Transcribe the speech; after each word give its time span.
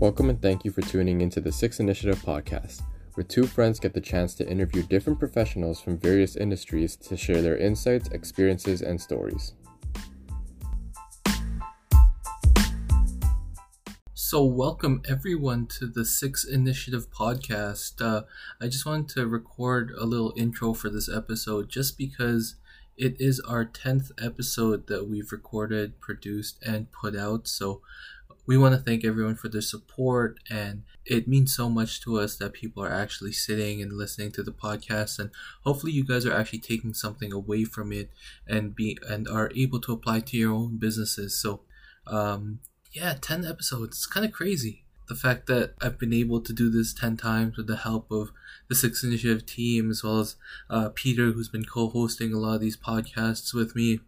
Welcome 0.00 0.30
and 0.30 0.40
thank 0.40 0.64
you 0.64 0.70
for 0.70 0.80
tuning 0.80 1.20
into 1.20 1.42
the 1.42 1.52
Six 1.52 1.78
Initiative 1.78 2.22
podcast, 2.24 2.80
where 3.12 3.22
two 3.22 3.44
friends 3.44 3.78
get 3.78 3.92
the 3.92 4.00
chance 4.00 4.34
to 4.36 4.48
interview 4.48 4.82
different 4.82 5.18
professionals 5.18 5.78
from 5.78 5.98
various 5.98 6.36
industries 6.36 6.96
to 6.96 7.18
share 7.18 7.42
their 7.42 7.58
insights, 7.58 8.08
experiences, 8.08 8.80
and 8.80 8.98
stories. 8.98 9.52
So, 14.14 14.42
welcome 14.42 15.02
everyone 15.06 15.66
to 15.78 15.86
the 15.86 16.06
Six 16.06 16.46
Initiative 16.46 17.10
podcast. 17.10 18.00
Uh, 18.00 18.22
I 18.58 18.68
just 18.68 18.86
wanted 18.86 19.10
to 19.10 19.26
record 19.26 19.92
a 19.98 20.06
little 20.06 20.32
intro 20.34 20.72
for 20.72 20.88
this 20.88 21.10
episode 21.14 21.68
just 21.68 21.98
because 21.98 22.54
it 22.96 23.20
is 23.20 23.38
our 23.40 23.66
10th 23.66 24.12
episode 24.18 24.86
that 24.86 25.06
we've 25.06 25.30
recorded, 25.30 26.00
produced, 26.00 26.58
and 26.62 26.90
put 26.90 27.14
out. 27.14 27.46
So, 27.48 27.82
we 28.50 28.58
want 28.58 28.74
to 28.74 28.80
thank 28.80 29.04
everyone 29.04 29.36
for 29.36 29.48
their 29.48 29.60
support 29.60 30.40
and 30.50 30.82
it 31.06 31.28
means 31.28 31.54
so 31.54 31.70
much 31.70 32.00
to 32.00 32.18
us 32.18 32.34
that 32.34 32.52
people 32.52 32.82
are 32.82 32.92
actually 32.92 33.30
sitting 33.30 33.80
and 33.80 33.92
listening 33.92 34.32
to 34.32 34.42
the 34.42 34.50
podcast 34.50 35.20
and 35.20 35.30
hopefully 35.62 35.92
you 35.92 36.04
guys 36.04 36.26
are 36.26 36.34
actually 36.34 36.58
taking 36.58 36.92
something 36.92 37.32
away 37.32 37.62
from 37.64 37.92
it 37.92 38.10
and 38.48 38.74
be 38.74 38.98
and 39.08 39.28
are 39.28 39.52
able 39.54 39.80
to 39.80 39.92
apply 39.92 40.18
to 40.18 40.36
your 40.36 40.52
own 40.52 40.78
businesses 40.78 41.40
so 41.40 41.60
um 42.08 42.58
yeah 42.90 43.14
10 43.20 43.44
episodes 43.44 43.98
it's 43.98 44.06
kind 44.06 44.26
of 44.26 44.32
crazy 44.32 44.82
the 45.06 45.14
fact 45.14 45.46
that 45.46 45.74
I've 45.80 46.00
been 46.00 46.12
able 46.12 46.40
to 46.40 46.52
do 46.52 46.70
this 46.70 46.92
10 46.92 47.18
times 47.18 47.56
with 47.56 47.68
the 47.68 47.76
help 47.76 48.10
of 48.10 48.32
the 48.68 48.74
Six 48.74 49.04
Initiative 49.04 49.46
team 49.46 49.90
as 49.90 50.02
well 50.02 50.20
as 50.20 50.36
uh, 50.68 50.90
Peter, 50.94 51.32
who's 51.32 51.48
been 51.48 51.64
co 51.64 51.88
hosting 51.88 52.32
a 52.32 52.38
lot 52.38 52.54
of 52.54 52.60
these 52.60 52.76
podcasts 52.76 53.52
with 53.52 53.74
me. 53.74 53.98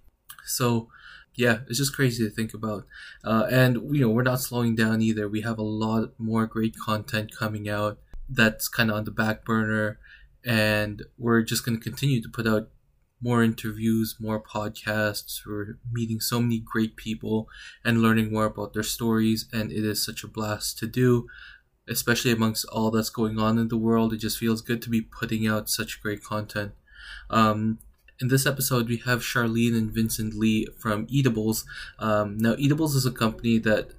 So, 0.44 0.90
yeah, 1.34 1.58
it's 1.68 1.78
just 1.78 1.94
crazy 1.94 2.24
to 2.24 2.30
think 2.30 2.54
about. 2.54 2.86
Uh, 3.24 3.46
and 3.50 3.94
you 3.94 4.02
know, 4.02 4.10
we're 4.10 4.22
not 4.22 4.40
slowing 4.40 4.74
down 4.74 5.00
either. 5.00 5.28
We 5.28 5.40
have 5.42 5.58
a 5.58 5.62
lot 5.62 6.12
more 6.18 6.46
great 6.46 6.76
content 6.76 7.36
coming 7.36 7.68
out 7.68 7.98
that's 8.28 8.68
kind 8.68 8.90
of 8.90 8.96
on 8.96 9.04
the 9.04 9.10
back 9.10 9.44
burner, 9.44 9.98
and 10.44 11.02
we're 11.18 11.42
just 11.42 11.64
going 11.64 11.78
to 11.78 11.82
continue 11.82 12.22
to 12.22 12.28
put 12.28 12.46
out 12.46 12.68
more 13.20 13.42
interviews, 13.42 14.16
more 14.18 14.42
podcasts. 14.42 15.46
We're 15.46 15.78
meeting 15.90 16.20
so 16.20 16.40
many 16.40 16.58
great 16.58 16.96
people 16.96 17.48
and 17.84 18.02
learning 18.02 18.32
more 18.32 18.46
about 18.46 18.74
their 18.74 18.82
stories, 18.82 19.48
and 19.52 19.70
it 19.70 19.84
is 19.84 20.04
such 20.04 20.24
a 20.24 20.28
blast 20.28 20.78
to 20.78 20.86
do. 20.86 21.28
Especially 21.88 22.30
amongst 22.30 22.64
all 22.66 22.92
that's 22.92 23.10
going 23.10 23.40
on 23.40 23.58
in 23.58 23.66
the 23.66 23.76
world, 23.76 24.12
it 24.12 24.18
just 24.18 24.38
feels 24.38 24.62
good 24.62 24.80
to 24.82 24.88
be 24.88 25.00
putting 25.00 25.48
out 25.48 25.68
such 25.68 26.00
great 26.00 26.22
content. 26.22 26.72
Um, 27.28 27.78
in 28.22 28.28
this 28.28 28.46
episode, 28.46 28.88
we 28.88 28.98
have 28.98 29.20
Charlene 29.20 29.76
and 29.76 29.90
Vincent 29.90 30.32
Li 30.32 30.68
from 30.78 31.08
Eatables. 31.10 31.64
Um, 31.98 32.38
now, 32.38 32.54
Eatables 32.56 32.94
is 32.94 33.04
a 33.04 33.10
company 33.10 33.58
that 33.58 33.90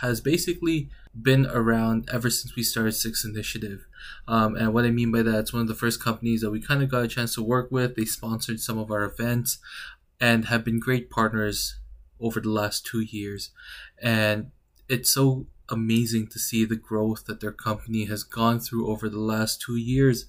has 0.00 0.20
basically 0.20 0.88
been 1.20 1.46
around 1.46 2.08
ever 2.12 2.30
since 2.30 2.54
we 2.54 2.62
started 2.62 2.92
Six 2.92 3.24
Initiative. 3.24 3.86
Um, 4.28 4.54
and 4.54 4.72
what 4.72 4.84
I 4.84 4.90
mean 4.90 5.10
by 5.10 5.22
that, 5.22 5.40
it's 5.40 5.52
one 5.52 5.62
of 5.62 5.68
the 5.68 5.74
first 5.74 6.02
companies 6.02 6.42
that 6.42 6.52
we 6.52 6.60
kind 6.60 6.80
of 6.80 6.88
got 6.88 7.02
a 7.02 7.08
chance 7.08 7.34
to 7.34 7.42
work 7.42 7.72
with. 7.72 7.96
They 7.96 8.04
sponsored 8.04 8.60
some 8.60 8.78
of 8.78 8.92
our 8.92 9.02
events 9.02 9.58
and 10.20 10.44
have 10.44 10.64
been 10.64 10.78
great 10.78 11.10
partners 11.10 11.74
over 12.20 12.38
the 12.38 12.50
last 12.50 12.86
two 12.86 13.00
years. 13.00 13.50
And 14.00 14.52
it's 14.88 15.10
so 15.10 15.46
amazing 15.68 16.28
to 16.28 16.38
see 16.38 16.64
the 16.64 16.76
growth 16.76 17.24
that 17.26 17.40
their 17.40 17.52
company 17.52 18.04
has 18.04 18.22
gone 18.22 18.60
through 18.60 18.86
over 18.86 19.08
the 19.08 19.18
last 19.18 19.60
two 19.60 19.76
years. 19.76 20.26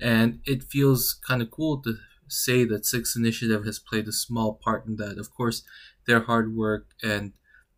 And 0.00 0.40
it 0.44 0.64
feels 0.64 1.14
kind 1.14 1.40
of 1.40 1.52
cool 1.52 1.78
to 1.82 1.96
say 2.28 2.64
that 2.64 2.86
Six 2.86 3.16
Initiative 3.16 3.64
has 3.64 3.78
played 3.78 4.08
a 4.08 4.12
small 4.12 4.54
part 4.54 4.86
in 4.86 4.96
that. 4.96 5.18
Of 5.18 5.34
course, 5.34 5.62
their 6.06 6.20
hard 6.20 6.54
work 6.54 6.88
and 7.02 7.32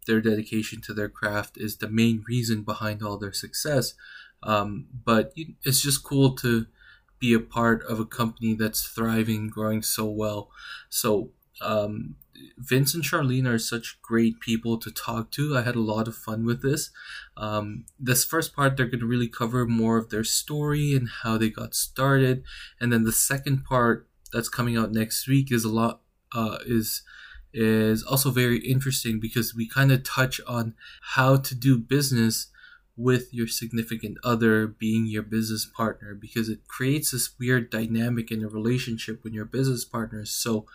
their 0.07 0.21
dedication 0.21 0.81
to 0.83 0.95
their 0.95 1.09
craft 1.09 1.59
is 1.59 1.77
the 1.77 1.89
main 1.89 2.25
reason 2.27 2.63
behind 2.63 3.03
all 3.03 3.19
their 3.19 3.33
success. 3.33 3.95
Um, 4.43 4.87
but 5.05 5.33
it's 5.65 5.83
just 5.83 6.05
cool 6.05 6.35
to 6.37 6.67
be 7.19 7.35
a 7.35 7.41
part 7.41 7.85
of 7.85 8.01
a 8.01 8.07
company 8.07 8.55
that's 8.55 8.87
thriving, 8.87 9.49
growing 9.49 9.83
so 9.83 10.07
well. 10.07 10.51
So, 10.89 11.31
um, 11.61 12.17
Vince 12.57 12.95
and 12.95 13.03
Charlene 13.03 13.49
are 13.49 13.59
such 13.59 14.01
great 14.01 14.41
people 14.41 14.79
to 14.79 14.93
talk 14.93 15.33
to. 15.33 15.57
I 15.57 15.63
had 15.63 15.75
a 15.75 15.81
lot 15.81 16.07
of 16.07 16.17
fun 16.17 16.45
with 16.45 16.63
this. 16.63 16.91
Um, 17.37 17.85
this 17.99 18.25
first 18.25 18.55
part, 18.55 18.77
they're 18.77 18.87
going 18.87 19.01
to 19.01 19.07
really 19.07 19.29
cover 19.29 19.67
more 19.67 19.97
of 19.97 20.11
their 20.11 20.25
story 20.25 20.95
and 20.95 21.09
how 21.23 21.37
they 21.37 21.51
got 21.51 21.75
started. 21.75 22.45
And 22.81 22.93
then 22.93 23.03
the 23.03 23.13
second 23.13 23.65
part, 23.65 24.08
that's 24.33 24.49
coming 24.49 24.77
out 24.77 24.93
next 24.93 25.27
week 25.29 25.53
is 25.53 25.65
a 25.65 25.71
lot 25.71 26.01
uh, 26.33 26.59
is 26.67 27.03
is 27.53 28.03
also 28.03 28.31
very 28.31 28.59
interesting 28.59 29.19
because 29.19 29.55
we 29.55 29.67
kind 29.67 29.91
of 29.91 30.03
touch 30.03 30.41
on 30.47 30.75
how 31.15 31.37
to 31.37 31.55
do 31.55 31.79
business 31.79 32.49
with 32.97 33.33
your 33.33 33.47
significant 33.47 34.19
other 34.23 34.67
being 34.67 35.07
your 35.07 35.23
business 35.23 35.65
partner 35.65 36.15
because 36.15 36.49
it 36.49 36.67
creates 36.67 37.13
this 37.13 37.31
weird 37.39 37.71
dynamic 37.71 38.31
in 38.31 38.45
a 38.45 38.49
relationship 38.49 39.23
when 39.23 39.33
you're 39.33 39.45
business 39.45 39.85
partners 39.85 40.31
so 40.31 40.67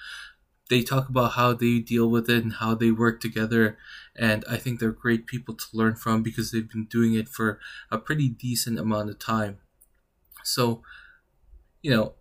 they 0.69 0.81
talk 0.81 1.09
about 1.09 1.33
how 1.33 1.53
they 1.53 1.79
deal 1.79 2.09
with 2.09 2.29
it 2.29 2.43
and 2.43 2.53
how 2.53 2.73
they 2.73 2.89
work 2.89 3.19
together 3.19 3.77
and 4.15 4.43
i 4.49 4.57
think 4.57 4.79
they're 4.79 4.91
great 4.91 5.27
people 5.27 5.53
to 5.53 5.65
learn 5.73 5.95
from 5.95 6.23
because 6.23 6.51
they've 6.51 6.71
been 6.71 6.85
doing 6.85 7.13
it 7.13 7.27
for 7.27 7.59
a 7.91 7.97
pretty 7.97 8.29
decent 8.29 8.79
amount 8.79 9.09
of 9.09 9.19
time. 9.19 9.57
So 10.43 10.81
you 11.83 11.91
know 11.91 12.13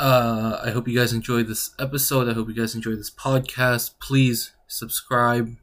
uh, 0.00 0.62
I 0.64 0.70
hope 0.70 0.88
you 0.88 0.98
guys 0.98 1.12
enjoyed 1.12 1.46
this 1.46 1.74
episode. 1.78 2.26
I 2.26 2.32
hope 2.32 2.48
you 2.48 2.54
guys 2.54 2.74
enjoyed 2.74 2.98
this 2.98 3.10
podcast. 3.10 3.96
Please 4.00 4.52
subscribe, 4.66 5.56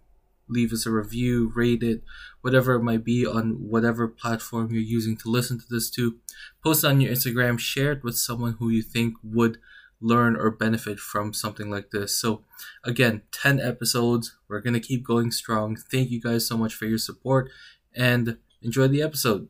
leave 0.47 0.71
us 0.71 0.85
a 0.85 0.91
review, 0.91 1.51
rate 1.55 1.81
it, 1.81 2.03
whatever 2.41 2.75
it 2.75 2.83
might 2.83 3.03
be 3.03 3.25
on 3.25 3.67
whatever 3.67 4.07
platform 4.07 4.71
you're 4.71 4.79
using 4.79 5.17
to 5.17 5.29
listen 5.31 5.57
to 5.57 5.65
this 5.67 5.89
to. 5.89 6.17
Post 6.63 6.85
on 6.85 7.01
your 7.01 7.11
Instagram, 7.11 7.57
share 7.57 7.93
it 7.93 8.03
with 8.03 8.15
someone 8.15 8.57
who 8.59 8.69
you 8.69 8.83
think 8.83 9.15
would 9.23 9.57
learn 9.99 10.35
or 10.35 10.51
benefit 10.51 10.99
from 10.99 11.33
something 11.33 11.71
like 11.71 11.89
this. 11.89 12.15
So, 12.15 12.43
again, 12.83 13.23
10 13.31 13.59
episodes. 13.59 14.37
We're 14.47 14.61
going 14.61 14.75
to 14.75 14.79
keep 14.79 15.03
going 15.03 15.31
strong. 15.31 15.75
Thank 15.75 16.11
you 16.11 16.21
guys 16.21 16.47
so 16.47 16.55
much 16.55 16.75
for 16.75 16.85
your 16.85 16.99
support 16.99 17.49
and 17.95 18.37
enjoy 18.61 18.87
the 18.87 19.01
episode. 19.01 19.49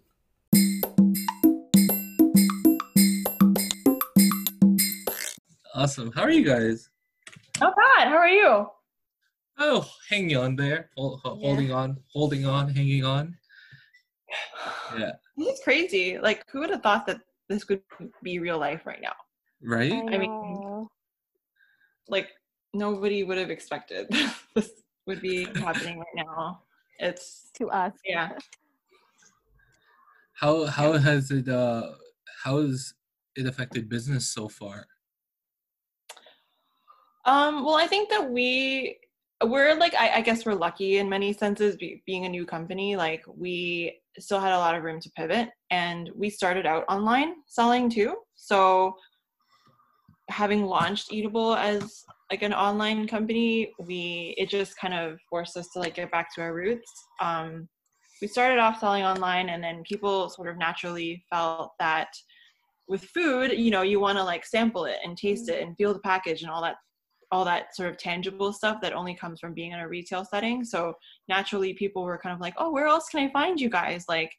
Awesome. 5.78 6.12
How 6.12 6.24
are 6.24 6.32
you 6.32 6.44
guys? 6.44 6.90
Not 7.62 7.76
bad. 7.76 8.08
How 8.08 8.18
are 8.18 8.28
you? 8.28 8.66
Oh, 9.60 9.88
hanging 10.10 10.36
on 10.36 10.56
there, 10.56 10.90
Hold, 10.98 11.22
yeah. 11.24 11.32
holding 11.34 11.72
on, 11.72 11.98
holding 12.12 12.48
on, 12.48 12.68
hanging 12.74 13.06
on. 13.06 13.38
Yeah. 14.98 15.12
This 15.38 15.60
is 15.60 15.60
crazy. 15.64 16.18
Like, 16.18 16.44
who 16.50 16.62
would 16.62 16.72
have 16.72 16.82
thought 16.82 17.06
that 17.06 17.20
this 17.48 17.64
could 17.64 17.84
be 18.24 18.40
real 18.40 18.58
life 18.58 18.88
right 18.88 19.02
now? 19.02 19.14
Right. 19.62 19.92
I, 19.92 20.16
I 20.16 20.18
mean, 20.18 20.88
like 22.08 22.30
nobody 22.74 23.24
would 23.24 23.38
have 23.38 23.52
expected 23.52 24.08
this 24.56 24.72
would 25.06 25.22
be 25.22 25.46
happening 25.56 26.00
right 26.00 26.26
now. 26.26 26.64
It's 26.98 27.52
to 27.58 27.70
us. 27.70 27.94
Yeah. 28.04 28.32
How 30.34 30.66
how 30.66 30.94
yeah. 30.94 31.00
has 31.00 31.30
it 31.30 31.48
uh 31.48 31.92
how 32.44 32.62
has 32.62 32.96
it 33.36 33.46
affected 33.46 33.90
business 33.90 34.28
so 34.28 34.48
far? 34.50 34.88
Um, 37.28 37.66
well, 37.66 37.76
I 37.76 37.88
think 37.88 38.10
that 38.10 38.32
we 38.32 38.98
we're 39.44 39.76
like 39.76 39.94
I, 39.94 40.14
I 40.16 40.22
guess 40.22 40.46
we're 40.46 40.56
lucky 40.56 40.98
in 40.98 41.10
many 41.10 41.32
senses 41.32 41.76
be, 41.76 42.02
being 42.06 42.26
a 42.26 42.30
new 42.30 42.46
company. 42.46 42.96
Like 42.96 43.24
we 43.28 44.00
still 44.18 44.40
had 44.40 44.54
a 44.54 44.58
lot 44.58 44.76
of 44.76 44.84
room 44.84 45.00
to 45.02 45.12
pivot, 45.12 45.50
and 45.70 46.10
we 46.16 46.30
started 46.30 46.66
out 46.66 46.86
online 46.90 47.36
selling 47.46 47.90
too. 47.90 48.16
So 48.36 48.96
having 50.30 50.66
launched 50.66 51.12
Eatable 51.12 51.56
as 51.56 52.04
like 52.32 52.42
an 52.42 52.54
online 52.54 53.08
company, 53.08 53.74
we 53.78 54.34
it 54.38 54.50
just 54.50 54.78
kind 54.80 54.94
of 54.94 55.20
forced 55.30 55.58
us 55.58 55.68
to 55.74 55.80
like 55.80 55.96
get 55.96 56.12
back 56.12 56.34
to 56.36 56.42
our 56.42 56.54
roots. 56.54 56.90
Um, 57.22 57.68
we 58.22 58.28
started 58.28 58.58
off 58.58 58.80
selling 58.80 59.04
online, 59.04 59.50
and 59.50 59.62
then 59.62 59.84
people 59.84 60.30
sort 60.30 60.48
of 60.48 60.58
naturally 60.58 61.24
felt 61.30 61.74
that 61.80 62.08
with 62.88 63.04
food, 63.04 63.52
you 63.52 63.70
know, 63.70 63.82
you 63.82 64.00
want 64.00 64.18
to 64.18 64.24
like 64.24 64.46
sample 64.46 64.86
it 64.86 64.98
and 65.04 65.18
taste 65.18 65.50
it 65.50 65.62
and 65.62 65.76
feel 65.76 65.94
the 65.94 66.00
package 66.00 66.42
and 66.42 66.50
all 66.50 66.62
that 66.62 66.78
all 67.32 67.44
that 67.46 67.76
sort 67.76 67.90
of 67.90 67.98
tangible 67.98 68.54
stuff 68.54 68.80
that 68.82 68.94
only 68.94 69.14
comes 69.14 69.40
from 69.40 69.54
being 69.54 69.72
in 69.72 69.80
a 69.80 69.88
retail 69.88 70.24
setting. 70.24 70.64
So 70.64 70.94
naturally, 71.28 71.74
people 71.74 72.04
were 72.04 72.18
kind 72.18 72.34
of 72.34 72.40
like, 72.40 72.54
oh, 72.58 72.72
where 72.72 72.88
else 72.88 73.10
can 73.10 73.20
I 73.28 73.32
find 73.32 73.60
you 73.60 73.70
guys? 73.70 74.06
Like, 74.08 74.32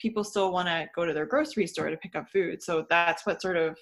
people 0.00 0.24
still 0.24 0.52
want 0.52 0.68
to 0.68 0.86
go 0.94 1.06
to 1.06 1.14
their 1.14 1.24
grocery 1.24 1.66
store 1.66 1.88
to 1.88 1.96
pick 1.96 2.16
up 2.16 2.28
food. 2.28 2.62
So 2.62 2.84
that's 2.90 3.24
what 3.24 3.40
sort 3.40 3.56
of 3.56 3.78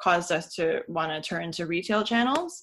caused 0.00 0.32
us 0.32 0.54
to 0.54 0.80
want 0.88 1.10
to 1.10 1.28
turn 1.28 1.52
to 1.52 1.66
retail 1.66 2.04
channels. 2.04 2.62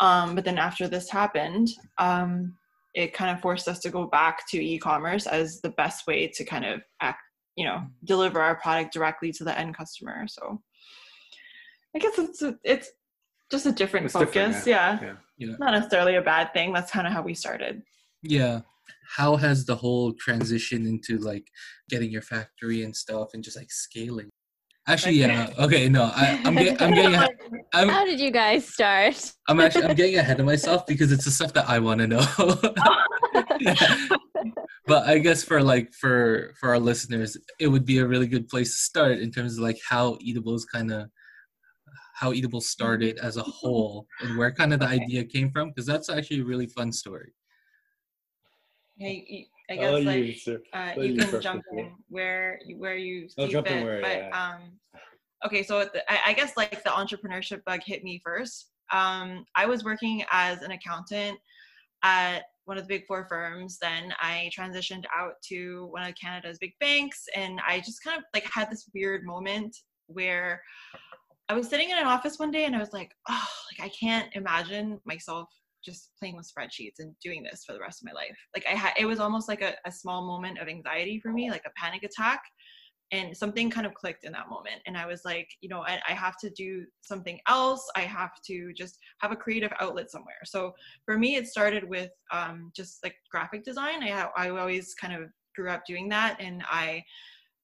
Um, 0.00 0.34
but 0.34 0.44
then 0.44 0.58
after 0.58 0.88
this 0.88 1.10
happened, 1.10 1.68
um, 1.98 2.56
it 2.94 3.12
kind 3.12 3.30
of 3.30 3.40
forced 3.40 3.68
us 3.68 3.78
to 3.80 3.90
go 3.90 4.06
back 4.06 4.48
to 4.48 4.58
e-commerce 4.58 5.26
as 5.26 5.60
the 5.60 5.70
best 5.70 6.06
way 6.06 6.26
to 6.26 6.44
kind 6.44 6.64
of 6.64 6.80
act, 7.00 7.20
you 7.56 7.64
know, 7.64 7.82
deliver 8.04 8.40
our 8.40 8.56
product 8.56 8.92
directly 8.92 9.30
to 9.32 9.44
the 9.44 9.56
end 9.56 9.76
customer. 9.76 10.26
So 10.26 10.60
I 11.94 11.98
guess 11.98 12.18
it's 12.18 12.42
it's 12.64 12.90
just 13.50 13.66
a 13.66 13.72
different 13.72 14.06
it's 14.06 14.12
focus. 14.12 14.32
Different, 14.32 14.66
yeah. 14.66 14.98
Yeah. 15.00 15.06
yeah. 15.38 15.48
yeah. 15.48 15.54
Not 15.58 15.72
necessarily 15.72 16.16
a 16.16 16.22
bad 16.22 16.52
thing. 16.52 16.72
That's 16.72 16.90
kind 16.90 17.06
of 17.06 17.12
how 17.12 17.22
we 17.22 17.34
started. 17.34 17.82
Yeah. 18.22 18.60
how 19.16 19.36
has 19.36 19.64
the 19.64 19.74
whole 19.74 20.12
transition 20.12 20.86
into 20.86 21.18
like 21.18 21.46
getting 21.88 22.10
your 22.10 22.22
factory 22.22 22.82
and 22.82 22.94
stuff 22.94 23.30
and 23.34 23.42
just 23.42 23.56
like 23.56 23.70
scaling? 23.70 24.30
Actually, 24.86 25.14
yeah. 25.14 25.52
Okay, 25.58 25.88
no, 25.88 26.10
I, 26.14 26.40
am 26.44 26.54
getting, 26.54 26.80
I'm 26.82 26.94
getting. 26.94 27.14
I'm, 27.72 27.88
How 27.88 28.04
did 28.04 28.18
you 28.18 28.30
guys 28.30 28.66
start? 28.66 29.32
I'm 29.46 29.60
actually, 29.60 29.84
I'm 29.84 29.94
getting 29.94 30.16
ahead 30.16 30.40
of 30.40 30.46
myself 30.46 30.86
because 30.86 31.12
it's 31.12 31.24
the 31.24 31.30
stuff 31.30 31.52
that 31.52 31.68
I 31.68 31.78
want 31.78 32.00
to 32.00 32.06
know. 32.08 32.26
but 34.86 35.06
I 35.06 35.18
guess 35.18 35.44
for 35.44 35.62
like 35.62 35.92
for 35.92 36.54
for 36.58 36.70
our 36.70 36.78
listeners, 36.78 37.36
it 37.60 37.68
would 37.68 37.84
be 37.84 37.98
a 37.98 38.06
really 38.06 38.26
good 38.26 38.48
place 38.48 38.72
to 38.72 38.78
start 38.78 39.18
in 39.18 39.30
terms 39.30 39.58
of 39.58 39.60
like 39.62 39.78
how 39.88 40.16
eatables 40.20 40.64
kind 40.64 40.90
of 40.90 41.08
how 42.20 42.34
eatable 42.34 42.60
started 42.60 43.18
as 43.18 43.38
a 43.38 43.42
whole 43.42 44.06
and 44.20 44.36
where 44.36 44.52
kind 44.52 44.74
of 44.74 44.80
the 44.80 44.84
okay. 44.84 44.96
idea 44.96 45.24
came 45.24 45.50
from 45.50 45.70
because 45.70 45.86
that's 45.86 46.10
actually 46.10 46.40
a 46.40 46.44
really 46.44 46.66
fun 46.66 46.92
story. 46.92 47.32
Hey, 48.98 49.48
I 49.70 49.76
guess 49.76 49.84
I'll 49.86 50.02
like 50.02 50.46
you, 50.46 50.60
uh, 50.74 50.92
you, 50.96 51.02
you 51.02 51.24
can 51.24 51.40
jump 51.40 51.64
in 51.72 51.92
where 52.10 52.60
where 52.76 52.96
you 52.96 53.26
see 53.30 53.46
fit. 53.46 53.64
Where, 53.64 54.02
but 54.02 54.16
yeah. 54.18 54.30
um, 54.32 54.60
okay, 55.46 55.62
so 55.62 55.88
the, 55.90 56.12
I, 56.12 56.20
I, 56.26 56.32
guess 56.34 56.58
like 56.58 56.84
the 56.84 56.90
entrepreneurship 56.90 57.64
bug 57.64 57.80
hit 57.86 58.04
me 58.04 58.20
first. 58.22 58.68
Um, 58.92 59.46
I 59.54 59.64
was 59.64 59.82
working 59.82 60.22
as 60.30 60.60
an 60.60 60.72
accountant 60.72 61.38
at 62.02 62.40
one 62.66 62.76
of 62.76 62.84
the 62.86 62.88
big 62.88 63.06
four 63.06 63.24
firms. 63.30 63.78
Then 63.80 64.12
I 64.20 64.50
transitioned 64.54 65.04
out 65.16 65.34
to 65.48 65.86
one 65.86 66.02
of 66.02 66.14
Canada's 66.20 66.58
big 66.58 66.72
banks, 66.80 67.24
and 67.34 67.60
I 67.66 67.78
just 67.78 68.04
kind 68.04 68.18
of 68.18 68.24
like 68.34 68.44
had 68.52 68.70
this 68.70 68.90
weird 68.94 69.24
moment 69.24 69.74
where 70.08 70.60
I 71.50 71.52
was 71.52 71.68
sitting 71.68 71.90
in 71.90 71.98
an 71.98 72.06
office 72.06 72.38
one 72.38 72.52
day, 72.52 72.64
and 72.66 72.76
I 72.76 72.78
was 72.78 72.92
like, 72.92 73.10
oh, 73.28 73.48
like 73.72 73.84
I 73.84 73.92
can't 73.92 74.28
imagine 74.34 75.00
myself 75.04 75.48
just 75.84 76.10
playing 76.16 76.36
with 76.36 76.48
spreadsheets 76.48 77.00
and 77.00 77.12
doing 77.20 77.42
this 77.42 77.64
for 77.66 77.72
the 77.72 77.80
rest 77.80 78.00
of 78.00 78.06
my 78.06 78.12
life. 78.12 78.38
Like 78.54 78.64
I 78.70 78.76
had, 78.76 78.92
it 78.96 79.04
was 79.04 79.18
almost 79.18 79.48
like 79.48 79.60
a, 79.60 79.74
a 79.84 79.90
small 79.90 80.24
moment 80.24 80.60
of 80.60 80.68
anxiety 80.68 81.18
for 81.18 81.32
me, 81.32 81.50
like 81.50 81.64
a 81.66 81.72
panic 81.76 82.04
attack. 82.04 82.40
And 83.10 83.36
something 83.36 83.68
kind 83.68 83.88
of 83.88 83.94
clicked 83.94 84.22
in 84.22 84.30
that 84.30 84.48
moment. 84.48 84.76
And 84.86 84.96
I 84.96 85.06
was 85.06 85.22
like, 85.24 85.48
you 85.60 85.68
know, 85.68 85.80
I, 85.80 86.00
I 86.08 86.12
have 86.12 86.36
to 86.42 86.50
do 86.50 86.84
something 87.00 87.40
else. 87.48 87.84
I 87.96 88.02
have 88.02 88.30
to 88.46 88.72
just 88.72 88.98
have 89.18 89.32
a 89.32 89.36
creative 89.36 89.72
outlet 89.80 90.12
somewhere. 90.12 90.38
So 90.44 90.72
for 91.04 91.18
me, 91.18 91.34
it 91.34 91.48
started 91.48 91.82
with 91.82 92.12
um, 92.30 92.70
just 92.76 93.02
like 93.02 93.16
graphic 93.28 93.64
design. 93.64 94.04
I, 94.04 94.28
I 94.36 94.50
always 94.50 94.94
kind 94.94 95.12
of 95.12 95.28
grew 95.56 95.70
up 95.70 95.82
doing 95.84 96.08
that. 96.10 96.36
And 96.38 96.62
I 96.70 97.02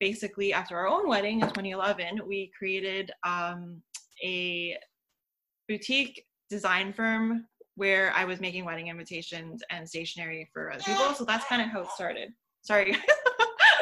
basically, 0.01 0.53
after 0.53 0.77
our 0.77 0.89
own 0.89 1.09
wedding 1.09 1.41
in 1.41 1.49
2011, 1.49 2.21
we 2.27 2.51
created 2.57 3.11
um, 3.25 3.83
a 4.25 4.77
boutique 5.69 6.25
design 6.51 6.93
firm 6.93 7.47
where 7.75 8.13
I 8.15 8.25
was 8.25 8.41
making 8.41 8.65
wedding 8.65 8.89
invitations 8.89 9.63
and 9.71 9.89
stationery 9.89 10.49
for 10.53 10.73
other 10.73 10.83
people. 10.83 11.13
So 11.15 11.25
that's 11.25 11.47
kind 11.47 11.61
of 11.63 11.69
how 11.69 11.83
it 11.83 11.91
started. 11.91 12.31
Sorry. 12.63 12.97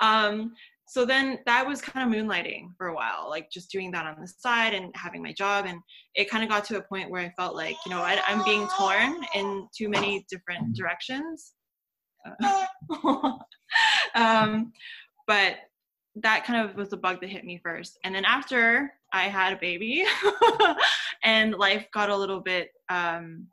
um, 0.00 0.52
so 0.86 1.04
then 1.04 1.38
that 1.46 1.66
was 1.66 1.80
kind 1.80 2.06
of 2.06 2.14
moonlighting 2.14 2.76
for 2.76 2.88
a 2.88 2.94
while, 2.94 3.26
like 3.28 3.50
just 3.50 3.70
doing 3.70 3.90
that 3.92 4.06
on 4.06 4.20
the 4.20 4.28
side 4.28 4.74
and 4.74 4.94
having 4.94 5.22
my 5.22 5.32
job. 5.32 5.64
And 5.66 5.80
it 6.14 6.28
kind 6.30 6.44
of 6.44 6.50
got 6.50 6.64
to 6.66 6.76
a 6.76 6.82
point 6.82 7.10
where 7.10 7.22
I 7.22 7.30
felt 7.30 7.56
like, 7.56 7.76
you 7.86 7.90
know, 7.90 8.02
I, 8.02 8.20
am 8.28 8.44
being 8.44 8.68
torn 8.78 9.16
in 9.34 9.66
too 9.76 9.88
many 9.88 10.26
different 10.30 10.76
directions. 10.76 11.54
um, 14.14 14.72
but 15.26 15.56
that 16.16 16.44
kind 16.44 16.68
of 16.68 16.76
was 16.76 16.90
the 16.90 16.96
bug 16.96 17.20
that 17.20 17.30
hit 17.30 17.44
me 17.44 17.60
first. 17.62 17.98
And 18.04 18.14
then 18.14 18.24
after 18.24 18.92
I 19.12 19.24
had 19.24 19.52
a 19.52 19.58
baby 19.58 20.04
and 21.24 21.54
life 21.54 21.86
got 21.92 22.10
a 22.10 22.16
little 22.16 22.40
bit 22.40 22.70
um, 22.88 23.46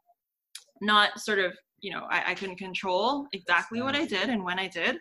not 0.82 1.20
sort 1.20 1.40
of, 1.40 1.54
you 1.80 1.92
know, 1.92 2.06
I, 2.10 2.32
I 2.32 2.34
couldn't 2.34 2.58
control 2.58 3.28
exactly 3.32 3.82
what 3.82 3.96
I 3.96 4.06
did 4.06 4.30
and 4.30 4.44
when 4.44 4.60
I 4.60 4.68
did. 4.68 4.98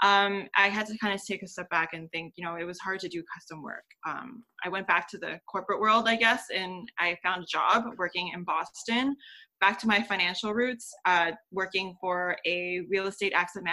Um, 0.00 0.46
I 0.56 0.68
had 0.68 0.86
to 0.86 0.98
kind 0.98 1.12
of 1.12 1.24
take 1.24 1.42
a 1.42 1.48
step 1.48 1.68
back 1.70 1.90
and 1.92 2.08
think, 2.12 2.34
you 2.36 2.44
know, 2.44 2.54
it 2.54 2.64
was 2.64 2.78
hard 2.78 3.00
to 3.00 3.08
do 3.08 3.22
custom 3.34 3.62
work. 3.62 3.84
Um, 4.08 4.44
I 4.64 4.68
went 4.68 4.86
back 4.86 5.08
to 5.10 5.18
the 5.18 5.40
corporate 5.50 5.80
world, 5.80 6.08
I 6.08 6.14
guess, 6.14 6.44
and 6.54 6.88
I 7.00 7.16
found 7.22 7.42
a 7.42 7.46
job 7.46 7.84
working 7.96 8.30
in 8.32 8.44
Boston, 8.44 9.16
back 9.60 9.76
to 9.80 9.88
my 9.88 10.00
financial 10.00 10.54
roots, 10.54 10.92
uh, 11.04 11.32
working 11.50 11.96
for 12.00 12.36
a 12.46 12.82
real 12.88 13.08
estate 13.08 13.32
asset 13.32 13.64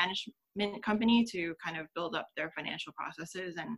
management 0.56 0.84
company 0.84 1.26
to 1.32 1.54
kind 1.64 1.78
of 1.78 1.88
build 1.96 2.16
up 2.16 2.28
their 2.36 2.52
financial 2.52 2.94
processes. 2.94 3.56
And 3.58 3.78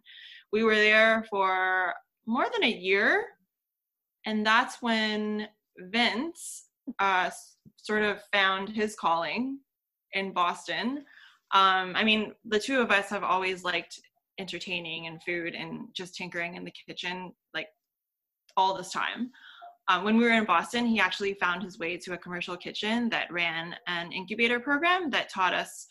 we 0.51 0.63
were 0.63 0.75
there 0.75 1.25
for 1.29 1.93
more 2.25 2.47
than 2.53 2.63
a 2.63 2.71
year. 2.71 3.25
And 4.25 4.45
that's 4.45 4.81
when 4.81 5.47
Vince 5.91 6.65
uh, 6.99 7.29
sort 7.77 8.03
of 8.03 8.21
found 8.31 8.69
his 8.69 8.95
calling 8.95 9.59
in 10.13 10.33
Boston. 10.33 11.03
Um, 11.53 11.93
I 11.95 12.03
mean, 12.03 12.33
the 12.45 12.59
two 12.59 12.81
of 12.81 12.91
us 12.91 13.09
have 13.09 13.23
always 13.23 13.63
liked 13.63 13.99
entertaining 14.39 15.07
and 15.07 15.21
food 15.23 15.55
and 15.55 15.87
just 15.93 16.15
tinkering 16.15 16.55
in 16.55 16.63
the 16.63 16.73
kitchen 16.87 17.33
like 17.53 17.67
all 18.55 18.75
this 18.75 18.91
time. 18.91 19.31
Um, 19.89 20.03
when 20.03 20.17
we 20.17 20.25
were 20.25 20.31
in 20.31 20.43
Boston, 20.43 20.85
he 20.85 20.99
actually 20.99 21.33
found 21.35 21.63
his 21.63 21.79
way 21.79 21.95
to 21.97 22.13
a 22.13 22.17
commercial 22.17 22.57
kitchen 22.57 23.09
that 23.09 23.31
ran 23.31 23.73
an 23.87 24.11
incubator 24.11 24.59
program 24.59 25.09
that 25.11 25.29
taught 25.29 25.53
us 25.53 25.87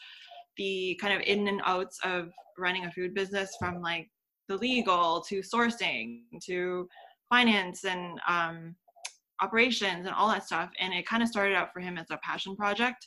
the 0.57 0.99
kind 1.01 1.15
of 1.15 1.21
in 1.23 1.49
and 1.49 1.61
outs 1.65 1.99
of 2.05 2.31
running 2.59 2.85
a 2.85 2.91
food 2.93 3.15
business 3.15 3.55
from 3.59 3.81
like 3.81 4.09
the 4.49 4.57
legal 4.57 5.21
to 5.29 5.41
sourcing 5.41 6.21
to 6.45 6.89
finance 7.29 7.85
and 7.85 8.21
um, 8.29 8.75
operations 9.41 10.07
and 10.07 10.15
all 10.15 10.29
that 10.29 10.47
stuff. 10.47 10.71
And 10.81 10.95
it 10.95 11.07
kind 11.07 11.23
of 11.23 11.29
started 11.29 11.55
out 11.55 11.73
for 11.73 11.81
him 11.81 11.99
as 11.99 12.07
a 12.11 12.19
passion 12.23 12.57
project 12.57 13.07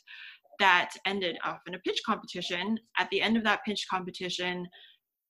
that 0.58 0.90
ended 1.06 1.38
up 1.44 1.62
in 1.66 1.74
a 1.74 1.78
pitch 1.80 2.00
competition. 2.04 2.78
At 2.98 3.08
the 3.10 3.22
end 3.22 3.36
of 3.36 3.44
that 3.44 3.64
pitch 3.64 3.86
competition, 3.90 4.68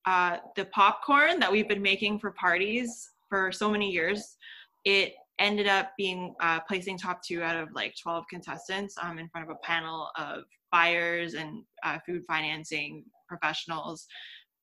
uh, 0.06 0.38
the 0.56 0.64
popcorn 0.66 1.38
that 1.40 1.50
we've 1.50 1.68
been 1.68 1.82
making 1.82 2.18
for 2.18 2.32
parties 2.32 3.08
for 3.28 3.52
so 3.52 3.70
many 3.70 3.90
years, 3.90 4.36
it 4.84 5.12
ended 5.38 5.68
up 5.68 5.92
being 5.96 6.34
uh, 6.40 6.60
placing 6.68 6.98
top 6.98 7.20
two 7.26 7.42
out 7.42 7.56
of 7.56 7.68
like 7.72 7.94
12 8.02 8.24
contestants 8.28 8.96
um, 9.00 9.18
in 9.18 9.28
front 9.28 9.48
of 9.48 9.56
a 9.56 9.66
panel 9.66 10.10
of 10.18 10.42
buyers 10.72 11.34
and 11.34 11.62
uh, 11.84 11.98
food 12.06 12.22
financing 12.28 13.04
professionals 13.28 14.06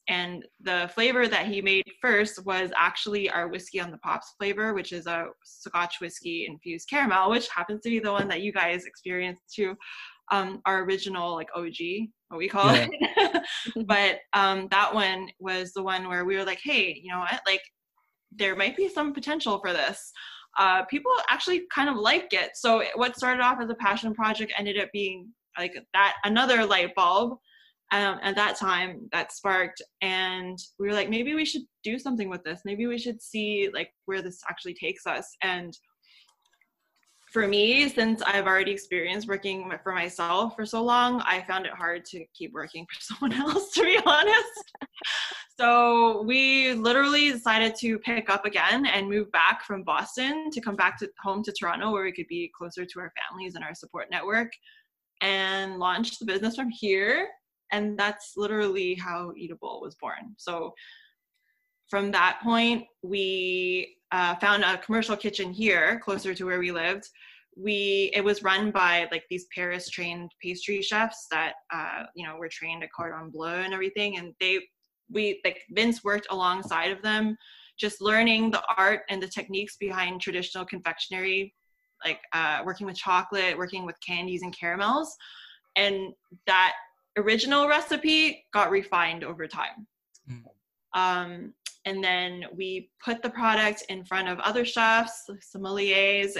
and 0.09 0.45
the 0.62 0.89
flavor 0.94 1.27
that 1.27 1.48
he 1.48 1.62
made 1.62 1.83
first 2.01 2.45
was 2.45 2.71
actually 2.77 3.30
our 3.30 3.50
whiskey 3.50 3.81
on 3.81 3.92
the 3.92 3.98
pops 3.98 4.33
flavor, 4.38 4.74
which 4.74 4.94
is 4.94 5.06
a 5.06 5.27
Scotch 5.44 5.95
whiskey 6.00 6.45
infused 6.48 6.89
caramel, 6.89 7.30
which 7.30 7.50
happens 7.50 7.81
to 7.81 7.89
be 7.89 8.00
the 8.00 8.12
one 8.12 8.27
that 8.30 8.42
you 8.42 8.54
guys 8.54 8.86
experienced 8.86 9.43
too. 9.53 9.75
Um, 10.31 10.62
our 10.65 10.84
original 10.84 11.36
like 11.36 11.50
OG, 11.55 12.08
what 12.29 12.38
we 12.38 12.48
call 12.48 12.74
yeah. 12.74 12.88
it. 12.91 13.43
but 13.86 14.20
um, 14.34 14.67
that 14.72 14.93
one 14.93 15.29
was 15.39 15.74
the 15.74 15.84
one 15.84 16.08
where 16.08 16.25
we 16.25 16.38
were 16.38 16.46
like, 16.46 16.60
hey, 16.63 17.00
you 17.01 17.12
know 17.12 17.20
what? 17.20 17.41
Like, 17.46 17.62
there 18.31 18.55
might 18.55 18.75
be 18.75 18.89
some 18.89 19.13
potential 19.13 19.60
for 19.60 19.74
this. 19.74 20.12
Uh, 20.58 20.84
people 20.86 21.12
actually 21.29 21.63
kind 21.74 21.89
of 21.89 21.96
like 21.96 22.34
it. 22.34 22.51
So 22.55 22.84
what 22.96 23.15
started 23.15 23.41
off 23.41 23.60
as 23.62 23.70
a 23.70 23.75
passion 23.75 24.13
project 24.13 24.53
ended 24.58 24.79
up 24.79 24.89
being 24.91 25.29
like 25.57 25.73
that 25.93 26.15
another 26.23 26.65
light 26.65 26.93
bulb 26.95 27.37
um, 27.91 28.19
at 28.21 28.35
that 28.35 28.57
time 28.57 29.07
that 29.11 29.31
sparked. 29.31 29.81
And 30.01 30.57
we 30.79 30.87
were 30.87 30.93
like 30.93 31.09
maybe 31.09 31.33
we 31.35 31.45
should 31.45 31.63
do 31.83 31.97
something 31.97 32.29
with 32.29 32.43
this. 32.43 32.61
Maybe 32.65 32.85
we 32.87 32.97
should 32.97 33.21
see 33.21 33.69
like 33.73 33.91
where 34.05 34.21
this 34.21 34.41
actually 34.49 34.75
takes 34.75 35.05
us. 35.05 35.27
And 35.41 35.73
for 37.33 37.45
me 37.45 37.89
since 37.89 38.21
i've 38.21 38.47
already 38.47 38.71
experienced 38.71 39.27
working 39.27 39.69
for 39.83 39.91
myself 39.91 40.55
for 40.55 40.65
so 40.65 40.81
long 40.81 41.21
i 41.25 41.41
found 41.41 41.65
it 41.65 41.73
hard 41.73 42.05
to 42.05 42.23
keep 42.33 42.53
working 42.53 42.85
for 42.85 42.99
someone 43.01 43.37
else 43.37 43.71
to 43.73 43.83
be 43.83 43.99
honest. 44.05 44.71
So 45.59 46.21
we 46.21 46.73
literally 46.73 47.31
decided 47.31 47.73
to 47.79 47.97
pick 47.99 48.29
up 48.29 48.45
again 48.45 48.85
and 48.85 49.09
move 49.09 49.31
back 49.31 49.65
from 49.65 49.83
boston 49.83 50.49
to 50.51 50.61
come 50.61 50.75
back 50.75 50.97
to 50.99 51.09
home 51.21 51.43
to 51.43 51.51
toronto 51.51 51.91
where 51.91 52.03
we 52.03 52.11
could 52.11 52.27
be 52.27 52.51
closer 52.57 52.85
to 52.85 52.99
our 52.99 53.11
families 53.29 53.55
and 53.55 53.63
our 53.63 53.75
support 53.75 54.07
network 54.09 54.51
and 55.21 55.77
launched 55.77 56.19
the 56.19 56.25
business 56.25 56.55
from 56.55 56.69
here 56.69 57.27
and 57.71 57.97
that's 57.97 58.33
literally 58.38 58.95
how 58.95 59.33
eatable 59.36 59.81
was 59.81 59.95
born. 59.95 60.36
So 60.38 60.74
from 61.89 62.12
that 62.12 62.39
point 62.43 62.86
we 63.01 63.97
uh, 64.12 64.36
found 64.36 64.63
a 64.63 64.77
commercial 64.77 65.17
kitchen 65.17 65.51
here 65.51 66.00
closer 66.03 66.33
to 66.33 66.45
where 66.45 66.59
we 66.59 66.71
lived. 66.71 67.03
We 67.55 68.12
it 68.13 68.24
was 68.24 68.43
run 68.43 68.69
by 68.69 69.07
like 69.12 69.24
these 69.29 69.47
paris 69.53 69.89
trained 69.89 70.29
pastry 70.41 70.81
chefs 70.81 71.25
that 71.31 71.53
uh, 71.74 72.03
you 72.15 72.25
know 72.25 72.36
were 72.36 72.50
trained 72.50 72.83
at 72.83 72.89
cordon 72.95 73.31
bleu 73.31 73.47
and 73.47 73.74
everything 73.74 74.17
and 74.17 74.33
they 74.39 74.59
we 75.12 75.41
like 75.43 75.63
vince 75.71 76.03
worked 76.03 76.27
alongside 76.29 76.91
of 76.91 77.01
them 77.01 77.36
just 77.79 78.00
learning 78.00 78.51
the 78.51 78.62
art 78.77 79.01
and 79.09 79.24
the 79.24 79.27
techniques 79.27 79.75
behind 79.77 80.21
traditional 80.21 80.65
confectionery 80.65 81.51
like 82.04 82.20
uh, 82.34 82.62
working 82.66 82.86
with 82.86 82.96
chocolate 82.96 83.58
working 83.58 83.86
with 83.86 83.96
candies 84.06 84.42
and 84.42 84.58
caramels 84.58 85.16
and 85.75 86.13
that 86.46 86.74
original 87.18 87.68
recipe 87.68 88.46
got 88.54 88.70
refined 88.70 89.24
over 89.24 89.48
time. 89.48 89.88
Mm. 90.30 90.44
Um, 90.94 91.54
and 91.86 92.04
then 92.04 92.46
we 92.54 92.89
put 93.04 93.22
the 93.22 93.30
product 93.30 93.84
in 93.89 94.04
front 94.04 94.27
of 94.27 94.39
other 94.39 94.66
chefs, 94.66 95.30
sommeliers, 95.56 96.36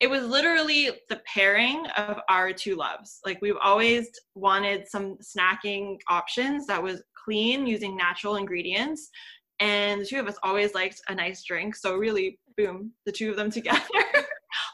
it 0.00 0.10
was 0.10 0.26
literally 0.26 0.90
the 1.08 1.20
pairing 1.26 1.86
of 1.96 2.18
our 2.28 2.52
two 2.52 2.76
loves. 2.76 3.20
Like 3.24 3.38
we've 3.40 3.56
always 3.62 4.08
wanted 4.34 4.86
some 4.88 5.16
snacking 5.16 5.98
options 6.08 6.66
that 6.66 6.82
was 6.82 7.02
clean 7.24 7.66
using 7.66 7.96
natural 7.96 8.36
ingredients. 8.36 9.08
And 9.58 10.02
the 10.02 10.06
two 10.06 10.20
of 10.20 10.26
us 10.26 10.36
always 10.42 10.74
liked 10.74 11.00
a 11.08 11.14
nice 11.14 11.44
drink. 11.44 11.76
So 11.76 11.96
really, 11.96 12.38
boom, 12.58 12.92
the 13.06 13.12
two 13.12 13.30
of 13.30 13.36
them 13.36 13.50
together. 13.50 13.80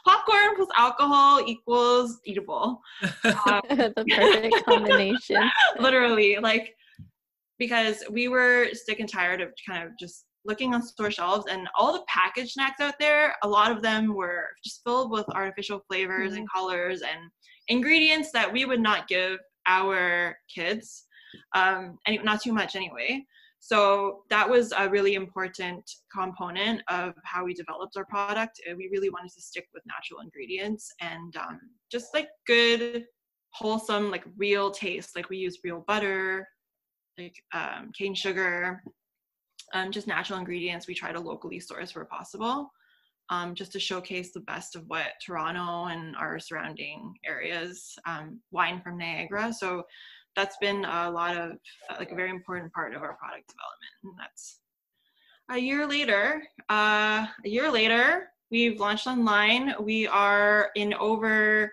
Popcorn 0.05 0.55
plus 0.55 0.69
alcohol 0.77 1.41
equals 1.45 2.19
eatable. 2.25 2.81
Um, 3.23 3.61
the 3.69 4.05
perfect 4.09 4.65
combination. 4.65 5.49
literally, 5.79 6.37
like 6.41 6.75
because 7.59 8.03
we 8.09 8.27
were 8.27 8.67
sick 8.73 8.99
and 8.99 9.09
tired 9.09 9.41
of 9.41 9.49
kind 9.67 9.83
of 9.83 9.91
just 9.99 10.25
looking 10.45 10.73
on 10.73 10.81
store 10.81 11.11
shelves 11.11 11.45
and 11.49 11.69
all 11.77 11.93
the 11.93 12.03
packaged 12.07 12.51
snacks 12.51 12.81
out 12.81 12.95
there, 12.99 13.35
a 13.43 13.47
lot 13.47 13.71
of 13.71 13.81
them 13.81 14.13
were 14.13 14.47
just 14.63 14.81
filled 14.83 15.11
with 15.11 15.25
artificial 15.33 15.81
flavors 15.87 16.31
mm-hmm. 16.31 16.39
and 16.39 16.51
colors 16.51 17.01
and 17.01 17.29
ingredients 17.67 18.31
that 18.31 18.51
we 18.51 18.65
would 18.65 18.81
not 18.81 19.07
give 19.07 19.37
our 19.67 20.35
kids, 20.53 21.05
um, 21.55 21.97
and 22.05 22.23
not 22.23 22.41
too 22.41 22.53
much 22.53 22.75
anyway. 22.75 23.25
So 23.65 24.23
that 24.29 24.49
was 24.49 24.73
a 24.77 24.89
really 24.89 25.13
important 25.13 25.89
component 26.11 26.81
of 26.89 27.13
how 27.23 27.45
we 27.45 27.53
developed 27.53 27.95
our 27.95 28.03
product. 28.03 28.59
We 28.75 28.89
really 28.91 29.09
wanted 29.09 29.31
to 29.31 29.41
stick 29.41 29.67
with 29.73 29.83
natural 29.85 30.19
ingredients 30.19 30.91
and 30.99 31.33
um, 31.37 31.61
just 31.89 32.13
like 32.13 32.27
good, 32.45 33.05
wholesome, 33.51 34.11
like 34.11 34.25
real 34.35 34.69
taste. 34.69 35.15
Like 35.15 35.29
we 35.29 35.37
use 35.37 35.59
real 35.63 35.85
butter, 35.87 36.45
like 37.17 37.35
um, 37.53 37.91
cane 37.97 38.13
sugar, 38.13 38.83
um, 39.73 39.91
just 39.91 40.07
natural 40.07 40.39
ingredients 40.39 40.87
we 40.87 40.93
try 40.93 41.13
to 41.13 41.19
locally 41.19 41.59
source 41.61 41.95
where 41.95 42.03
possible 42.03 42.69
um, 43.29 43.55
just 43.55 43.71
to 43.71 43.79
showcase 43.79 44.33
the 44.33 44.41
best 44.41 44.75
of 44.75 44.83
what 44.87 45.13
toronto 45.25 45.85
and 45.85 46.15
our 46.17 46.37
surrounding 46.39 47.13
areas 47.25 47.95
um, 48.05 48.39
wine 48.51 48.81
from 48.81 48.97
niagara 48.97 49.53
so 49.53 49.83
that's 50.35 50.57
been 50.57 50.85
a 50.85 51.09
lot 51.09 51.37
of 51.37 51.51
uh, 51.89 51.95
like 51.99 52.11
a 52.11 52.15
very 52.15 52.29
important 52.29 52.71
part 52.73 52.93
of 52.93 53.01
our 53.01 53.15
product 53.15 53.47
development 53.47 53.93
and 54.03 54.13
that's 54.17 54.59
a 55.51 55.57
year 55.57 55.85
later 55.87 56.43
uh, 56.69 57.25
a 57.45 57.49
year 57.49 57.71
later 57.71 58.29
we've 58.51 58.79
launched 58.79 59.07
online 59.07 59.73
we 59.79 60.07
are 60.07 60.69
in 60.75 60.93
over 60.95 61.71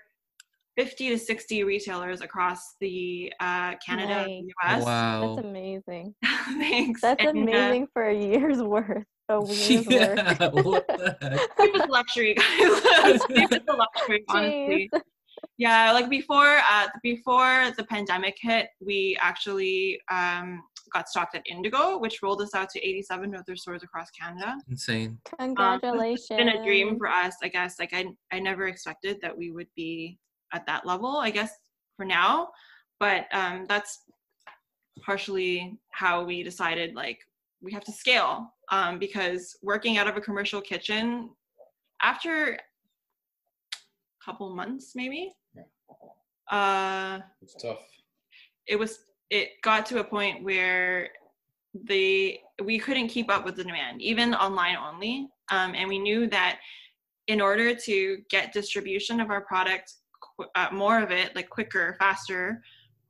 50 0.76 1.10
to 1.10 1.18
60 1.18 1.64
retailers 1.64 2.22
across 2.22 2.76
the 2.80 3.30
uh, 3.40 3.74
Canada 3.84 4.26
nice. 4.26 4.44
US. 4.64 4.84
Wow. 4.84 5.34
That's 5.34 5.46
amazing. 5.46 6.14
Thanks. 6.24 7.02
That's 7.02 7.22
and, 7.22 7.38
uh, 7.38 7.42
amazing 7.42 7.82
uh, 7.82 7.86
for 7.92 8.08
a 8.08 8.14
year's 8.14 8.62
worth. 8.62 9.04
A 9.28 9.44
year's 9.46 9.86
yeah, 9.90 10.14
worth. 10.40 10.64
what 10.64 10.86
the 10.88 11.16
heck? 11.58 11.88
luxury, 11.90 12.34
guys. 12.34 13.20
Stupid 13.22 13.62
luxury, 13.68 14.24
honestly. 14.28 14.90
Jeez. 15.60 15.64
Yeah, 15.64 15.92
like 15.92 16.08
before, 16.08 16.58
uh, 16.70 16.88
before 17.02 17.72
the 17.76 17.84
pandemic 17.84 18.36
hit, 18.40 18.68
we 18.80 19.16
actually 19.20 20.00
um, 20.10 20.62
got 20.92 21.08
stocked 21.08 21.34
at 21.34 21.42
Indigo, 21.46 21.98
which 21.98 22.22
rolled 22.22 22.40
us 22.42 22.54
out 22.54 22.70
to 22.70 22.80
87 22.80 23.34
other 23.34 23.56
stores 23.56 23.82
across 23.82 24.10
Canada. 24.10 24.56
Insane. 24.68 25.18
Congratulations. 25.38 26.30
Um, 26.30 26.38
it's 26.38 26.52
been 26.52 26.60
a 26.60 26.64
dream 26.64 26.98
for 26.98 27.08
us, 27.08 27.36
I 27.42 27.48
guess. 27.48 27.78
Like 27.78 27.92
I, 27.92 28.06
I 28.32 28.40
never 28.40 28.68
expected 28.68 29.18
that 29.22 29.36
we 29.36 29.50
would 29.50 29.68
be 29.76 30.18
at 30.52 30.66
that 30.66 30.86
level, 30.86 31.16
I 31.18 31.30
guess, 31.30 31.52
for 31.96 32.04
now. 32.04 32.48
But 32.98 33.26
um, 33.32 33.66
that's 33.68 34.00
partially 35.02 35.78
how 35.90 36.24
we 36.24 36.42
decided 36.42 36.94
like 36.94 37.18
we 37.62 37.72
have 37.72 37.84
to 37.84 37.92
scale 37.92 38.52
um, 38.70 38.98
because 38.98 39.56
working 39.62 39.98
out 39.98 40.06
of 40.06 40.16
a 40.16 40.20
commercial 40.20 40.60
kitchen 40.60 41.30
after 42.02 42.54
a 42.54 42.58
couple 44.24 44.54
months 44.54 44.92
maybe 44.94 45.32
uh 46.50 47.20
it's 47.42 47.54
tough. 47.54 47.78
it 48.66 48.76
was 48.76 49.00
it 49.30 49.50
got 49.62 49.86
to 49.86 50.00
a 50.00 50.04
point 50.04 50.42
where 50.42 51.08
the 51.84 52.38
we 52.64 52.78
couldn't 52.78 53.08
keep 53.08 53.30
up 53.30 53.44
with 53.44 53.56
the 53.56 53.64
demand 53.64 54.02
even 54.02 54.34
online 54.34 54.76
only. 54.76 55.28
Um, 55.50 55.74
and 55.74 55.88
we 55.88 55.98
knew 55.98 56.26
that 56.28 56.58
in 57.26 57.40
order 57.40 57.74
to 57.74 58.18
get 58.28 58.52
distribution 58.52 59.20
of 59.20 59.30
our 59.30 59.42
product 59.42 59.94
uh, 60.54 60.68
more 60.72 61.00
of 61.00 61.10
it 61.10 61.34
like 61.36 61.48
quicker 61.48 61.96
faster 61.98 62.62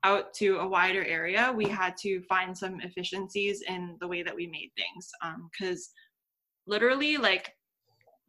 out 0.03 0.33
to 0.35 0.59
a 0.59 0.67
wider 0.67 1.05
area 1.05 1.53
we 1.55 1.67
had 1.67 1.97
to 1.97 2.23
find 2.23 2.57
some 2.57 2.81
efficiencies 2.81 3.63
in 3.69 3.97
the 4.01 4.09
way 4.09 4.23
that 4.23 4.35
we 4.35 4.47
made 4.47 4.71
things. 4.77 5.11
Because 5.51 5.91
um, 5.91 6.73
literally 6.73 7.17
like 7.17 7.53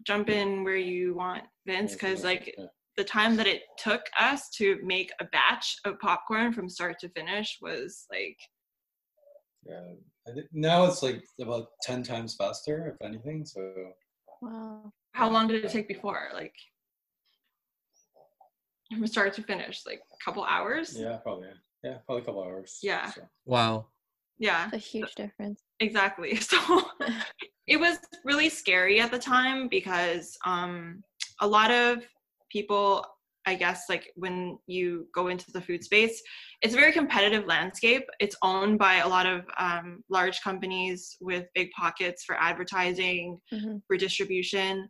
jump 0.04 0.30
in 0.30 0.64
where 0.64 0.78
you 0.78 1.14
want 1.14 1.44
vince 1.68 1.94
because 1.94 2.24
like 2.24 2.56
the 2.98 3.04
time 3.04 3.36
that 3.38 3.48
it 3.48 3.64
took 3.78 4.02
us 4.20 4.50
to 4.50 4.80
make 4.84 5.12
a 5.20 5.26
batch 5.26 5.78
of 5.86 6.00
popcorn 6.00 6.52
from 6.52 6.70
start 6.70 7.00
to 7.00 7.10
finish 7.10 7.58
was 7.62 8.06
like 8.12 8.38
yeah 9.66 10.36
now 10.52 10.86
it's 10.86 11.04
like 11.04 11.24
about 11.40 11.68
10 11.84 12.04
times 12.04 12.36
faster 12.36 12.96
if 12.96 13.06
anything 13.06 13.46
so 13.46 13.74
wow 14.42 14.92
how 15.14 15.30
long 15.30 15.48
did 15.48 15.64
it 15.64 15.72
take 15.72 15.88
before 15.88 16.30
like 16.34 16.54
from 18.92 19.08
start 19.08 19.34
to 19.34 19.44
finish, 19.44 19.84
like 19.86 20.02
a 20.12 20.24
couple 20.24 20.44
hours. 20.44 20.96
Yeah, 20.98 21.18
probably. 21.18 21.48
Yeah, 21.84 21.98
probably 22.06 22.24
a 22.24 22.26
couple 22.26 22.44
hours. 22.44 22.80
Yeah. 22.84 23.10
So. 23.12 23.22
Wow. 23.46 23.88
Yeah. 24.38 24.70
a 24.74 24.78
huge 24.78 25.16
difference. 25.16 25.62
Exactly. 25.80 26.40
So 26.52 26.84
it 27.68 27.80
was 27.80 28.00
really 28.26 28.50
scary 28.50 29.00
at 29.00 29.12
the 29.12 29.20
time 29.20 29.68
because 29.70 30.38
um, 30.46 31.04
a 31.40 31.48
lot 31.48 31.72
of 31.72 32.04
people, 32.52 33.06
I 33.46 33.56
guess, 33.56 33.86
like 33.90 34.12
when 34.16 34.58
you 34.68 35.08
go 35.14 35.28
into 35.28 35.52
the 35.52 35.62
food 35.62 35.84
space, 35.84 36.22
it's 36.62 36.74
a 36.74 36.78
very 36.78 36.92
competitive 36.92 37.46
landscape. 37.46 38.04
It's 38.20 38.36
owned 38.44 38.78
by 38.78 38.96
a 38.98 39.08
lot 39.08 39.26
of 39.26 39.46
um, 39.58 40.04
large 40.10 40.42
companies 40.42 41.18
with 41.22 41.46
big 41.56 41.72
pockets 41.72 42.24
for 42.24 42.36
advertising, 42.40 43.40
mm-hmm. 43.54 43.78
for 43.88 43.98
distribution 43.98 44.90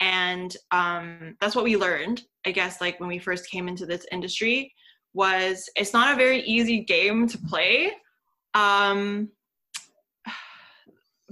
and 0.00 0.56
um, 0.70 1.36
that's 1.40 1.54
what 1.54 1.64
we 1.64 1.76
learned 1.76 2.22
i 2.46 2.50
guess 2.50 2.80
like 2.80 2.98
when 2.98 3.08
we 3.08 3.18
first 3.18 3.48
came 3.50 3.68
into 3.68 3.86
this 3.86 4.06
industry 4.10 4.72
was 5.12 5.68
it's 5.76 5.92
not 5.92 6.12
a 6.12 6.16
very 6.16 6.40
easy 6.42 6.80
game 6.80 7.26
to 7.26 7.38
play 7.38 7.92
um, 8.54 9.28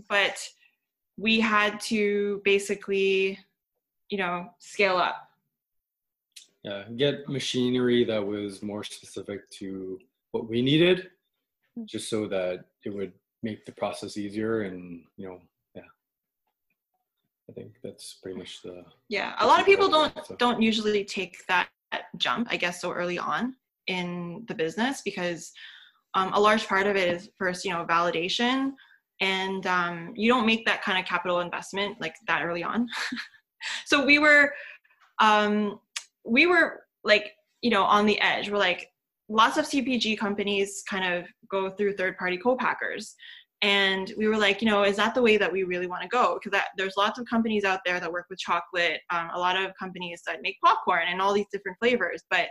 but 0.09 0.39
we 1.17 1.41
had 1.41 1.81
to 1.81 2.41
basically 2.45 3.39
you 4.11 4.19
know 4.19 4.47
scale 4.59 4.97
up 4.97 5.28
yeah 6.69 6.83
get 6.97 7.29
machinery 7.29 8.05
that 8.05 8.25
was 8.25 8.63
more 8.63 8.85
specific 8.85 9.49
to 9.51 9.99
what 10.33 10.49
we 10.49 10.63
needed 10.63 11.09
just 11.87 12.11
so 12.11 12.27
that 12.27 12.65
it 12.85 12.91
would 12.91 13.13
make 13.43 13.65
the 13.65 13.73
process 13.73 14.17
easier 14.17 14.63
and 14.63 15.05
you 15.17 15.27
know 15.29 15.41
yeah. 15.75 15.83
I 17.49 17.53
think 17.53 17.73
that's 17.83 18.15
pretty 18.23 18.39
much 18.39 18.63
the. 18.63 18.85
Yeah, 19.09 19.35
a 19.39 19.47
lot 19.47 19.61
of 19.61 19.67
people 19.67 19.89
don't 19.89 20.13
so. 20.27 20.37
don't 20.37 20.61
usually 20.61 21.05
take 21.05 21.39
that 21.49 21.69
jump, 22.17 22.49
I 22.51 22.57
guess, 22.57 22.81
so 22.81 22.93
early 22.93 23.19
on 23.19 23.55
in 23.87 24.45
the 24.49 24.55
business 24.55 25.01
because 25.03 25.53
um, 26.15 26.33
a 26.35 26.41
large 26.41 26.67
part 26.67 26.87
of 26.87 26.97
it 26.97 27.09
is 27.09 27.31
first, 27.39 27.65
you 27.65 27.73
know, 27.73 27.87
validation, 27.89 28.73
and 29.21 29.67
um, 29.67 30.13
you 30.15 30.31
don't 30.31 30.47
make 30.47 30.65
that 30.67 30.83
kind 30.83 30.99
of 30.99 31.07
capital 31.07 31.41
investment 31.41 32.01
like 32.01 32.15
that 32.27 32.45
early 32.45 32.63
on. 32.63 32.87
so 33.87 34.05
we 34.05 34.19
were, 34.19 34.53
um, 35.21 35.81
we 36.29 36.47
were 36.47 36.83
like, 37.05 37.33
you 37.63 37.71
know, 37.71 37.85
on 37.85 38.07
the 38.07 38.21
edge. 38.21 38.51
We're 38.51 38.59
like, 38.59 38.89
lots 39.29 39.59
of 39.59 39.67
CPG 39.67 40.19
companies 40.19 40.83
kind 40.89 41.15
of 41.15 41.27
go 41.51 41.71
through 41.71 41.95
third 41.95 42.17
party 42.17 42.39
co-packers. 42.39 43.15
And 43.61 44.13
we 44.17 44.29
were 44.29 44.37
like 44.37 44.63
you 44.63 44.69
know 44.69 44.85
is 44.85 44.97
that 44.97 45.17
the 45.17 45.23
way 45.23 45.37
that 45.37 45.51
we 45.51 45.65
really 45.65 45.89
want 45.89 46.03
to 46.03 46.09
go 46.09 46.39
because 46.41 46.61
there's 46.77 46.97
lots 46.97 47.19
of 47.19 47.27
companies 47.27 47.65
out 47.65 47.81
there 47.85 47.99
that 47.99 48.13
work 48.13 48.27
with 48.31 48.39
chocolate 48.39 49.01
um, 49.11 49.31
a 49.35 49.39
lot 49.39 49.61
of 49.61 49.73
companies 49.77 50.23
that 50.27 50.43
make 50.43 50.57
popcorn 50.65 51.03
and 51.09 51.21
all 51.21 51.33
these 51.33 51.49
different 51.51 51.77
flavors. 51.81 52.23
But 52.31 52.47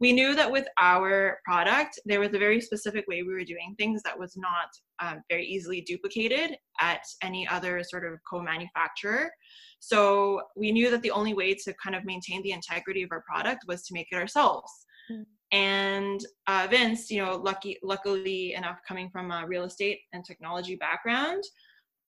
we 0.00 0.12
knew 0.12 0.34
that 0.34 0.50
with 0.50 0.66
our 0.78 1.38
product 1.44 1.98
there 2.04 2.20
was 2.20 2.34
a 2.34 2.38
very 2.38 2.60
specific 2.60 3.06
way 3.06 3.22
we 3.22 3.32
were 3.32 3.44
doing 3.44 3.74
things 3.78 4.02
that 4.02 4.18
was 4.18 4.36
not 4.36 4.68
um, 5.00 5.22
very 5.30 5.46
easily 5.46 5.80
duplicated 5.80 6.56
at 6.80 7.02
any 7.22 7.46
other 7.48 7.82
sort 7.82 8.04
of 8.04 8.18
co-manufacturer. 8.28 9.30
So 9.80 10.40
we 10.56 10.72
knew 10.72 10.90
that 10.90 11.02
the 11.02 11.10
only 11.10 11.34
way 11.34 11.54
to 11.54 11.74
kind 11.82 11.94
of 11.94 12.04
maintain 12.04 12.42
the 12.42 12.52
integrity 12.52 13.02
of 13.02 13.10
our 13.12 13.22
product 13.22 13.64
was 13.68 13.82
to 13.86 13.94
make 13.94 14.08
it 14.10 14.16
ourselves. 14.16 14.70
Mm 15.10 15.24
and 15.54 16.26
uh, 16.48 16.66
Vince, 16.68 17.12
you 17.12 17.24
know, 17.24 17.36
lucky, 17.36 17.78
luckily 17.80 18.54
enough, 18.54 18.80
coming 18.88 19.08
from 19.08 19.30
a 19.30 19.46
real 19.46 19.62
estate 19.62 20.00
and 20.12 20.24
technology 20.24 20.74
background, 20.74 21.44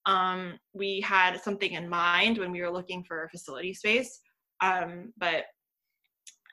um, 0.05 0.59
we 0.73 1.01
had 1.01 1.41
something 1.41 1.73
in 1.73 1.89
mind 1.89 2.39
when 2.39 2.51
we 2.51 2.61
were 2.61 2.73
looking 2.73 3.05
for 3.05 3.23
a 3.23 3.29
facility 3.29 3.73
space. 3.73 4.21
Um, 4.61 5.13
but 5.17 5.45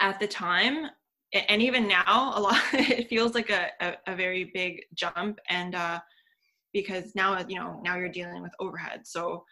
at 0.01 0.19
the 0.19 0.27
time, 0.27 0.85
and 1.33 1.61
even 1.61 1.87
now, 1.87 2.33
a 2.35 2.39
lot 2.39 2.61
it 2.73 3.09
feels 3.09 3.33
like 3.33 3.49
a, 3.49 3.69
a, 3.81 3.93
a 4.07 4.15
very 4.15 4.51
big 4.53 4.83
jump, 4.93 5.39
and 5.49 5.75
uh, 5.75 5.99
because 6.73 7.15
now 7.15 7.37
you 7.47 7.57
know 7.57 7.81
now 7.83 7.97
you're 7.97 8.09
dealing 8.09 8.41
with 8.41 8.51
overhead. 8.59 9.01
So, 9.05 9.43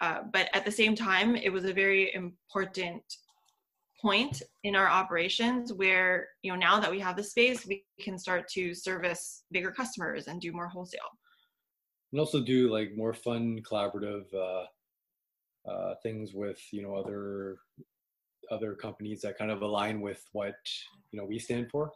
uh, 0.00 0.20
but 0.32 0.48
at 0.54 0.64
the 0.64 0.72
same 0.72 0.94
time, 0.94 1.36
it 1.36 1.50
was 1.50 1.64
a 1.64 1.72
very 1.72 2.14
important 2.14 3.02
point 4.00 4.42
in 4.62 4.76
our 4.76 4.88
operations 4.88 5.72
where 5.72 6.28
you 6.42 6.52
know 6.52 6.58
now 6.58 6.78
that 6.78 6.90
we 6.90 7.00
have 7.00 7.16
the 7.16 7.22
space 7.22 7.66
we 7.66 7.84
can 8.00 8.18
start 8.18 8.48
to 8.48 8.72
service 8.74 9.42
bigger 9.50 9.72
customers 9.72 10.28
and 10.28 10.40
do 10.40 10.52
more 10.52 10.68
wholesale 10.68 11.00
and 12.12 12.20
also 12.20 12.40
do 12.40 12.70
like 12.70 12.96
more 12.96 13.12
fun 13.12 13.60
collaborative 13.68 14.24
uh, 14.34 14.64
uh, 15.68 15.94
things 16.02 16.32
with 16.32 16.60
you 16.72 16.82
know 16.82 16.94
other 16.94 17.58
other 18.50 18.74
companies 18.74 19.20
that 19.22 19.36
kind 19.38 19.50
of 19.50 19.62
align 19.62 20.00
with 20.00 20.22
what 20.32 20.56
you 21.10 21.18
know 21.20 21.26
we 21.26 21.38
stand 21.38 21.70
for 21.70 21.92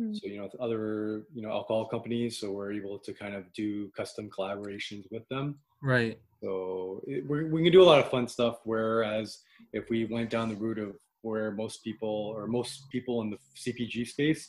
Mm. 0.00 0.14
so 0.16 0.26
you 0.26 0.38
know 0.38 0.44
with 0.44 0.54
other 0.60 1.24
you 1.34 1.42
know 1.42 1.50
alcohol 1.50 1.86
companies 1.86 2.38
so 2.40 2.50
we're 2.52 2.72
able 2.72 2.98
to 3.00 3.12
kind 3.12 3.34
of 3.34 3.52
do 3.52 3.90
custom 3.90 4.30
collaborations 4.30 5.04
with 5.10 5.28
them 5.28 5.58
Right. 5.82 6.18
so 6.42 7.02
it, 7.06 7.28
we 7.28 7.44
we 7.44 7.62
can 7.64 7.72
do 7.72 7.82
a 7.82 7.88
lot 7.92 7.98
of 8.02 8.10
fun 8.10 8.26
stuff 8.26 8.56
whereas 8.64 9.42
if 9.74 9.90
we 9.90 10.06
went 10.06 10.30
down 10.30 10.48
the 10.48 10.56
route 10.56 10.78
of 10.78 10.96
where 11.20 11.50
most 11.50 11.84
people 11.84 12.32
or 12.34 12.46
most 12.46 12.88
people 12.90 13.20
in 13.22 13.28
the 13.28 13.38
cpg 13.62 14.06
space 14.08 14.48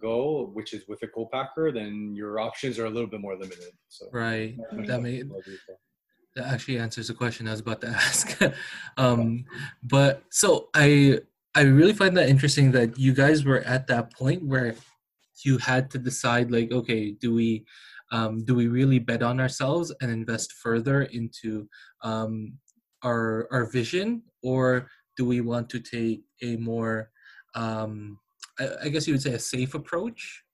go 0.00 0.50
which 0.54 0.72
is 0.72 0.82
with 0.88 1.02
a 1.02 1.08
co-packer 1.08 1.70
then 1.72 2.14
your 2.14 2.40
options 2.40 2.78
are 2.78 2.86
a 2.86 2.90
little 2.96 3.10
bit 3.14 3.20
more 3.20 3.36
limited 3.36 3.72
so 3.88 4.06
Right. 4.12 4.56
Right. 4.72 4.86
That 4.86 5.02
made 5.02 5.30
that 6.36 6.52
actually 6.52 6.78
answers 6.78 7.08
the 7.08 7.14
question 7.14 7.48
I 7.48 7.52
was 7.52 7.60
about 7.60 7.80
to 7.80 7.88
ask. 8.04 8.38
um, 8.96 9.44
but 9.82 10.22
so 10.30 10.68
I 10.74 11.20
I 11.54 11.62
really 11.62 11.94
find 11.94 12.16
that 12.18 12.28
interesting 12.28 12.70
that 12.72 12.98
you 12.98 13.12
guys 13.14 13.44
were 13.44 13.60
at 13.60 13.86
that 13.88 14.12
point 14.12 14.44
where 14.44 14.74
you 15.44 15.56
had 15.56 15.90
to 15.90 15.98
decide 15.98 16.50
like, 16.50 16.70
okay, 16.70 17.12
do 17.12 17.34
we 17.34 17.64
um, 18.12 18.44
do 18.44 18.54
we 18.54 18.68
really 18.68 19.00
bet 19.00 19.22
on 19.22 19.40
ourselves 19.40 19.92
and 20.00 20.10
invest 20.10 20.52
further 20.52 21.02
into 21.02 21.66
um, 22.02 22.58
our 23.02 23.48
our 23.50 23.64
vision, 23.64 24.22
or 24.42 24.88
do 25.16 25.24
we 25.24 25.40
want 25.40 25.68
to 25.70 25.80
take 25.80 26.22
a 26.42 26.56
more 26.56 27.10
um, 27.54 28.18
I, 28.60 28.68
I 28.84 28.88
guess 28.88 29.08
you 29.08 29.14
would 29.14 29.22
say 29.22 29.32
a 29.32 29.38
safe 29.38 29.74
approach 29.74 30.44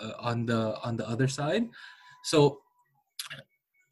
uh, 0.00 0.12
on 0.20 0.46
the 0.46 0.76
on 0.84 0.96
the 0.96 1.08
other 1.08 1.26
side? 1.26 1.66
So 2.24 2.60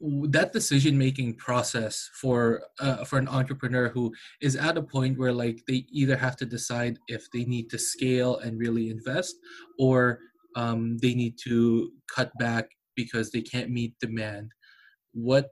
that 0.01 0.53
decision 0.53 0.97
making 0.97 1.35
process 1.35 2.09
for 2.13 2.63
uh, 2.79 3.03
for 3.03 3.19
an 3.19 3.27
entrepreneur 3.27 3.89
who 3.89 4.13
is 4.41 4.55
at 4.55 4.77
a 4.77 4.81
point 4.81 5.17
where 5.19 5.33
like 5.33 5.61
they 5.67 5.85
either 5.91 6.15
have 6.15 6.37
to 6.37 6.45
decide 6.45 6.97
if 7.07 7.29
they 7.31 7.43
need 7.43 7.69
to 7.69 7.77
scale 7.77 8.37
and 8.37 8.57
really 8.57 8.89
invest 8.89 9.35
or 9.77 10.19
um, 10.55 10.97
they 10.99 11.13
need 11.13 11.35
to 11.43 11.91
cut 12.13 12.31
back 12.39 12.69
because 12.95 13.31
they 13.31 13.41
can't 13.41 13.69
meet 13.69 13.93
demand. 13.99 14.51
What 15.13 15.49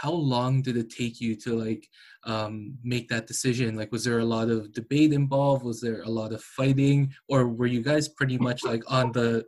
how 0.00 0.12
long 0.12 0.62
did 0.62 0.76
it 0.76 0.90
take 0.90 1.20
you 1.20 1.36
to 1.36 1.54
like 1.54 1.86
um, 2.24 2.78
make 2.82 3.08
that 3.08 3.26
decision? 3.26 3.76
Like 3.76 3.92
was 3.92 4.04
there 4.04 4.20
a 4.20 4.24
lot 4.24 4.48
of 4.48 4.72
debate 4.72 5.12
involved? 5.12 5.64
Was 5.64 5.80
there 5.80 6.02
a 6.02 6.08
lot 6.08 6.32
of 6.32 6.42
fighting? 6.42 7.12
Or 7.28 7.48
were 7.48 7.66
you 7.66 7.82
guys 7.82 8.08
pretty 8.08 8.38
much 8.38 8.64
like 8.64 8.82
on 8.90 9.12
the 9.12 9.44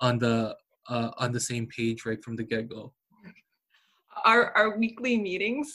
on 0.00 0.18
the 0.20 0.54
uh, 0.88 1.10
on 1.18 1.32
the 1.32 1.40
same 1.40 1.66
page 1.66 2.06
right 2.06 2.22
from 2.22 2.36
the 2.36 2.44
get-go 2.44 2.92
our 4.24 4.56
our 4.56 4.78
weekly 4.78 5.18
meetings 5.18 5.74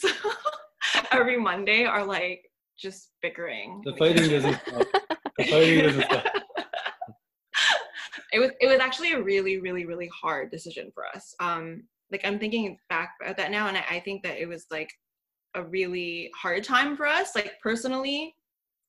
every 1.11 1.39
monday 1.39 1.85
are 1.85 2.05
like 2.05 2.41
just 2.77 3.11
bickering. 3.21 3.81
The 3.85 3.95
fighting 3.95 4.29
doesn't 4.29 4.59
stop. 4.61 4.87
the 5.37 5.43
fighting 5.45 5.83
doesn't 5.83 6.03
stop. 6.03 6.25
It 8.31 8.39
was 8.39 8.49
it 8.59 8.65
was 8.65 8.79
actually 8.79 9.11
a 9.11 9.21
really 9.21 9.59
really 9.59 9.85
really 9.85 10.09
hard 10.11 10.49
decision 10.49 10.91
for 10.95 11.05
us. 11.15 11.35
Um 11.39 11.83
like 12.13 12.21
i'm 12.23 12.39
thinking 12.39 12.77
back 12.89 13.11
at 13.25 13.35
that 13.37 13.51
now 13.51 13.67
and 13.67 13.77
I, 13.77 13.83
I 13.89 13.99
think 13.99 14.23
that 14.23 14.37
it 14.37 14.47
was 14.47 14.65
like 14.71 14.89
a 15.55 15.63
really 15.63 16.31
hard 16.39 16.63
time 16.63 16.95
for 16.95 17.05
us 17.05 17.35
like 17.35 17.53
personally 17.61 18.33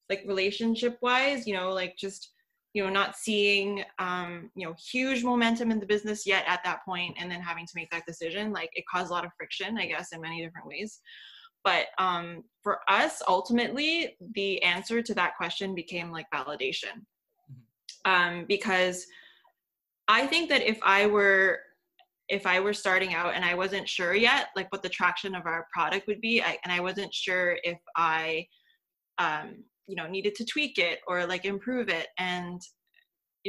like 0.08 0.22
relationship 0.26 0.98
wise 1.02 1.46
you 1.46 1.54
know 1.54 1.72
like 1.72 1.96
just 1.98 2.30
you 2.74 2.82
know 2.82 2.90
not 2.90 3.16
seeing 3.16 3.82
um 3.98 4.50
you 4.54 4.66
know 4.66 4.74
huge 4.92 5.24
momentum 5.24 5.70
in 5.70 5.80
the 5.80 5.86
business 5.86 6.26
yet 6.26 6.44
at 6.46 6.62
that 6.64 6.84
point 6.84 7.16
and 7.18 7.30
then 7.30 7.40
having 7.40 7.64
to 7.64 7.72
make 7.76 7.90
that 7.90 8.04
decision 8.04 8.52
like 8.52 8.70
it 8.74 8.84
caused 8.92 9.10
a 9.10 9.12
lot 9.12 9.24
of 9.24 9.30
friction 9.38 9.78
i 9.78 9.86
guess 9.86 10.12
in 10.12 10.20
many 10.20 10.44
different 10.44 10.66
ways. 10.66 11.00
But 11.62 11.86
um 11.98 12.44
for 12.62 12.80
us 12.88 13.22
ultimately 13.26 14.16
the 14.34 14.62
answer 14.62 15.00
to 15.00 15.14
that 15.14 15.36
question 15.36 15.74
became 15.74 16.10
like 16.10 16.26
validation. 16.34 17.06
Um 18.04 18.44
because 18.46 19.06
I 20.06 20.26
think 20.26 20.50
that 20.50 20.62
if 20.62 20.78
I 20.82 21.06
were 21.06 21.60
if 22.28 22.46
I 22.46 22.60
were 22.60 22.74
starting 22.74 23.14
out 23.14 23.34
and 23.34 23.44
I 23.44 23.54
wasn't 23.54 23.88
sure 23.88 24.14
yet 24.14 24.48
like 24.56 24.70
what 24.72 24.82
the 24.82 24.88
traction 24.88 25.34
of 25.34 25.46
our 25.46 25.66
product 25.72 26.06
would 26.06 26.20
be 26.20 26.42
I, 26.42 26.58
and 26.64 26.72
I 26.72 26.80
wasn't 26.80 27.14
sure 27.14 27.58
if 27.62 27.78
I 27.96 28.46
um 29.18 29.64
you 29.86 29.96
know 29.96 30.06
needed 30.06 30.34
to 30.34 30.44
tweak 30.44 30.78
it 30.78 31.00
or 31.06 31.26
like 31.26 31.44
improve 31.44 31.88
it 31.88 32.08
and 32.18 32.60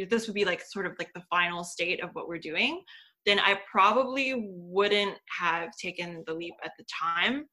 this 0.09 0.27
would 0.27 0.35
be 0.35 0.45
like 0.45 0.61
sort 0.61 0.85
of 0.85 0.93
like 0.99 1.09
the 1.13 1.23
final 1.29 1.63
state 1.63 2.03
of 2.03 2.09
what 2.13 2.27
we're 2.27 2.37
doing 2.39 2.81
then 3.25 3.39
I 3.39 3.59
probably 3.69 4.51
wouldn't 4.53 5.17
have 5.39 5.69
taken 5.81 6.23
the 6.27 6.33
leap 6.33 6.53
at 6.63 6.73
the 6.77 6.85
time 6.85 7.45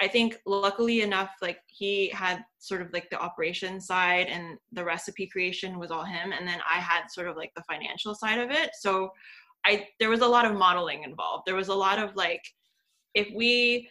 I 0.00 0.08
think 0.08 0.38
luckily 0.46 1.02
enough, 1.02 1.30
like 1.42 1.58
he 1.66 2.08
had 2.08 2.42
sort 2.58 2.80
of 2.80 2.88
like 2.92 3.10
the 3.10 3.20
operation 3.20 3.80
side 3.80 4.28
and 4.28 4.56
the 4.72 4.84
recipe 4.84 5.26
creation 5.26 5.78
was 5.78 5.90
all 5.90 6.04
him. 6.04 6.32
And 6.32 6.48
then 6.48 6.58
I 6.68 6.80
had 6.80 7.08
sort 7.10 7.28
of 7.28 7.36
like 7.36 7.52
the 7.54 7.62
financial 7.70 8.14
side 8.14 8.38
of 8.38 8.50
it. 8.50 8.70
So 8.80 9.10
I, 9.66 9.86
there 9.98 10.08
was 10.08 10.20
a 10.20 10.26
lot 10.26 10.46
of 10.46 10.56
modeling 10.56 11.02
involved. 11.02 11.42
There 11.46 11.54
was 11.54 11.68
a 11.68 11.74
lot 11.74 11.98
of 11.98 12.16
like, 12.16 12.40
if 13.14 13.28
we, 13.34 13.90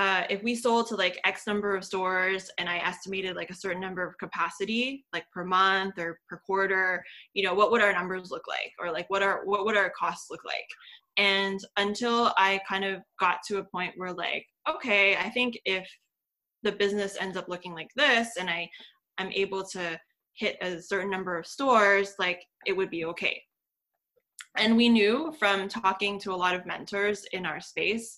uh, 0.00 0.24
if 0.30 0.42
we 0.42 0.54
sold 0.54 0.86
to 0.86 0.94
like 0.94 1.20
X 1.24 1.46
number 1.46 1.76
of 1.76 1.84
stores 1.84 2.50
and 2.56 2.70
I 2.70 2.78
estimated 2.78 3.36
like 3.36 3.50
a 3.50 3.54
certain 3.54 3.82
number 3.82 4.02
of 4.02 4.16
capacity, 4.16 5.04
like 5.12 5.26
per 5.30 5.44
month 5.44 5.98
or 5.98 6.18
per 6.26 6.40
quarter, 6.46 7.04
you 7.34 7.42
know, 7.42 7.52
what 7.52 7.70
would 7.70 7.82
our 7.82 7.92
numbers 7.92 8.30
look 8.30 8.44
like? 8.48 8.72
Or 8.80 8.90
like 8.90 9.10
what 9.10 9.22
are, 9.22 9.42
what 9.44 9.66
would 9.66 9.76
our 9.76 9.90
costs 9.90 10.30
look 10.30 10.40
like? 10.46 10.68
And 11.18 11.60
until 11.76 12.32
I 12.38 12.60
kind 12.66 12.86
of 12.86 13.02
got 13.18 13.40
to 13.48 13.58
a 13.58 13.64
point 13.64 13.92
where 13.98 14.14
like, 14.14 14.46
okay, 14.66 15.16
I 15.16 15.28
think 15.28 15.58
if 15.66 15.86
the 16.62 16.72
business 16.72 17.18
ends 17.20 17.36
up 17.36 17.48
looking 17.48 17.74
like 17.74 17.90
this 17.94 18.38
and 18.38 18.48
I 18.48 18.70
I'm 19.18 19.30
able 19.32 19.64
to 19.72 20.00
hit 20.32 20.56
a 20.62 20.80
certain 20.80 21.10
number 21.10 21.36
of 21.36 21.46
stores, 21.46 22.14
like 22.18 22.42
it 22.64 22.74
would 22.74 22.88
be 22.88 23.04
okay. 23.04 23.42
And 24.56 24.78
we 24.78 24.88
knew 24.88 25.34
from 25.38 25.68
talking 25.68 26.18
to 26.20 26.32
a 26.32 26.40
lot 26.44 26.54
of 26.54 26.64
mentors 26.64 27.26
in 27.32 27.44
our 27.44 27.60
space, 27.60 28.16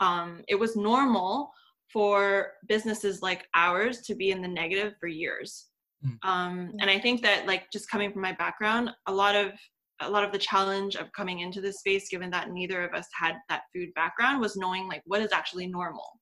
um, 0.00 0.42
it 0.48 0.54
was 0.54 0.76
normal 0.76 1.52
for 1.92 2.52
businesses 2.68 3.22
like 3.22 3.46
ours 3.54 4.02
to 4.02 4.14
be 4.14 4.30
in 4.30 4.42
the 4.42 4.48
negative 4.48 4.94
for 5.00 5.06
years. 5.06 5.66
Mm. 6.04 6.18
Um, 6.28 6.72
and 6.80 6.90
I 6.90 6.98
think 6.98 7.22
that 7.22 7.46
like 7.46 7.70
just 7.72 7.90
coming 7.90 8.12
from 8.12 8.22
my 8.22 8.32
background, 8.32 8.90
a 9.06 9.12
lot 9.12 9.34
of 9.34 9.52
a 10.00 10.10
lot 10.10 10.24
of 10.24 10.32
the 10.32 10.38
challenge 10.38 10.94
of 10.96 11.10
coming 11.12 11.40
into 11.40 11.60
this 11.60 11.78
space 11.78 12.08
given 12.10 12.30
that 12.30 12.50
neither 12.50 12.84
of 12.84 12.92
us 12.92 13.06
had 13.18 13.36
that 13.48 13.62
food 13.74 13.88
background 13.94 14.40
was 14.40 14.56
knowing 14.56 14.86
like 14.88 15.02
what 15.06 15.22
is 15.22 15.32
actually 15.32 15.66
normal 15.66 16.20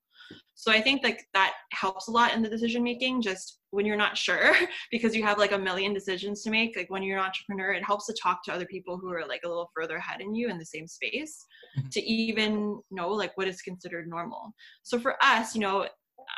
so 0.54 0.70
i 0.70 0.80
think 0.80 1.02
like 1.02 1.26
that 1.34 1.52
helps 1.72 2.08
a 2.08 2.10
lot 2.10 2.34
in 2.34 2.42
the 2.42 2.48
decision 2.48 2.82
making 2.82 3.20
just 3.20 3.60
when 3.70 3.84
you're 3.84 3.96
not 3.96 4.16
sure 4.16 4.54
because 4.90 5.14
you 5.14 5.22
have 5.22 5.38
like 5.38 5.52
a 5.52 5.58
million 5.58 5.92
decisions 5.92 6.42
to 6.42 6.50
make 6.50 6.76
like 6.76 6.90
when 6.90 7.02
you're 7.02 7.18
an 7.18 7.24
entrepreneur 7.24 7.72
it 7.72 7.84
helps 7.84 8.06
to 8.06 8.14
talk 8.22 8.42
to 8.44 8.52
other 8.52 8.66
people 8.66 8.96
who 8.98 9.12
are 9.12 9.26
like 9.26 9.40
a 9.44 9.48
little 9.48 9.70
further 9.74 9.96
ahead 9.96 10.20
in 10.20 10.34
you 10.34 10.48
in 10.48 10.58
the 10.58 10.64
same 10.64 10.86
space 10.86 11.44
Mhm. 11.78 11.90
to 11.90 12.00
even 12.02 12.80
know 12.90 13.08
like 13.08 13.36
what 13.36 13.48
is 13.48 13.60
considered 13.62 14.06
normal 14.06 14.52
so 14.82 14.98
for 14.98 15.16
us 15.22 15.54
you 15.54 15.60
know 15.60 15.88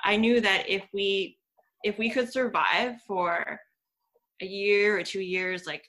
i 0.05 0.17
knew 0.17 0.41
that 0.41 0.69
if 0.69 0.85
we 0.95 1.39
if 1.85 1.99
we 1.99 2.11
could 2.11 2.33
survive 2.33 3.01
for 3.07 3.61
a 4.41 4.47
year 4.47 4.99
or 4.99 5.03
two 5.03 5.21
years 5.21 5.67
like 5.67 5.85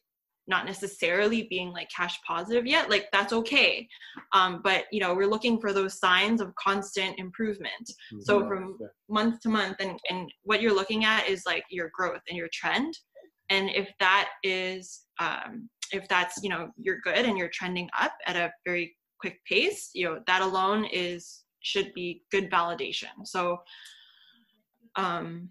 not 0.48 0.66
necessarily 0.66 1.44
being 1.50 1.72
like 1.72 1.90
cash 1.96 2.18
positive 2.26 2.66
yet 2.66 2.90
like 2.90 3.08
that's 3.12 3.34
okay. 3.34 3.88
Um, 4.34 4.62
but 4.64 4.86
you 4.92 5.00
know 5.00 5.14
we're 5.14 5.28
looking 5.28 5.60
for 5.60 5.74
those 5.74 6.00
signs 6.00 6.42
of 6.42 6.54
constant 6.56 7.20
improvement. 7.20 7.92
So 8.22 8.48
from- 8.48 8.78
month 9.10 9.42
to 9.42 9.50
month 9.50 9.78
and 9.80 10.00
and 10.10 10.32
what 10.44 10.62
you're 10.62 10.76
looking 10.76 11.06
at 11.06 11.28
is 11.28 11.46
like 11.46 11.64
your 11.70 11.92
growth 11.94 12.22
and 12.28 12.38
your 12.38 12.50
trend. 12.54 12.98
And 13.50 13.70
if 13.70 13.90
that 14.00 14.30
is 14.44 15.06
um, 15.20 15.70
if 15.92 16.08
that's 16.08 16.42
you 16.44 16.50
know 16.50 16.70
you're 16.78 17.00
good 17.02 17.26
and 17.26 17.38
you're 17.38 17.52
trending 17.54 17.90
up 18.00 18.14
at 18.26 18.36
a 18.36 18.52
very 18.66 18.96
quick 19.20 19.40
pace 19.50 19.90
you 19.96 20.06
know 20.06 20.20
that 20.28 20.42
alone 20.42 20.86
is 20.86 21.44
should 21.62 21.94
be 21.94 22.24
good 22.32 22.50
validation. 22.50 23.26
So 23.26 23.58
um 24.96 25.50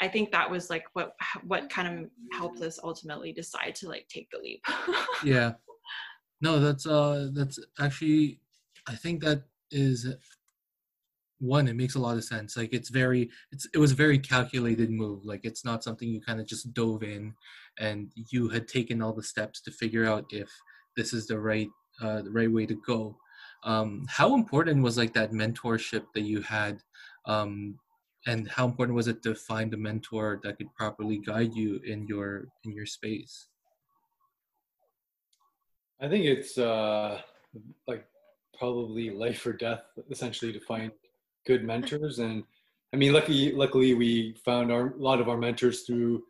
i 0.00 0.08
think 0.08 0.30
that 0.30 0.50
was 0.50 0.70
like 0.70 0.84
what 0.92 1.14
what 1.46 1.70
kind 1.70 1.88
of 1.88 2.10
helped 2.32 2.60
us 2.60 2.78
ultimately 2.82 3.32
decide 3.32 3.74
to 3.74 3.88
like 3.88 4.06
take 4.08 4.28
the 4.30 4.38
leap. 4.38 4.64
Yeah. 5.24 5.52
No 6.40 6.60
that's 6.60 6.86
uh 6.86 7.30
that's 7.32 7.58
actually 7.80 8.40
i 8.86 8.94
think 8.94 9.22
that 9.22 9.42
is 9.70 10.06
one 11.40 11.68
it 11.68 11.76
makes 11.76 11.94
a 11.94 12.00
lot 12.00 12.16
of 12.16 12.24
sense. 12.24 12.56
Like 12.56 12.72
it's 12.72 12.88
very 12.88 13.30
it's 13.52 13.68
it 13.72 13.78
was 13.78 13.92
a 13.92 13.96
very 13.96 14.18
calculated 14.18 14.90
move. 14.90 15.24
Like 15.24 15.40
it's 15.44 15.64
not 15.64 15.84
something 15.84 16.08
you 16.08 16.20
kind 16.20 16.40
of 16.40 16.46
just 16.46 16.72
dove 16.74 17.02
in 17.02 17.34
and 17.78 18.10
you 18.14 18.48
had 18.48 18.66
taken 18.66 19.00
all 19.00 19.12
the 19.12 19.22
steps 19.22 19.60
to 19.62 19.70
figure 19.70 20.04
out 20.06 20.24
if 20.30 20.50
this 20.96 21.12
is 21.12 21.26
the 21.26 21.38
right 21.38 21.68
uh 22.02 22.22
the 22.22 22.30
right 22.30 22.50
way 22.50 22.66
to 22.66 22.74
go. 22.86 23.16
Um 23.64 24.06
how 24.08 24.34
important 24.34 24.82
was 24.82 24.96
like 24.96 25.12
that 25.14 25.32
mentorship 25.32 26.04
that 26.14 26.22
you 26.22 26.42
had 26.42 26.80
um 27.26 27.78
and 28.28 28.40
how 28.56 28.64
important 28.70 28.94
was 29.00 29.08
it 29.12 29.22
to 29.22 29.34
find 29.34 29.68
a 29.74 29.76
mentor 29.88 30.26
that 30.42 30.56
could 30.58 30.72
properly 30.80 31.18
guide 31.30 31.52
you 31.60 31.70
in 31.92 32.06
your 32.12 32.30
in 32.64 32.70
your 32.78 32.86
space 32.98 33.34
I 36.00 36.08
think 36.08 36.24
it's 36.26 36.56
uh, 36.58 37.20
like 37.88 38.06
probably 38.56 39.10
life 39.10 39.44
or 39.44 39.52
death, 39.52 39.82
essentially, 40.10 40.52
to 40.52 40.60
find 40.60 40.92
good 41.44 41.64
mentors. 41.64 42.20
And 42.20 42.44
I 42.92 42.96
mean, 42.96 43.12
luckily, 43.12 43.50
luckily, 43.50 43.94
we 43.94 44.36
found 44.44 44.70
our, 44.70 44.94
a 44.94 44.96
lot 44.96 45.20
of 45.20 45.28
our 45.28 45.36
mentors 45.36 45.82
through 45.82 46.22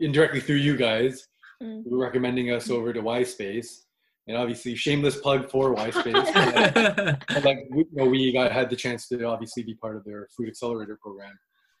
indirectly 0.00 0.40
through 0.40 0.56
you 0.56 0.76
guys, 0.76 1.26
Mm. 1.62 1.82
who 1.82 1.90
were 1.90 2.04
recommending 2.04 2.52
us 2.52 2.70
over 2.70 2.92
to 2.92 3.02
YSpace. 3.02 3.86
And 4.28 4.36
obviously, 4.36 4.74
shameless 4.74 5.16
plug 5.16 5.50
for 5.50 5.74
YSpace. 5.74 7.16
Like 7.44 7.66
we, 7.70 7.78
you 7.78 7.86
know, 7.92 8.04
we 8.04 8.32
got 8.32 8.52
had 8.52 8.68
the 8.68 8.76
chance 8.76 9.08
to 9.08 9.24
obviously 9.24 9.62
be 9.62 9.74
part 9.74 9.96
of 9.96 10.04
their 10.04 10.28
food 10.36 10.48
accelerator 10.48 10.98
program, 11.00 11.38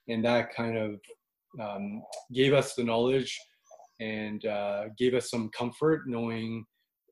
and 0.08 0.24
that 0.24 0.54
kind 0.54 0.78
of 0.78 1.00
um, 1.60 2.02
gave 2.32 2.54
us 2.54 2.74
the 2.74 2.84
knowledge 2.84 3.38
and 4.00 4.46
uh, 4.46 4.84
gave 4.96 5.12
us 5.14 5.30
some 5.30 5.50
comfort 5.50 6.02
knowing 6.06 6.64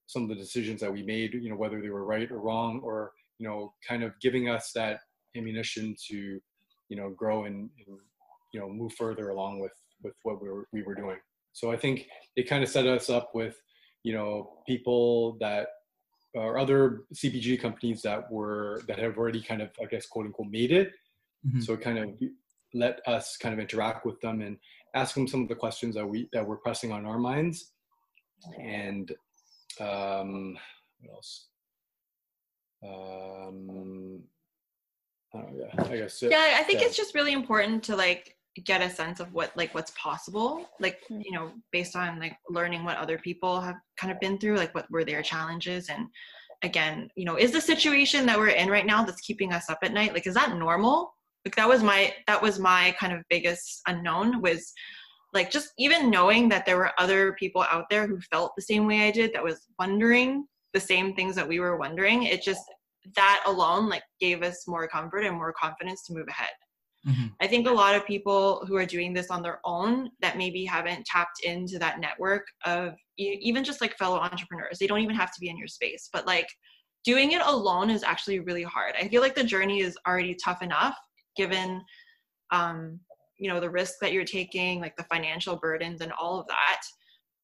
some 0.07 0.23
of 0.23 0.29
the 0.29 0.35
decisions 0.35 0.81
that 0.81 0.93
we 0.93 1.03
made. 1.03 1.35
You 1.35 1.51
know, 1.51 1.57
whether 1.57 1.83
they 1.83 1.91
were 1.91 2.07
right 2.07 2.31
or 2.31 2.41
wrong, 2.41 2.81
or 2.83 3.13
you 3.39 3.47
know, 3.47 3.75
kind 3.87 4.03
of 4.03 4.13
giving 4.23 4.49
us 4.49 4.71
that 4.75 5.01
ammunition 5.37 5.95
to 6.09 6.41
you 6.89 6.97
know 6.97 7.11
grow 7.11 7.45
and, 7.45 7.69
and 7.87 7.99
you 8.55 8.61
know 8.61 8.69
move 8.69 8.95
further 8.95 9.29
along 9.29 9.61
with 9.61 9.73
with 10.03 10.15
what 10.23 10.41
we 10.41 10.49
were 10.49 10.67
we 10.73 10.83
were 10.83 10.95
doing. 10.95 11.19
So 11.53 11.73
I 11.73 11.77
think 11.77 12.07
it 12.37 12.49
kind 12.49 12.63
of 12.63 12.71
set 12.71 12.87
us 12.87 13.11
up 13.11 13.31
with 13.35 13.61
you 14.07 14.13
know 14.13 14.31
people 14.69 15.37
that 15.41 15.67
or 16.35 16.59
other 16.59 17.03
CPG 17.13 17.61
companies 17.61 18.03
that 18.03 18.31
were 18.31 18.83
that 18.87 18.99
have 19.01 19.19
already 19.19 19.43
kind 19.43 19.61
of 19.61 19.71
I 19.83 19.87
guess 19.87 20.07
quote 20.07 20.27
unquote 20.27 20.49
made 20.49 20.71
it. 20.71 20.93
Mhm. 21.45 21.63
So 21.65 21.73
it 21.75 21.81
kind 21.81 21.99
of 21.99 22.11
let 22.73 23.01
us 23.09 23.37
kind 23.37 23.53
of 23.53 23.59
interact 23.59 24.07
with 24.07 24.21
them 24.21 24.43
and 24.43 24.59
ask 24.95 25.15
them 25.17 25.27
some 25.27 25.43
of 25.43 25.49
the 25.49 25.57
questions 25.57 25.97
that 25.97 26.07
we 26.07 26.29
that 26.33 26.47
were 26.47 26.57
pressing 26.59 26.93
on 26.93 27.05
our 27.05 27.19
minds. 27.19 27.73
And 28.61 29.11
um, 29.81 30.57
what 31.01 31.11
else? 31.15 31.49
Um, 32.85 34.23
I 35.35 35.39
don't 35.41 35.57
know, 35.57 35.67
yeah, 35.75 35.83
I 35.83 35.97
guess. 35.97 36.23
it- 36.23 36.31
yeah 36.31 36.55
i 36.61 36.63
think 36.63 36.81
yeah. 36.81 36.87
it's 36.87 36.97
just 36.97 37.15
really 37.15 37.33
important 37.33 37.83
to 37.85 37.97
like 37.97 38.36
get 38.65 38.83
a 38.83 38.91
sense 38.91 39.21
of 39.21 39.33
what 39.33 39.57
like 39.57 39.75
what's 39.75 39.93
possible 39.93 40.69
like 40.81 40.99
Mm. 41.11 41.23
you 41.25 41.33
know 41.33 41.53
based 41.73 41.95
on 41.95 42.19
like 42.19 42.37
learning 42.49 42.85
what 42.85 42.97
other 42.97 43.19
people 43.19 43.61
have 43.61 43.77
kind 43.99 44.13
of 44.13 44.19
been 44.21 44.39
through 44.39 44.57
like 44.57 44.75
what 44.75 44.91
were 44.91 45.05
their 45.05 45.23
challenges. 45.23 45.89
And 45.89 46.07
again 46.63 47.09
you 47.17 47.25
know 47.27 47.37
is 47.37 47.53
the 47.53 47.61
situation 47.61 48.25
that 48.27 48.39
we're 48.39 48.49
in 48.49 48.71
right 48.71 48.87
now 48.87 49.05
that's 49.05 49.21
keeping 49.21 49.53
us 49.53 49.69
up 49.69 49.79
at 49.83 49.93
night 49.93 50.15
like 50.15 50.27
is 50.27 50.35
that 50.35 50.57
normal? 50.57 51.13
Like 51.45 51.55
that 51.57 51.69
was 51.69 51.83
my 51.83 52.15
that 52.27 52.43
was 52.43 52.59
my 52.59 52.97
kind 52.99 53.13
of 53.13 53.23
biggest 53.29 53.83
unknown 53.87 54.41
was 54.43 54.73
like 55.33 55.51
just 55.51 55.73
even 55.79 56.11
knowing 56.11 56.49
that 56.49 56.65
there 56.65 56.79
were 56.79 56.93
other 56.99 57.35
people 57.35 57.63
out 57.71 57.85
there 57.91 58.07
who 58.07 58.19
felt 58.33 58.53
the 58.57 58.63
same 58.63 58.87
way 58.87 59.07
i 59.07 59.11
did 59.11 59.33
that 59.33 59.45
was 59.45 59.67
wondering 59.79 60.47
the 60.73 60.81
same 60.81 61.15
things 61.15 61.35
that 61.37 61.47
we 61.47 61.61
were 61.61 61.77
wondering 61.77 62.23
it 62.25 62.43
just 62.43 62.63
that 63.15 63.43
alone 63.47 63.89
like 63.89 64.03
gave 64.21 64.43
us 64.43 64.67
more 64.67 64.89
comfort 64.89 65.25
and 65.25 65.37
more 65.37 65.53
confidence 65.53 66.05
to 66.05 66.15
move 66.15 66.27
ahead 66.29 66.51
Mhm. 67.07 67.33
I 67.41 67.47
think 67.47 67.69
a 67.69 67.73
lot 67.73 67.95
of 67.95 68.05
people 68.07 68.65
who 68.67 68.77
are 68.77 68.87
doing 68.87 69.13
this 69.13 69.31
on 69.31 69.43
their 69.43 69.61
own 69.65 70.11
that 70.21 70.37
maybe 70.37 70.65
haven't 70.65 71.07
tapped 71.07 71.41
into 71.45 71.79
that 71.79 72.01
network 72.01 72.47
of 72.65 72.95
even 73.17 73.65
just 73.65 73.81
like 73.81 73.97
fellow 73.97 74.19
entrepreneurs, 74.19 74.79
they 74.79 74.87
don't 74.87 75.01
even 75.01 75.17
have 75.17 75.33
to 75.33 75.41
be 75.41 75.49
in 75.49 75.57
your 75.57 75.69
space, 75.69 76.09
but 76.13 76.27
like 76.27 76.49
doing 77.05 77.33
it 77.33 77.43
alone 77.43 77.91
is 77.91 78.03
actually 78.03 78.41
really 78.41 78.65
hard. 78.65 78.95
I 79.01 79.09
feel 79.09 79.23
like 79.23 79.35
the 79.37 79.45
journey 79.45 79.81
is 79.81 79.97
already 80.07 80.35
tough 80.35 80.63
enough 80.63 80.97
given 81.37 81.83
um 82.51 82.99
you 83.39 83.49
know 83.51 83.61
the 83.61 83.71
risk 83.71 83.95
that 84.01 84.13
you're 84.13 84.25
taking, 84.25 84.81
like 84.81 84.97
the 84.97 85.05
financial 85.05 85.57
burdens 85.57 86.01
and 86.01 86.13
all 86.13 86.41
of 86.41 86.47
that 86.49 86.81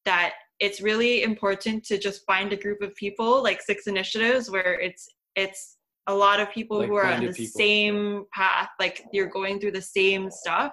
that 0.05 0.33
it's 0.59 0.81
really 0.81 1.22
important 1.22 1.85
to 1.85 1.98
just 1.98 2.25
find 2.27 2.53
a 2.53 2.57
group 2.57 2.83
of 2.83 2.94
people 2.96 3.42
like 3.42 3.61
six 3.62 3.87
initiatives 3.87 4.51
where 4.51 4.81
it's 4.81 5.09
it's 5.37 5.77
a 6.09 6.15
lot 6.15 6.41
of 6.41 6.51
people 6.51 6.83
who 6.83 6.95
are 6.95 7.07
on 7.07 7.25
the 7.25 7.33
people, 7.33 7.61
same 7.61 8.25
path 8.33 8.69
like 8.81 9.05
you're 9.12 9.29
going 9.29 9.61
through 9.61 9.73
the 9.73 9.83
same 9.83 10.31
stuff 10.31 10.73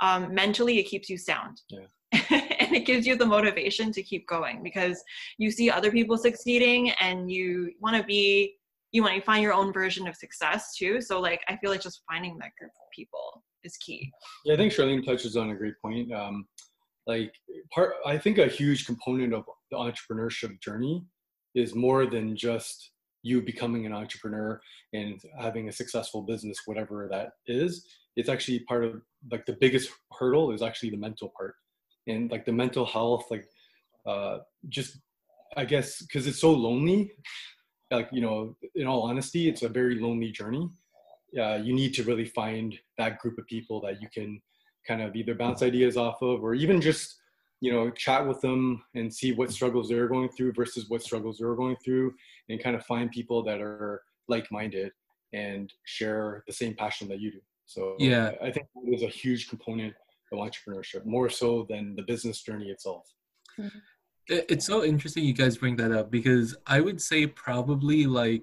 um, 0.00 0.34
mentally 0.34 0.78
it 0.78 0.84
keeps 0.84 1.08
you 1.08 1.16
sound 1.16 1.60
Yeah. 1.70 1.86
and 2.30 2.74
it 2.74 2.84
gives 2.84 3.06
you 3.06 3.16
the 3.16 3.26
motivation 3.26 3.92
to 3.92 4.02
keep 4.02 4.26
going 4.28 4.62
because 4.62 5.02
you 5.38 5.50
see 5.50 5.70
other 5.70 5.90
people 5.90 6.18
succeeding 6.18 6.90
and 7.00 7.30
you 7.30 7.72
want 7.80 7.96
to 7.96 8.02
be 8.04 8.56
you 8.92 9.02
want 9.02 9.14
to 9.14 9.22
find 9.22 9.42
your 9.42 9.54
own 9.54 9.72
version 9.72 10.06
of 10.06 10.14
success 10.16 10.76
too 10.76 11.00
so 11.00 11.18
like 11.18 11.40
i 11.48 11.56
feel 11.56 11.70
like 11.70 11.80
just 11.80 12.02
finding 12.10 12.36
that 12.38 12.50
group 12.58 12.70
of 12.70 12.90
people 12.94 13.42
is 13.64 13.76
key 13.78 14.10
Yeah, 14.44 14.54
I 14.54 14.56
think 14.56 14.72
Charlene 14.72 15.04
touches 15.04 15.36
on 15.36 15.50
a 15.50 15.54
great 15.54 15.74
point. 15.80 16.12
Um, 16.12 16.46
like 17.06 17.32
part, 17.72 17.94
I 18.06 18.18
think 18.18 18.38
a 18.38 18.46
huge 18.46 18.86
component 18.86 19.34
of 19.34 19.44
the 19.70 19.76
entrepreneurship 19.76 20.60
journey 20.60 21.04
is 21.54 21.74
more 21.74 22.06
than 22.06 22.36
just 22.36 22.91
you 23.22 23.40
becoming 23.40 23.86
an 23.86 23.92
entrepreneur 23.92 24.60
and 24.92 25.20
having 25.38 25.68
a 25.68 25.72
successful 25.72 26.22
business, 26.22 26.58
whatever 26.66 27.08
that 27.10 27.32
is. 27.46 27.86
It's 28.16 28.28
actually 28.28 28.60
part 28.60 28.84
of 28.84 29.02
like 29.30 29.46
the 29.46 29.56
biggest 29.60 29.90
hurdle 30.18 30.52
is 30.52 30.62
actually 30.62 30.90
the 30.90 30.96
mental 30.96 31.32
part, 31.36 31.54
and 32.06 32.30
like 32.30 32.44
the 32.44 32.52
mental 32.52 32.84
health, 32.84 33.24
like 33.30 33.46
uh, 34.06 34.38
just 34.68 34.98
I 35.56 35.64
guess 35.64 36.02
because 36.02 36.26
it's 36.26 36.40
so 36.40 36.52
lonely. 36.52 37.12
Like 37.90 38.08
you 38.12 38.20
know, 38.20 38.56
in 38.74 38.86
all 38.86 39.02
honesty, 39.02 39.48
it's 39.48 39.62
a 39.62 39.68
very 39.68 39.98
lonely 39.98 40.30
journey 40.30 40.68
uh, 41.40 41.56
you 41.62 41.72
need 41.72 41.94
to 41.94 42.02
really 42.02 42.24
find 42.24 42.78
that 42.98 43.18
group 43.18 43.38
of 43.38 43.46
people 43.46 43.80
that 43.80 44.00
you 44.00 44.08
can 44.12 44.40
kind 44.86 45.00
of 45.00 45.14
either 45.16 45.34
bounce 45.34 45.62
ideas 45.62 45.96
off 45.96 46.20
of 46.22 46.42
or 46.42 46.54
even 46.54 46.80
just 46.80 47.16
you 47.64 47.70
know 47.72 47.84
chat 47.90 48.22
with 48.26 48.40
them 48.46 48.82
and 48.96 49.06
see 49.18 49.30
what 49.38 49.50
struggles 49.58 49.88
they're 49.88 50.08
going 50.16 50.28
through 50.34 50.52
versus 50.60 50.84
what 50.90 51.00
struggles 51.08 51.34
they're 51.38 51.54
going 51.64 51.76
through 51.84 52.08
and 52.48 52.62
kind 52.64 52.74
of 52.78 52.84
find 52.92 53.06
people 53.18 53.38
that 53.48 53.60
are 53.60 54.02
like-minded 54.28 54.90
and 55.32 55.72
share 55.84 56.42
the 56.48 56.52
same 56.52 56.74
passion 56.74 57.06
that 57.08 57.20
you 57.20 57.30
do 57.38 57.42
so 57.74 57.94
Yeah. 58.10 58.32
i 58.42 58.50
think 58.54 58.66
it 58.88 58.94
is 58.96 59.02
a 59.02 59.12
huge 59.22 59.42
component 59.52 59.94
of 60.32 60.38
entrepreneurship 60.46 61.02
more 61.16 61.28
so 61.30 61.48
than 61.70 61.94
the 61.98 62.02
business 62.12 62.38
journey 62.46 62.68
itself 62.76 63.04
It's 64.28 64.66
so 64.72 64.76
interesting 64.92 65.24
you 65.24 65.34
guys 65.42 65.56
bring 65.62 65.76
that 65.76 65.92
up 65.98 66.06
because 66.18 66.48
I 66.76 66.78
would 66.86 67.00
say 67.08 67.26
probably 67.26 68.00
like 68.06 68.42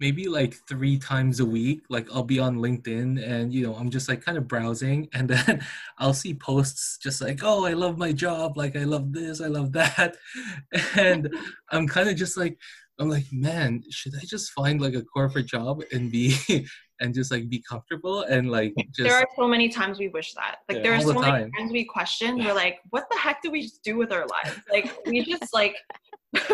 maybe 0.00 0.26
like 0.28 0.54
three 0.66 0.98
times 0.98 1.40
a 1.40 1.44
week 1.44 1.82
like 1.90 2.08
I'll 2.12 2.24
be 2.24 2.38
on 2.40 2.56
LinkedIn 2.56 3.22
and 3.22 3.52
you 3.52 3.66
know 3.66 3.74
I'm 3.74 3.90
just 3.90 4.08
like 4.08 4.24
kind 4.24 4.38
of 4.38 4.48
browsing 4.48 5.08
and 5.12 5.28
then 5.28 5.62
I'll 5.98 6.14
see 6.14 6.34
posts 6.34 6.98
just 7.02 7.20
like 7.20 7.40
oh 7.42 7.66
I 7.66 7.74
love 7.74 7.98
my 7.98 8.12
job 8.12 8.56
like 8.56 8.76
I 8.76 8.84
love 8.84 9.12
this 9.12 9.40
I 9.40 9.46
love 9.48 9.72
that 9.72 10.16
and 10.96 11.32
I'm 11.70 11.86
kind 11.86 12.08
of 12.08 12.16
just 12.16 12.36
like 12.36 12.58
I'm 12.98 13.08
like 13.08 13.26
man 13.30 13.82
should 13.90 14.14
I 14.16 14.24
just 14.24 14.50
find 14.52 14.80
like 14.80 14.94
a 14.94 15.02
corporate 15.02 15.46
job 15.46 15.82
and 15.92 16.10
be 16.10 16.34
and 17.00 17.14
just 17.14 17.30
like 17.30 17.48
be 17.48 17.62
comfortable 17.66 18.22
and 18.22 18.50
like 18.50 18.74
just 18.94 19.08
there 19.08 19.14
are 19.16 19.26
so 19.36 19.48
many 19.48 19.68
times 19.68 19.98
we 19.98 20.08
wish 20.08 20.32
that 20.34 20.56
like 20.68 20.78
Yeah. 20.78 20.82
there 20.82 20.92
are 20.92 20.96
All 20.96 21.06
the 21.06 21.12
so 21.14 21.20
many 21.20 21.32
time. 21.32 21.50
times 21.58 21.72
we 21.72 21.84
question 21.84 22.38
we're 22.44 22.52
like 22.54 22.78
what 22.90 23.04
the 23.10 23.16
heck 23.18 23.42
do 23.42 23.50
we 23.50 23.62
just 23.62 23.82
do 23.82 23.96
with 23.96 24.12
our 24.12 24.26
lives 24.26 24.58
like 24.70 24.94
we 25.06 25.24
just 25.24 25.52
like 25.54 25.74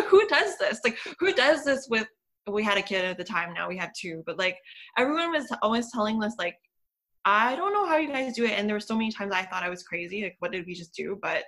who 0.09 0.27
does 0.29 0.57
this 0.59 0.81
like 0.85 0.97
who 1.19 1.33
does 1.33 1.65
this 1.65 1.89
with 1.91 2.07
we 2.49 2.63
had 2.63 2.79
a 2.79 2.83
kid 2.83 3.05
at 3.05 3.19
the 3.19 3.25
time 3.25 3.53
now 3.53 3.69
we 3.69 3.77
have 3.77 3.93
two 3.93 4.23
but 4.27 4.39
like 4.39 4.57
everyone 4.97 5.31
was 5.31 5.47
always 5.63 5.91
telling 5.91 6.23
us 6.23 6.35
like 6.39 6.57
i 7.25 7.57
don't 7.57 7.73
know 7.73 7.87
how 7.87 7.97
you 7.97 8.09
guys 8.09 8.35
do 8.35 8.45
it 8.45 8.53
and 8.53 8.69
there 8.69 8.77
were 8.77 8.81
so 8.81 8.95
many 8.95 9.11
times 9.11 9.33
i 9.33 9.43
thought 9.43 9.63
i 9.63 9.69
was 9.69 9.83
crazy 9.83 10.23
like 10.23 10.37
what 10.39 10.53
did 10.53 10.65
we 10.67 10.75
just 10.75 10.95
do 10.95 11.19
but 11.21 11.45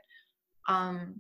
um 0.69 1.15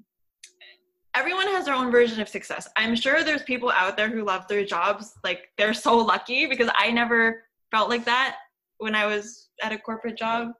everyone 1.18 1.48
has 1.48 1.64
their 1.64 1.74
own 1.74 1.90
version 1.90 2.20
of 2.20 2.28
success. 2.28 2.68
I'm 2.76 2.94
sure 2.94 3.24
there's 3.24 3.42
people 3.42 3.72
out 3.72 3.96
there 3.96 4.08
who 4.08 4.22
love 4.22 4.46
their 4.46 4.64
jobs 4.64 5.14
like 5.24 5.48
they're 5.58 5.74
so 5.74 5.96
lucky 5.96 6.46
because 6.46 6.70
i 6.76 6.92
never 6.92 7.42
felt 7.72 7.88
like 7.88 8.04
that 8.04 8.36
when 8.78 8.94
i 8.94 9.04
was 9.04 9.48
at 9.62 9.72
a 9.72 9.78
corporate 9.78 10.16
job. 10.16 10.52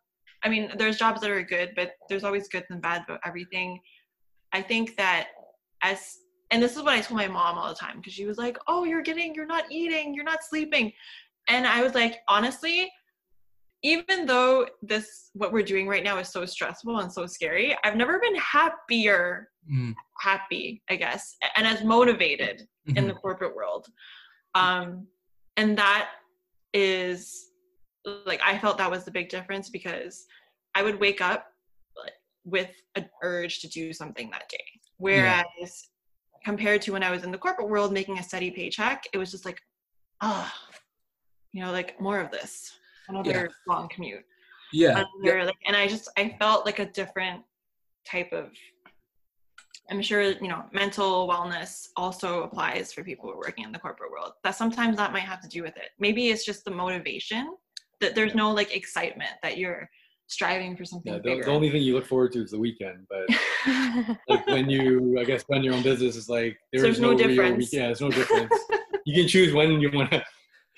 I 0.42 0.48
mean 0.48 0.72
there's 0.76 0.98
jobs 0.98 1.20
that 1.20 1.30
are 1.30 1.42
good 1.42 1.72
but 1.76 1.92
there's 2.08 2.24
always 2.24 2.48
good 2.48 2.64
and 2.70 2.82
bad 2.82 3.04
about 3.06 3.20
everything. 3.24 3.78
I 4.52 4.62
think 4.62 4.96
that 4.96 5.28
as 5.82 6.18
and 6.50 6.62
this 6.62 6.76
is 6.76 6.82
what 6.82 6.94
I 6.94 7.00
told 7.00 7.18
my 7.18 7.28
mom 7.28 7.58
all 7.58 7.68
the 7.68 7.74
time 7.74 7.96
because 7.96 8.14
she 8.14 8.24
was 8.24 8.38
like, 8.38 8.58
"Oh, 8.66 8.84
you're 8.84 9.02
getting, 9.02 9.34
you're 9.34 9.46
not 9.46 9.64
eating, 9.70 10.14
you're 10.14 10.24
not 10.24 10.42
sleeping," 10.42 10.92
and 11.48 11.66
I 11.66 11.82
was 11.82 11.94
like, 11.94 12.18
honestly, 12.28 12.90
even 13.82 14.26
though 14.26 14.66
this 14.82 15.30
what 15.34 15.52
we're 15.52 15.62
doing 15.62 15.86
right 15.86 16.02
now 16.04 16.18
is 16.18 16.28
so 16.28 16.44
stressful 16.46 16.98
and 17.00 17.12
so 17.12 17.26
scary, 17.26 17.76
I've 17.84 17.96
never 17.96 18.18
been 18.18 18.36
happier, 18.36 19.50
Mm, 19.70 19.94
happy, 20.20 20.82
I 20.88 20.96
guess, 20.96 21.36
and 21.56 21.66
as 21.66 21.84
motivated 21.84 22.66
in 22.96 23.06
the 23.06 23.12
corporate 23.12 23.54
world, 23.54 23.86
um, 24.54 25.06
and 25.58 25.76
that 25.76 26.08
is 26.72 27.50
like 28.24 28.40
I 28.42 28.58
felt 28.58 28.78
that 28.78 28.90
was 28.90 29.04
the 29.04 29.10
big 29.10 29.28
difference 29.28 29.68
because 29.68 30.24
I 30.74 30.82
would 30.82 30.98
wake 30.98 31.20
up 31.20 31.46
like, 32.02 32.14
with 32.44 32.70
an 32.94 33.10
urge 33.22 33.60
to 33.60 33.68
do 33.68 33.92
something 33.92 34.30
that 34.30 34.48
day, 34.48 34.64
whereas 34.96 35.44
compared 36.48 36.80
to 36.80 36.92
when 36.92 37.02
I 37.02 37.10
was 37.10 37.24
in 37.24 37.30
the 37.30 37.36
corporate 37.36 37.68
world 37.68 37.92
making 37.92 38.18
a 38.18 38.22
steady 38.22 38.50
paycheck, 38.50 39.04
it 39.12 39.18
was 39.18 39.30
just 39.30 39.44
like, 39.44 39.60
ah, 40.22 40.50
you 41.52 41.62
know, 41.62 41.72
like 41.72 42.00
more 42.00 42.20
of 42.20 42.30
this. 42.30 42.72
another 43.10 43.50
long 43.66 43.86
commute. 43.90 44.24
Yeah. 44.72 45.04
Another, 45.22 45.44
like, 45.44 45.60
and 45.66 45.76
I 45.76 45.86
just 45.86 46.08
I 46.16 46.34
felt 46.38 46.64
like 46.64 46.78
a 46.78 46.86
different 46.86 47.42
type 48.06 48.32
of. 48.32 48.46
I'm 49.90 50.00
sure 50.00 50.22
you 50.22 50.48
know 50.48 50.64
mental 50.72 51.28
wellness 51.28 51.88
also 51.96 52.44
applies 52.44 52.94
for 52.94 53.04
people 53.04 53.26
who 53.26 53.32
are 53.32 53.44
working 53.46 53.64
in 53.64 53.72
the 53.72 53.78
corporate 53.78 54.10
world. 54.10 54.32
That 54.42 54.56
sometimes 54.56 54.96
that 54.96 55.12
might 55.12 55.28
have 55.32 55.42
to 55.42 55.48
do 55.48 55.62
with 55.62 55.76
it. 55.76 55.90
Maybe 55.98 56.28
it's 56.30 56.46
just 56.46 56.64
the 56.64 56.70
motivation 56.70 57.56
that 58.00 58.14
there's 58.14 58.34
no 58.34 58.52
like 58.52 58.74
excitement 58.74 59.34
that 59.42 59.58
you're 59.58 59.90
striving 60.28 60.76
for 60.76 60.84
something 60.84 61.12
Yeah, 61.12 61.18
the, 61.18 61.30
bigger. 61.30 61.44
the 61.44 61.50
only 61.50 61.70
thing 61.70 61.82
you 61.82 61.94
look 61.94 62.06
forward 62.06 62.32
to 62.32 62.42
is 62.42 62.50
the 62.52 62.58
weekend. 62.58 63.06
But 63.08 63.28
like 64.28 64.46
when 64.46 64.70
you, 64.70 65.16
I 65.18 65.24
guess, 65.24 65.44
run 65.50 65.64
your 65.64 65.74
own 65.74 65.82
business, 65.82 66.16
is 66.16 66.28
like 66.28 66.56
there 66.72 66.82
There's 66.82 67.00
no 67.00 67.12
no, 67.12 67.18
difference. 67.18 67.72
yeah, 67.72 67.86
there's 67.86 68.00
no 68.00 68.10
difference. 68.10 68.52
you 69.06 69.14
can 69.20 69.28
choose 69.28 69.52
when 69.52 69.80
you 69.80 69.90
want 69.92 70.10
to 70.12 70.22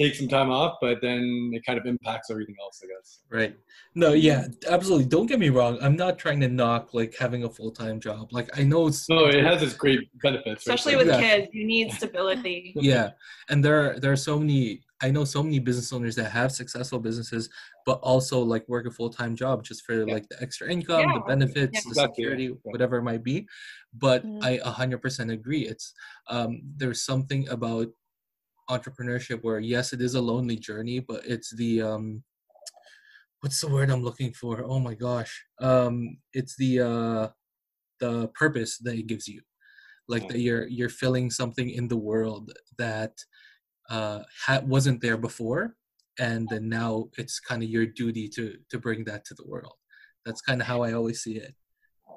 take 0.01 0.15
some 0.15 0.29
time 0.29 0.51
off, 0.51 0.79
but 0.81 0.99
then 1.03 1.51
it 1.53 1.63
kind 1.67 1.79
of 1.79 1.85
impacts 1.85 2.31
everything 2.31 2.55
else, 2.63 2.81
I 2.83 2.87
guess. 2.87 3.19
Right. 3.29 3.55
No, 3.95 4.13
yeah, 4.15 4.47
absolutely. 4.69 5.05
Don't 5.07 5.27
get 5.27 5.39
me 5.39 5.51
wrong. 5.51 5.77
I'm 5.83 5.97
not 5.97 6.17
trying 6.19 6.41
to 6.41 6.49
knock 6.49 6.95
like 6.95 7.15
having 7.19 7.45
a 7.45 7.51
full 7.51 7.71
time 7.73 8.01
job. 8.01 8.33
Like 8.33 8.57
I 8.59 8.63
know 8.63 8.87
it's 8.87 9.09
No, 9.11 9.27
it 9.27 9.45
has 9.45 9.63
its 9.63 9.75
great 9.75 10.09
benefits. 10.23 10.63
Especially 10.67 10.95
Like, 10.97 11.07
with 11.07 11.15
Yeah. 11.17 11.21
kids, 11.21 11.49
you 11.53 11.67
need 11.67 11.93
stability. 11.93 12.73
yeah 12.77 13.11
and 13.51 13.63
there 13.65 13.91
are, 13.91 13.99
there 13.99 14.13
are 14.13 14.17
so 14.17 14.39
many 14.39 14.81
i 15.03 15.11
know 15.11 15.25
so 15.25 15.43
many 15.43 15.59
business 15.59 15.93
owners 15.93 16.17
that 16.17 16.31
have 16.31 16.53
successful 16.53 16.99
businesses 16.99 17.49
but 17.87 17.99
also 18.01 18.41
like 18.41 18.69
work 18.69 18.87
a 18.87 18.91
full-time 18.91 19.35
job 19.37 19.63
just 19.65 19.83
for 19.85 20.05
Yeah. 20.05 20.15
like 20.15 20.29
the 20.29 20.41
extra 20.43 20.71
income 20.71 21.13
the 21.13 21.21
benefits 21.21 21.85
Yeah. 21.85 21.89
the 21.89 21.95
security 21.95 22.49
Yeah. 22.65 22.73
whatever 22.73 22.97
it 22.99 23.03
might 23.03 23.23
be 23.25 23.47
but 23.95 24.25
Mhm. 24.25 24.41
i 24.43 24.59
100% 24.65 25.31
agree 25.31 25.67
it's 25.67 25.93
um 26.29 26.61
there's 26.77 27.03
something 27.03 27.49
about 27.49 27.89
entrepreneurship 28.71 29.43
where 29.43 29.61
yes 29.61 29.93
it 29.93 30.01
is 30.01 30.15
a 30.15 30.21
lonely 30.21 30.57
journey 30.57 31.01
but 31.01 31.25
it's 31.27 31.55
the 31.57 31.83
um 31.83 32.25
what's 33.41 33.61
the 33.61 33.69
word 33.69 33.91
i'm 33.91 34.03
looking 34.03 34.33
for 34.33 34.63
oh 34.65 34.79
my 34.79 34.95
gosh 34.95 35.45
um 35.61 36.19
it's 36.33 36.57
the 36.57 36.81
uh 36.81 37.29
the 38.01 38.29
purpose 38.29 38.79
that 38.79 38.97
it 38.97 39.07
gives 39.07 39.29
you 39.29 39.43
like 40.09 40.27
Yeah. 40.27 40.29
that 40.29 40.41
you're 40.41 40.67
you're 40.69 40.89
filling 40.89 41.31
something 41.31 41.71
in 41.71 41.89
the 41.89 41.97
world 41.99 42.53
that 42.79 43.19
uh 43.91 44.21
ha- 44.47 44.63
wasn't 44.65 45.01
there 45.01 45.17
before 45.17 45.77
and 46.19 46.49
then 46.51 46.69
now 46.69 47.09
it's 47.19 47.41
kind 47.41 47.63
of 47.63 47.69
your 47.69 47.87
duty 47.87 48.29
to 48.29 48.57
to 48.71 48.79
bring 48.79 49.05
that 49.05 49.25
to 49.25 49.35
the 49.35 49.47
world 49.47 49.75
that's 50.25 50.41
kind 50.43 50.61
of 50.61 50.67
how 50.67 50.83
i 50.83 50.93
always 50.93 51.21
see 51.23 51.37
it 51.47 51.55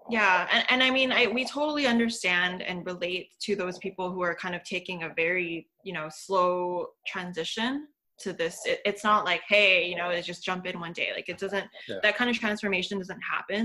Yeah, 0.10 0.48
and, 0.54 0.64
and 0.72 0.84
I 0.84 0.90
mean, 0.98 1.10
I, 1.20 1.28
we 1.38 1.44
totally 1.46 1.86
understand 1.96 2.62
and 2.70 2.86
relate 2.86 3.28
to 3.46 3.52
those 3.56 3.78
people 3.86 4.12
who 4.14 4.22
are 4.28 4.36
kind 4.44 4.54
of 4.58 4.62
taking 4.76 5.04
a 5.04 5.10
very, 5.24 5.52
you 5.88 5.94
know, 5.98 6.08
slow 6.26 6.88
transition 7.08 7.88
to 8.24 8.30
this. 8.34 8.56
It, 8.72 8.80
it's 8.90 9.04
not 9.10 9.24
like, 9.32 9.44
hey, 9.48 9.88
you 9.90 9.96
know, 10.00 10.10
it's 10.10 10.28
just 10.28 10.44
jump 10.44 10.66
in 10.70 10.76
one 10.86 10.92
day. 11.02 11.10
Like 11.18 11.30
it 11.34 11.38
doesn't, 11.44 11.68
Yeah. 11.88 12.00
that 12.04 12.18
kind 12.18 12.30
of 12.30 12.36
transformation 12.38 12.98
doesn't 13.00 13.24
happen 13.34 13.64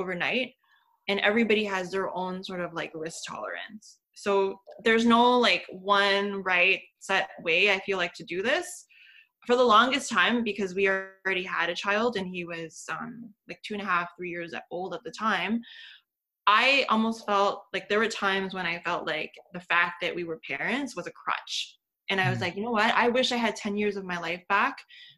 overnight. 0.00 0.50
And 1.08 1.20
everybody 1.20 1.64
has 1.74 1.90
their 1.90 2.08
own 2.22 2.34
sort 2.44 2.60
of 2.60 2.70
like 2.80 2.92
risk 2.94 3.20
tolerance. 3.32 3.86
So 4.18 4.60
there's 4.84 5.06
no 5.06 5.38
like 5.38 5.64
one 5.70 6.42
right 6.42 6.80
set 6.98 7.28
way 7.42 7.70
I 7.70 7.78
feel 7.80 7.98
like 7.98 8.14
to 8.14 8.24
do 8.24 8.42
this. 8.42 8.86
For 9.46 9.54
the 9.56 9.62
longest 9.64 10.10
time, 10.10 10.42
because 10.42 10.74
we 10.74 10.88
already 10.88 11.44
had 11.44 11.70
a 11.70 11.74
child 11.74 12.16
and 12.16 12.26
he 12.26 12.44
was 12.44 12.84
um, 12.90 13.32
like 13.48 13.60
two 13.64 13.74
and 13.74 13.82
a 13.82 13.86
half, 13.86 14.08
three 14.18 14.30
years 14.30 14.52
old 14.70 14.92
at 14.92 15.00
the 15.04 15.12
time, 15.12 15.60
I 16.46 16.84
almost 16.88 17.24
felt 17.26 17.64
like 17.72 17.88
there 17.88 18.00
were 18.00 18.08
times 18.08 18.54
when 18.54 18.66
I 18.66 18.80
felt 18.80 19.06
like 19.06 19.30
the 19.54 19.60
fact 19.60 19.96
that 20.02 20.14
we 20.14 20.24
were 20.24 20.40
parents 20.48 20.96
was 20.96 21.06
a 21.06 21.12
crutch. 21.12 21.76
And 22.10 22.20
I 22.20 22.30
was 22.30 22.38
Mhm. 22.38 22.42
like, 22.42 22.56
you 22.56 22.62
know 22.62 22.70
what? 22.72 22.92
I 22.94 23.08
wish 23.08 23.32
I 23.32 23.36
had 23.36 23.54
10 23.54 23.76
years 23.76 23.96
of 23.96 24.04
my 24.04 24.18
life 24.18 24.42
back 24.48 24.76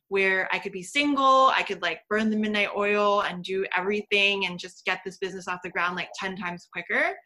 where 0.08 0.48
I 0.52 0.58
could 0.58 0.72
be 0.72 0.82
single, 0.82 1.52
I 1.56 1.62
could 1.62 1.80
like 1.82 2.00
burn 2.10 2.30
the 2.30 2.36
midnight 2.36 2.70
oil 2.76 3.22
and 3.22 3.42
do 3.44 3.64
everything 3.76 4.46
and 4.46 4.58
just 4.58 4.84
get 4.84 5.00
this 5.04 5.18
business 5.18 5.48
off 5.48 5.60
the 5.62 5.70
ground 5.70 5.96
like 5.96 6.10
10 6.18 6.36
times 6.36 6.68
quicker. 6.72 7.16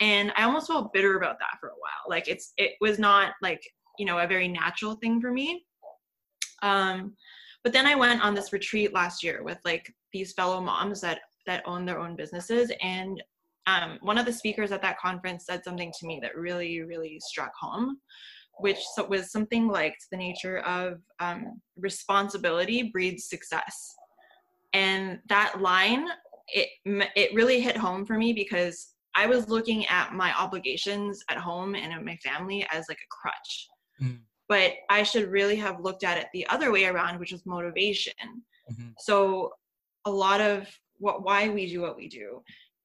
And 0.00 0.32
I 0.36 0.44
almost 0.44 0.68
felt 0.68 0.92
bitter 0.92 1.16
about 1.16 1.38
that 1.40 1.58
for 1.60 1.68
a 1.68 1.72
while. 1.72 2.08
Like 2.08 2.28
it's 2.28 2.52
it 2.56 2.72
was 2.80 2.98
not 2.98 3.32
like, 3.42 3.62
you 3.98 4.06
know, 4.06 4.18
a 4.18 4.26
very 4.26 4.48
natural 4.48 4.94
thing 4.94 5.20
for 5.20 5.32
me. 5.32 5.64
Um 6.62 7.14
but 7.64 7.72
then 7.72 7.86
I 7.86 7.96
went 7.96 8.22
on 8.22 8.34
this 8.34 8.52
retreat 8.52 8.94
last 8.94 9.22
year 9.22 9.42
with 9.42 9.58
like 9.64 9.92
these 10.12 10.32
fellow 10.32 10.60
moms 10.60 11.00
that 11.00 11.20
that 11.46 11.62
own 11.66 11.84
their 11.84 11.98
own 11.98 12.16
businesses 12.16 12.70
and 12.80 13.22
um, 13.66 13.98
one 14.00 14.16
of 14.16 14.24
the 14.24 14.32
speakers 14.32 14.72
at 14.72 14.80
that 14.80 14.98
conference 14.98 15.44
said 15.44 15.62
something 15.62 15.92
to 15.98 16.06
me 16.06 16.18
that 16.22 16.36
really 16.36 16.82
really 16.82 17.18
struck 17.20 17.52
home 17.58 17.98
which 18.60 18.78
was 19.08 19.30
something 19.30 19.68
like 19.68 19.94
the 20.10 20.16
nature 20.16 20.58
of 20.60 20.98
um, 21.20 21.60
responsibility 21.76 22.90
breeds 22.92 23.28
success 23.28 23.94
and 24.72 25.18
that 25.28 25.60
line 25.60 26.06
it 26.48 26.68
it 27.16 27.34
really 27.34 27.60
hit 27.60 27.76
home 27.76 28.04
for 28.04 28.16
me 28.16 28.32
because 28.32 28.94
i 29.20 29.24
was 29.32 29.48
looking 29.56 29.80
at 29.86 30.06
my 30.22 30.30
obligations 30.44 31.12
at 31.32 31.38
home 31.48 31.74
and 31.82 31.92
at 31.92 32.04
my 32.10 32.16
family 32.28 32.60
as 32.76 32.82
like 32.90 33.02
a 33.06 33.12
crutch 33.18 33.52
Mm. 34.00 34.20
but 34.48 34.70
i 34.98 35.00
should 35.08 35.28
really 35.38 35.56
have 35.56 35.80
looked 35.86 36.04
at 36.10 36.18
it 36.22 36.28
the 36.32 36.46
other 36.54 36.68
way 36.76 36.84
around 36.86 37.14
which 37.20 37.32
is 37.36 37.42
motivation 37.56 38.28
Mhm. 38.70 38.88
so 39.08 39.18
a 40.04 40.12
lot 40.26 40.40
of 40.40 40.56
what 41.04 41.16
why 41.26 41.40
we 41.56 41.62
do 41.74 41.80
what 41.86 41.96
we 42.02 42.06
do 42.22 42.28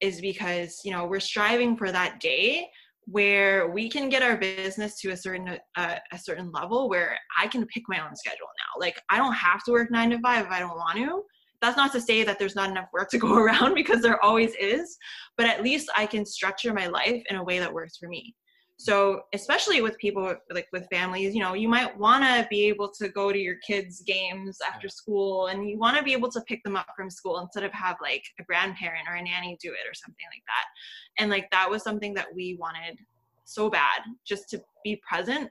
is 0.00 0.14
because 0.30 0.70
you 0.84 0.92
know 0.92 1.04
we're 1.10 1.28
striving 1.32 1.72
for 1.80 1.88
that 1.98 2.12
day 2.30 2.68
where 3.06 3.58
we 3.76 3.84
can 3.94 4.08
get 4.14 4.22
our 4.28 4.36
business 4.36 4.92
to 5.00 5.10
a 5.10 5.16
certain 5.24 5.46
uh, 5.82 5.96
a 6.16 6.18
certain 6.18 6.48
level 6.58 6.80
where 6.92 7.10
I 7.42 7.46
can 7.52 7.62
pick 7.66 7.84
my 7.86 7.98
own 8.04 8.14
schedule 8.22 8.50
now. 8.62 8.72
Like 8.84 8.96
I 9.10 9.16
don't 9.18 9.34
have 9.34 9.62
to 9.64 9.72
work 9.72 9.90
9 9.90 10.10
to 10.10 10.18
5 10.20 10.46
if 10.46 10.50
I 10.50 10.58
don't 10.58 10.78
want 10.84 10.96
to. 10.98 11.22
That's 11.64 11.78
not 11.78 11.92
to 11.92 12.00
say 12.00 12.24
that 12.24 12.38
there's 12.38 12.54
not 12.54 12.68
enough 12.68 12.90
work 12.92 13.08
to 13.08 13.18
go 13.18 13.34
around 13.42 13.74
because 13.74 14.02
there 14.02 14.22
always 14.22 14.54
is, 14.60 14.98
but 15.38 15.46
at 15.46 15.62
least 15.62 15.90
I 15.96 16.04
can 16.04 16.26
structure 16.26 16.74
my 16.74 16.88
life 16.88 17.22
in 17.30 17.36
a 17.36 17.42
way 17.42 17.58
that 17.58 17.72
works 17.72 17.96
for 17.96 18.06
me. 18.06 18.34
So, 18.76 19.22
especially 19.32 19.80
with 19.80 19.96
people 19.96 20.34
like 20.52 20.66
with 20.74 20.86
families, 20.92 21.34
you 21.34 21.40
know, 21.40 21.54
you 21.54 21.68
might 21.68 21.96
want 21.96 22.22
to 22.22 22.46
be 22.50 22.64
able 22.64 22.90
to 22.98 23.08
go 23.08 23.32
to 23.32 23.38
your 23.38 23.54
kids' 23.66 24.02
games 24.02 24.58
after 24.60 24.90
school 24.90 25.46
and 25.46 25.66
you 25.66 25.78
want 25.78 25.96
to 25.96 26.02
be 26.02 26.12
able 26.12 26.30
to 26.32 26.40
pick 26.42 26.62
them 26.64 26.76
up 26.76 26.88
from 26.94 27.08
school 27.08 27.38
instead 27.38 27.64
of 27.64 27.72
have 27.72 27.96
like 28.02 28.24
a 28.38 28.44
grandparent 28.44 29.08
or 29.08 29.14
a 29.14 29.22
nanny 29.22 29.56
do 29.62 29.70
it 29.70 29.88
or 29.88 29.94
something 29.94 30.26
like 30.30 30.42
that. 30.46 31.22
And 31.22 31.30
like 31.30 31.48
that 31.50 31.70
was 31.70 31.82
something 31.82 32.12
that 32.14 32.26
we 32.34 32.58
wanted 32.60 32.98
so 33.46 33.70
bad 33.70 34.02
just 34.26 34.50
to 34.50 34.60
be 34.82 35.00
present 35.08 35.48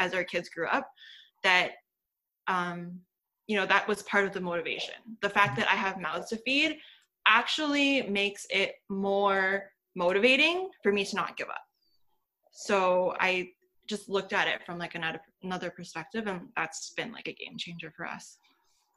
as 0.00 0.12
our 0.12 0.24
kids 0.24 0.48
grew 0.48 0.66
up 0.66 0.88
that 1.44 1.72
um 2.48 2.98
you 3.46 3.56
know 3.56 3.66
that 3.66 3.86
was 3.88 4.02
part 4.04 4.24
of 4.24 4.32
the 4.32 4.40
motivation. 4.40 4.94
The 5.20 5.30
fact 5.30 5.56
that 5.58 5.68
I 5.68 5.76
have 5.76 6.00
mouths 6.00 6.28
to 6.30 6.36
feed 6.38 6.78
actually 7.26 8.02
makes 8.02 8.46
it 8.50 8.74
more 8.88 9.70
motivating 9.94 10.70
for 10.82 10.92
me 10.92 11.04
to 11.04 11.16
not 11.16 11.36
give 11.36 11.48
up 11.48 11.62
so 12.52 13.14
i 13.20 13.48
just 13.88 14.08
looked 14.08 14.32
at 14.32 14.48
it 14.48 14.64
from 14.64 14.78
like 14.78 14.94
another 14.94 15.20
another 15.42 15.70
perspective 15.70 16.26
and 16.26 16.48
that's 16.56 16.92
been 16.96 17.12
like 17.12 17.28
a 17.28 17.32
game 17.32 17.56
changer 17.58 17.92
for 17.96 18.06
us 18.06 18.38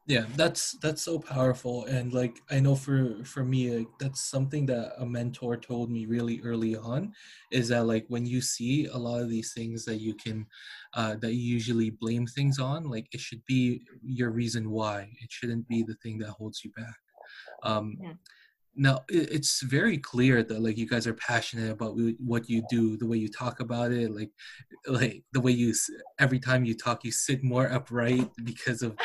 yeah 0.07 0.25
that's 0.35 0.73
that's 0.83 1.01
so 1.01 1.17
powerful 1.17 1.85
and 1.85 2.13
like 2.13 2.39
i 2.51 2.59
know 2.59 2.75
for 2.75 3.23
for 3.23 3.43
me 3.43 3.75
like 3.75 3.87
that's 3.99 4.21
something 4.21 4.65
that 4.65 4.93
a 4.99 5.05
mentor 5.05 5.57
told 5.57 5.89
me 5.89 6.05
really 6.05 6.39
early 6.43 6.75
on 6.75 7.11
is 7.51 7.69
that 7.69 7.85
like 7.85 8.05
when 8.07 8.25
you 8.25 8.39
see 8.39 8.85
a 8.85 8.97
lot 8.97 9.19
of 9.21 9.29
these 9.29 9.53
things 9.53 9.83
that 9.83 9.99
you 9.99 10.13
can 10.13 10.45
uh 10.93 11.15
that 11.15 11.33
you 11.33 11.41
usually 11.41 11.89
blame 11.89 12.27
things 12.27 12.59
on 12.59 12.83
like 12.83 13.07
it 13.11 13.19
should 13.19 13.43
be 13.47 13.81
your 14.03 14.29
reason 14.29 14.69
why 14.69 15.09
it 15.21 15.31
shouldn't 15.31 15.67
be 15.67 15.81
the 15.81 15.95
thing 15.95 16.19
that 16.19 16.29
holds 16.29 16.63
you 16.63 16.71
back 16.77 16.97
um 17.63 17.97
Yeah. 17.99 18.13
now 18.75 19.03
it, 19.09 19.31
it's 19.31 19.61
very 19.63 19.97
clear 19.97 20.43
that 20.43 20.61
like 20.61 20.77
you 20.77 20.87
guys 20.87 21.07
are 21.07 21.15
passionate 21.15 21.71
about 21.71 21.95
what 22.19 22.47
you 22.47 22.63
do 22.69 22.95
the 22.97 23.07
way 23.07 23.17
you 23.17 23.29
talk 23.29 23.59
about 23.59 23.91
it 23.91 24.11
like 24.11 24.29
like 24.87 25.23
the 25.33 25.41
way 25.41 25.51
you 25.51 25.73
every 26.19 26.39
time 26.39 26.63
you 26.63 26.75
talk 26.75 27.03
you 27.03 27.11
sit 27.11 27.43
more 27.43 27.71
upright 27.71 28.29
because 28.43 28.83
of 28.83 28.95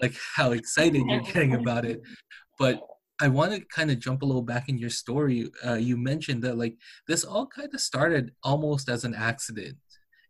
like 0.00 0.14
how 0.34 0.52
excited 0.52 1.02
you're 1.06 1.20
getting 1.20 1.54
about 1.54 1.84
it. 1.84 2.00
But 2.58 2.80
i 3.20 3.28
want 3.28 3.52
to 3.52 3.60
kind 3.74 3.90
of 3.90 3.98
jump 3.98 4.20
a 4.20 4.26
little 4.26 4.42
back 4.42 4.68
in 4.68 4.78
your 4.78 4.90
story. 4.90 5.50
Uh, 5.66 5.74
you 5.74 5.96
mentioned 5.96 6.42
that 6.42 6.58
like 6.58 6.76
this 7.08 7.24
all 7.24 7.46
kind 7.46 7.72
of 7.72 7.80
started 7.80 8.32
almost 8.42 8.88
as 8.88 9.04
an 9.04 9.14
accident. 9.14 9.76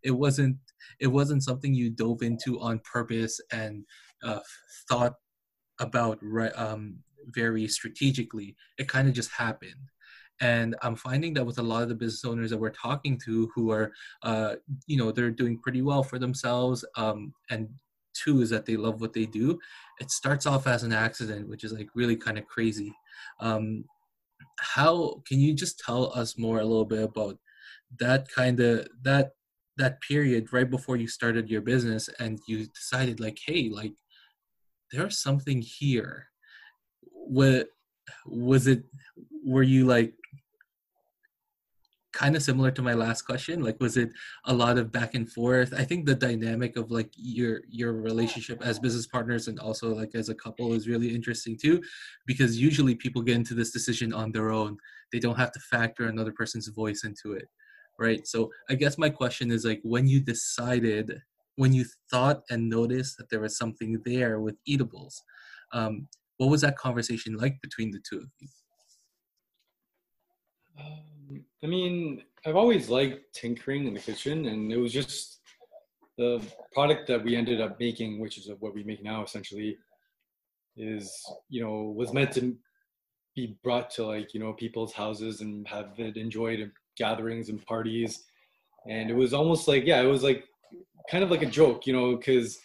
It 0.02 0.12
wasn't 0.12 0.57
it 1.00 1.09
wasn't 1.09 1.42
something 1.42 1.74
you 1.74 1.90
dove 1.90 2.22
into 2.22 2.61
on 2.61 2.81
purpose 2.81 3.40
and 3.52 3.85
uh, 4.22 4.40
thought 4.88 5.14
about 5.81 6.18
right 6.22 6.57
um, 6.57 6.98
very 7.29 7.66
strategically. 7.68 8.57
It 8.79 8.88
kind 8.88 9.09
of 9.09 9.14
just 9.14 9.31
happened. 9.33 9.90
And 10.38 10.76
i'm 10.83 10.96
finding 10.96 11.33
that 11.35 11.46
with 11.46 11.59
a 11.59 11.62
lot 11.62 11.83
of 11.83 11.88
the 11.88 11.94
business 11.94 12.24
owners 12.26 12.50
that 12.50 12.59
we're 12.59 12.68
talking 12.68 13.18
to 13.24 13.50
who 13.55 13.70
are 13.70 13.90
uh, 14.22 14.57
you 14.87 14.98
know 14.98 15.11
they're 15.11 15.31
doing 15.31 15.59
pretty 15.59 15.81
well 15.81 16.02
for 16.02 16.18
themselves 16.18 16.85
um, 16.96 17.33
and 17.48 17.70
two 18.24 18.40
is 18.40 18.50
that 18.50 18.66
they 18.66 18.76
love 18.76 19.00
what 19.00 19.12
they 19.12 19.26
do 19.26 19.59
it 20.00 20.11
starts 20.11 20.46
off 20.46 20.66
as 20.66 20.83
an 20.83 20.92
accident 20.92 21.48
which 21.48 21.64
is 21.64 21.72
like 21.72 21.88
really 21.94 22.16
kind 22.16 22.38
of 22.38 22.46
crazy 22.46 22.92
um, 23.40 23.85
how 24.61 25.22
can 25.26 25.40
you 25.40 25.55
just 25.55 25.79
tell 25.79 26.12
us 26.14 26.38
more 26.38 26.61
a 26.61 26.64
little 26.64 26.85
bit 26.85 27.02
about 27.02 27.38
that 27.98 28.29
kind 28.29 28.61
of 28.61 28.87
that 29.02 29.33
that 29.76 30.00
period 30.00 30.52
right 30.52 30.70
before 30.70 30.96
you 30.96 31.07
started 31.07 31.50
your 31.50 31.61
business 31.61 32.09
and 32.18 32.40
you 32.48 32.66
decided 32.66 33.20
like 33.20 33.38
hey 33.46 33.68
like 33.68 33.92
there's 34.92 35.18
something 35.18 35.62
here. 35.62 36.26
What 37.00 37.68
was 38.26 38.66
it? 38.66 38.85
Were 39.44 39.62
you 39.62 39.87
like 39.87 40.14
kind 42.16 42.35
of 42.35 42.42
similar 42.42 42.70
to 42.70 42.81
my 42.81 42.94
last 42.94 43.22
question 43.22 43.62
like 43.62 43.79
was 43.79 43.96
it 43.96 44.11
a 44.46 44.55
lot 44.55 44.79
of 44.79 44.90
back 44.90 45.14
and 45.14 45.31
forth? 45.31 45.74
I 45.76 45.85
think 45.85 46.07
the 46.07 46.14
dynamic 46.14 46.76
of 46.76 46.90
like 46.90 47.11
your 47.14 47.61
your 47.68 47.92
relationship 47.92 48.62
as 48.62 48.79
business 48.79 49.07
partners 49.07 49.48
and 49.48 49.59
also 49.61 49.94
like 49.94 50.14
as 50.14 50.29
a 50.31 50.35
couple 50.35 50.72
is 50.72 50.88
really 50.88 51.14
interesting 51.14 51.57
too 51.57 51.83
because 52.26 52.61
usually 52.68 52.94
people 52.94 53.20
get 53.20 53.37
into 53.37 53.55
this 53.55 53.70
decision 53.70 54.12
on 54.14 54.33
their 54.33 54.50
own. 54.50 54.79
They 55.12 55.20
don't 55.20 55.37
have 55.37 55.52
to 55.52 55.61
factor 55.61 56.05
another 56.07 56.33
person's 56.33 56.68
voice 56.68 57.05
into 57.05 57.33
it 57.33 57.48
right? 57.98 58.26
So 58.26 58.50
i 58.68 58.74
guess 58.74 58.98
my 58.98 59.09
question 59.09 59.50
is 59.50 59.64
like 59.64 59.81
when 59.83 60.07
you 60.07 60.20
decided 60.20 61.22
when 61.62 61.72
you 61.72 61.85
thought 62.11 62.42
and 62.50 62.68
noticed 62.68 63.16
that 63.16 63.31
there 63.31 63.40
was 63.40 63.57
something 63.57 64.02
there 64.05 64.38
with 64.38 64.57
eatables 64.66 65.22
um, 65.72 66.09
what 66.38 66.50
was 66.50 66.61
that 66.61 66.76
conversation 66.76 67.37
like 67.37 67.61
between 67.62 67.90
the 67.90 68.00
two 68.09 68.18
of 68.18 68.31
you? 68.38 68.48
Um, 70.79 71.15
I 71.64 71.66
mean, 71.66 72.23
I've 72.45 72.57
always 72.57 72.88
liked 72.88 73.35
tinkering 73.35 73.87
in 73.87 73.95
the 73.95 74.01
kitchen, 74.01 74.47
and 74.47 74.73
it 74.73 74.77
was 74.77 74.92
just 74.92 75.40
the 76.19 76.40
product 76.73 77.07
that 77.09 77.23
we 77.23 77.37
ended 77.37 77.61
up 77.61 77.79
making, 77.81 78.21
which 78.21 78.38
is 78.38 78.51
what 78.61 78.75
we 78.75 78.85
make 78.85 79.03
now 79.03 79.25
essentially, 79.25 79.77
is 80.77 81.11
you 81.49 81.62
know 81.62 81.95
was 81.97 82.12
meant 82.12 82.33
to 82.33 82.55
be 83.35 83.57
brought 83.64 83.90
to 83.90 84.05
like 84.05 84.35
you 84.35 84.40
know 84.40 84.53
people's 84.53 84.92
houses 84.92 85.40
and 85.40 85.66
have 85.69 85.92
it 85.99 86.16
enjoyed 86.16 86.61
at 86.61 86.69
gatherings 86.97 87.49
and 87.49 87.64
parties, 87.66 88.25
and 88.88 89.11
it 89.11 89.16
was 89.16 89.33
almost 89.33 89.66
like 89.66 89.87
yeah, 89.87 90.01
it 90.01 90.07
was 90.07 90.23
like 90.23 90.45
kind 91.11 91.25
of 91.25 91.31
like 91.31 91.42
a 91.42 91.47
joke, 91.47 91.87
you 91.87 91.92
know, 91.92 92.16
because 92.16 92.59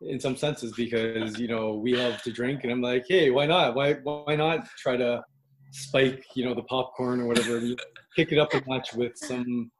in 0.00 0.20
some 0.20 0.36
senses 0.36 0.72
because 0.74 1.38
you 1.38 1.48
know 1.48 1.74
we 1.74 1.94
love 1.94 2.22
to 2.22 2.32
drink, 2.32 2.64
and 2.64 2.72
I'm 2.72 2.82
like, 2.82 3.04
hey, 3.08 3.30
why 3.30 3.46
not? 3.46 3.74
Why 3.74 3.94
why 3.94 4.36
not 4.36 4.66
try 4.78 4.96
to 4.96 5.22
spike, 5.70 6.24
you 6.34 6.44
know, 6.44 6.54
the 6.54 6.62
popcorn 6.62 7.20
or 7.20 7.26
whatever, 7.26 7.58
you 7.58 7.76
kick 8.16 8.32
it 8.32 8.38
up 8.38 8.52
a 8.54 8.62
notch 8.66 8.94
with 8.94 9.16
some 9.16 9.70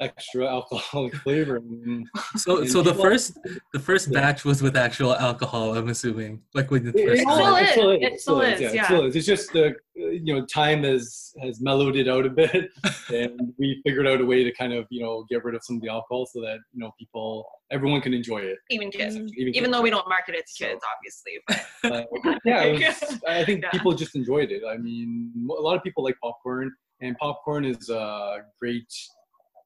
extra 0.00 0.46
alcoholic 0.46 1.14
flavor. 1.16 1.56
And, 1.56 2.06
so 2.36 2.58
and 2.60 2.70
so 2.70 2.82
the 2.82 2.94
first 2.94 3.38
the 3.72 3.80
first 3.80 4.12
batch 4.12 4.44
was 4.44 4.62
with 4.62 4.76
actual 4.76 5.14
alcohol 5.14 5.76
i'm 5.76 5.88
assuming 5.88 6.42
like 6.54 6.70
when 6.70 6.84
the 6.84 6.90
It- 6.98 7.06
first 7.08 7.22
it 7.22 7.28
still 7.28 7.52
batch. 7.54 7.62
is. 7.64 7.70
still 7.72 7.90
It 7.90 8.20
still 8.20 8.40
is, 8.42 8.60
yeah, 8.60 8.68
it 8.82 8.84
still 8.84 9.04
is. 9.06 9.16
It's 9.16 9.26
just 9.26 9.52
the 9.52 9.74
you 9.94 10.34
know 10.34 10.44
time 10.46 10.82
has 10.84 11.32
has 11.42 11.60
mellowed 11.60 11.96
it 11.96 12.06
out 12.08 12.26
a 12.26 12.30
bit, 12.30 12.70
and 13.20 13.52
we 13.58 13.80
figured 13.86 14.06
out 14.06 14.20
a 14.20 14.26
way 14.26 14.44
to 14.44 14.52
kind 14.52 14.72
of 14.74 14.86
you 14.90 15.02
know 15.02 15.24
get 15.30 15.42
rid 15.44 15.54
of 15.54 15.62
some 15.64 15.76
of 15.76 15.82
the 15.82 15.88
alcohol 15.88 16.26
so 16.26 16.40
that 16.42 16.58
you 16.72 16.80
know 16.82 16.90
people 16.98 17.46
everyone 17.72 18.00
can 18.00 18.12
enjoy 18.14 18.38
it. 18.38 18.58
even 18.70 18.90
kids 18.90 19.16
Even 19.16 19.30
even 19.38 19.52
kids. 19.54 19.68
though 19.70 19.82
we 19.82 19.90
don't 19.90 20.08
market 20.08 20.34
it 20.34 20.44
to 20.46 20.64
kids 20.64 20.80
obviously 20.92 21.34
but 21.82 22.08
Uh, 22.26 22.38
yeah, 22.44 22.62
it 22.64 22.72
was, 22.78 23.20
I 23.26 23.44
think 23.44 23.62
Yeah. 23.62 23.70
people 23.70 23.92
just 23.92 24.14
enjoyed 24.16 24.50
it. 24.56 24.62
I 24.68 24.76
mean, 24.76 25.32
a 25.58 25.62
lot 25.68 25.76
of 25.76 25.82
people 25.82 26.02
like 26.04 26.16
popcorn, 26.22 26.70
and 27.00 27.16
popcorn 27.18 27.64
is 27.64 27.88
a 27.88 28.38
great 28.60 28.90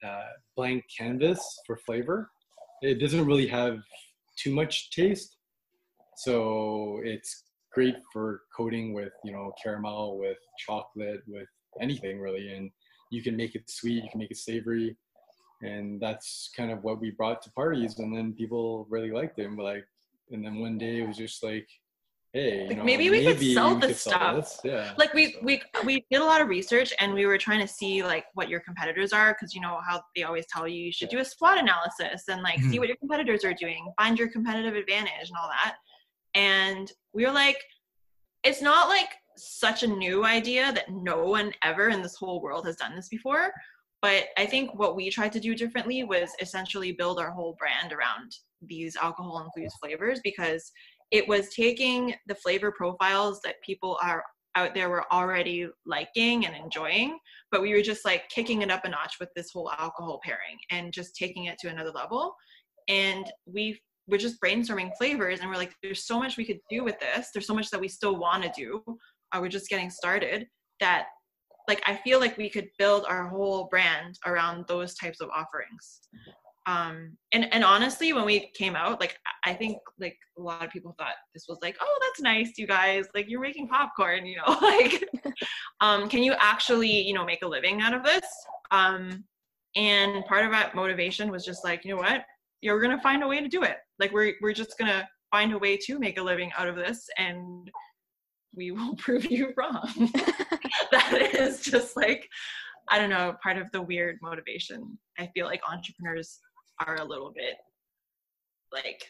uh, 0.05 0.31
blank 0.57 0.85
canvas 0.97 1.41
for 1.67 1.77
flavor. 1.77 2.31
It 2.83 3.01
doesn't 3.01 3.27
really 3.27 3.47
have 3.49 3.79
too 4.37 4.55
much 4.55 4.91
taste, 4.91 5.37
so 6.17 7.01
it's 7.05 7.45
great 7.73 7.97
for 8.13 8.43
coating 8.57 8.93
with 8.93 9.13
you 9.25 9.33
know 9.33 9.53
caramel, 9.63 10.19
with 10.19 10.39
chocolate, 10.67 11.21
with 11.27 11.49
anything 11.81 12.21
really, 12.21 12.55
and 12.55 12.71
you 13.11 13.23
can 13.23 13.37
make 13.37 13.55
it 13.55 13.69
sweet, 13.69 14.05
you 14.05 14.11
can 14.11 14.21
make 14.21 14.31
it 14.31 14.37
savory. 14.37 14.97
And 15.63 16.01
that's 16.01 16.51
kind 16.57 16.71
of 16.71 16.83
what 16.85 17.01
we 17.01 17.11
brought 17.11 17.43
to 17.43 17.51
parties, 17.53 17.99
and 17.99 18.17
then 18.17 18.33
people 18.33 18.87
really 18.89 19.11
liked 19.11 19.39
it. 19.39 19.45
And 19.45 19.59
like, 19.59 19.85
and 20.31 20.45
then 20.45 20.59
one 20.59 20.79
day 20.79 21.01
it 21.01 21.07
was 21.07 21.19
just 21.19 21.43
like, 21.43 21.69
hey, 22.33 22.63
you 22.63 22.69
Like, 22.69 22.79
know, 22.79 22.85
maybe 22.85 23.11
we 23.11 23.25
could 23.25 23.41
sell 23.55 23.75
we 23.75 23.81
this 23.87 24.01
stuff. 24.03 24.37
this. 24.37 24.61
Yeah. 24.65 24.93
like 24.99 25.13
we 25.15 25.37
we 25.43 25.61
we 25.85 26.05
did 26.11 26.21
a 26.21 26.25
lot 26.25 26.41
of 26.41 26.49
research 26.49 26.93
and 27.01 27.13
we 27.15 27.27
were 27.27 27.39
trying 27.39 27.61
to 27.61 27.69
see 27.69 28.03
like 28.03 28.25
what 28.35 28.49
your 28.49 28.61
competitors 28.61 29.13
are 29.13 29.33
because 29.35 29.55
you 29.55 29.61
know 29.61 29.79
how 29.87 30.03
they 30.15 30.23
always 30.23 30.47
tell 30.53 30.67
you 30.69 30.81
you 30.87 30.93
should 30.93 31.09
do 31.09 31.19
a 31.19 31.25
SWOT 31.25 31.59
analysis 31.59 32.29
and 32.29 32.43
like 32.43 32.61
see 32.61 32.77
Mhm. 32.77 32.79
what 32.81 32.89
your 32.89 32.97
competitors 32.99 33.45
are 33.45 33.55
doing, 33.55 33.93
find 33.99 34.19
your 34.19 34.29
competitive 34.29 34.75
advantage 34.75 35.29
and 35.29 35.37
all 35.41 35.49
that. 35.49 35.77
And 36.35 36.91
we 37.13 37.25
were 37.27 37.33
like, 37.33 37.59
it's 38.45 38.63
not 38.63 38.89
like 38.89 39.09
such 39.37 39.83
a 39.83 39.87
new 39.87 40.25
idea 40.25 40.73
that 40.73 40.91
no 40.91 41.25
one 41.25 41.53
ever 41.65 41.89
in 41.89 42.03
this 42.03 42.15
whole 42.17 42.41
world 42.41 42.67
has 42.67 42.77
done 42.77 42.95
this 42.95 43.09
before. 43.09 43.53
But 44.03 44.27
I 44.39 44.47
think 44.47 44.75
what 44.79 44.97
we 44.97 45.11
tried 45.11 45.33
to 45.33 45.41
do 45.41 45.55
differently 45.55 46.05
was 46.05 46.31
essentially 46.41 46.93
build 46.93 47.19
our 47.19 47.31
whole 47.33 47.55
brand 47.59 47.93
around 47.93 48.35
these 48.63 48.97
alcohol 48.97 49.43
infused 49.45 49.77
flavors 49.83 50.21
because 50.23 50.71
it 51.11 51.27
was 51.27 51.49
taking 51.55 52.15
the 52.27 52.35
flavor 52.35 52.73
profiles 52.73 53.41
that 53.45 53.57
people 53.65 53.99
are 54.03 54.23
out 54.57 54.75
there 54.75 54.89
were 54.89 55.11
already 55.13 55.69
liking 55.87 56.45
and 56.47 56.57
enjoying 56.57 57.19
but 57.51 57.63
we 57.63 57.73
were 57.73 57.83
just 57.83 58.05
like 58.05 58.29
kicking 58.29 58.63
it 58.63 58.71
up 58.71 58.85
a 58.85 58.89
notch 58.89 59.17
with 59.19 59.29
this 59.35 59.51
whole 59.53 59.71
alcohol 59.79 60.21
pairing 60.23 60.59
and 60.71 60.93
just 60.93 61.17
taking 61.17 61.47
it 61.47 61.59
to 61.59 61.69
another 61.69 61.91
level. 61.91 62.35
And 62.89 63.31
we 63.47 63.81
were 64.07 64.19
just 64.19 64.41
brainstorming 64.41 64.91
flavors 64.97 65.41
and 65.41 65.49
we're 65.49 65.57
like 65.57 65.75
there's 65.83 66.07
so 66.07 66.19
much 66.19 66.37
we 66.37 66.45
could 66.45 66.61
do 66.71 66.85
with 66.85 66.99
this. 67.01 67.29
There's 67.33 67.47
so 67.47 67.55
much 67.55 67.71
that 67.71 67.81
we 67.81 67.89
still 67.89 68.17
want 68.17 68.43
to 68.45 68.53
do. 68.57 68.83
Uh, 69.33 69.39
we're 69.41 69.49
just 69.49 69.69
getting 69.69 69.91
started. 69.91 70.47
That 70.81 71.07
like 71.69 71.83
i 71.87 71.95
feel 71.95 72.19
like 72.19 72.39
we 72.39 72.49
could 72.49 72.69
build 72.79 73.05
our 73.07 73.29
whole 73.29 73.69
brand 73.71 74.19
around 74.25 74.65
those 74.67 74.95
types 74.95 75.21
of 75.21 75.29
offerings 75.29 76.01
um 76.67 77.17
and 77.33 77.53
and 77.55 77.65
honestly 77.65 78.13
when 78.13 78.27
we 78.27 78.51
came 78.55 78.77
out 78.77 79.01
like 79.01 79.17
i 79.45 79.55
think 79.55 79.79
like 79.99 80.17
a 80.39 80.43
lot 80.43 80.63
of 80.63 80.71
people 80.71 80.95
thought 80.99 81.15
this 81.33 81.47
was 81.49 81.59
like 81.63 81.75
oh 81.81 81.99
that's 82.03 82.21
nice 82.21 82.53
you 82.59 82.67
guys 82.67 83.07
like 83.15 83.31
you're 83.31 83.41
making 83.41 83.67
popcorn 83.67 84.27
you 84.27 84.37
know 84.37 84.59
like 84.63 85.09
um 85.81 86.09
can 86.09 86.23
you 86.23 86.35
actually 86.39 86.91
you 86.91 87.13
know 87.13 87.25
make 87.25 87.43
a 87.43 87.49
living 87.49 87.81
out 87.81 87.95
of 87.95 88.03
this? 88.03 88.25
Um 88.71 89.25
and 89.77 90.25
part 90.27 90.45
of 90.45 90.51
that 90.51 90.75
motivation 90.75 91.31
was 91.31 91.45
just 91.45 91.65
like 91.65 91.85
you 91.85 91.95
know 91.95 92.01
what? 92.01 92.23
You're 92.61 92.81
gonna 92.81 93.01
find 93.01 93.23
a 93.23 93.29
way 93.29 93.41
to 93.41 93.49
do 93.49 93.63
it. 93.63 93.77
Like 93.99 94.13
we're 94.13 94.35
we're 94.41 94.53
just 94.53 94.79
gonna 94.79 95.09
find 95.31 95.53
a 95.53 95.59
way 95.59 95.77
to 95.77 95.99
make 95.99 96.19
a 96.19 96.23
living 96.23 96.51
out 96.59 96.69
of 96.69 96.77
this 96.77 97.07
and 97.19 97.71
we 98.55 98.71
will 98.73 98.97
prove 98.97 99.31
you 99.31 99.53
wrong. 99.57 100.11
That 100.93 101.35
is 101.35 101.61
just 101.61 101.97
like 101.97 102.29
i 102.89 102.99
don't 102.99 103.11
know 103.11 103.37
part 103.43 103.57
of 103.57 103.71
the 103.71 103.81
weird 103.81 104.19
motivation 104.21 104.99
i 105.19 105.31
feel 105.35 105.47
like 105.47 105.61
entrepreneurs 105.71 106.41
are 106.87 106.97
a 106.97 107.05
little 107.05 107.33
bit 107.35 107.55
like 108.73 109.03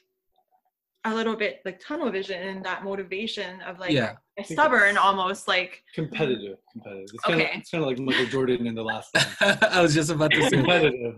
a 1.05 1.15
little 1.15 1.35
bit 1.35 1.61
like 1.65 1.81
tunnel 1.81 2.11
vision 2.11 2.47
and 2.47 2.63
that 2.65 2.85
motivation 2.85 3.61
of 3.63 3.79
like 3.79 3.91
Yeah. 3.91 4.17
stubborn 4.45 4.99
almost 4.99 5.49
like 5.49 5.83
competitive, 5.95 6.59
competitive. 6.73 7.09
It's 7.15 7.23
kind, 7.25 7.41
Okay. 7.41 7.51
of, 7.55 7.59
it's 7.61 7.71
kind 7.71 7.83
of 7.85 7.89
like 7.89 7.99
Michael 7.99 8.27
Jordan 8.27 8.67
in 8.67 8.75
the 8.75 8.83
last 8.83 9.09
i 9.41 9.81
was 9.81 9.95
just 9.95 10.11
about 10.11 10.31
to 10.33 10.43
say 10.43 10.51
competitive. 10.51 11.15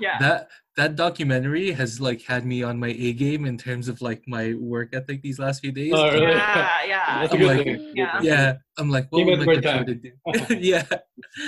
yeah 0.00 0.18
that 0.20 0.48
that 0.78 0.96
documentary 0.96 1.70
has 1.72 2.00
like 2.00 2.22
had 2.22 2.46
me 2.46 2.62
on 2.62 2.78
my 2.78 2.88
a 2.88 3.12
game 3.12 3.44
in 3.44 3.58
terms 3.58 3.88
of 3.88 4.00
like 4.00 4.22
my 4.26 4.54
work 4.54 4.94
ethic 4.94 5.20
these 5.22 5.38
last 5.38 5.60
few 5.60 5.72
days 5.72 5.92
Oh, 5.94 6.08
really? 6.10 6.32
yeah 6.32 6.84
yeah 6.86 7.20
That's 7.20 7.34
a 7.34 7.36
I'm 7.36 7.42
like- 7.42 7.80
Yeah. 7.94 8.20
yeah 8.22 8.54
i'm 8.78 8.88
like 8.90 9.06
what 9.10 9.18
Came 9.18 9.26
would 9.26 9.34
at 9.34 9.40
the 9.40 9.46
Michael 9.46 9.84
Jordan 9.84 10.00
do 10.48 10.56
yeah 10.72 10.86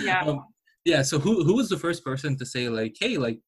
yeah 0.03 0.21
um, 0.25 0.45
yeah 0.85 1.01
so 1.01 1.19
who 1.19 1.43
who 1.43 1.55
was 1.57 1.71
the 1.71 1.79
first 1.79 2.05
person 2.05 2.37
to 2.37 2.45
say 2.45 2.69
like 2.69 2.97
hey 3.01 3.17
like 3.17 3.41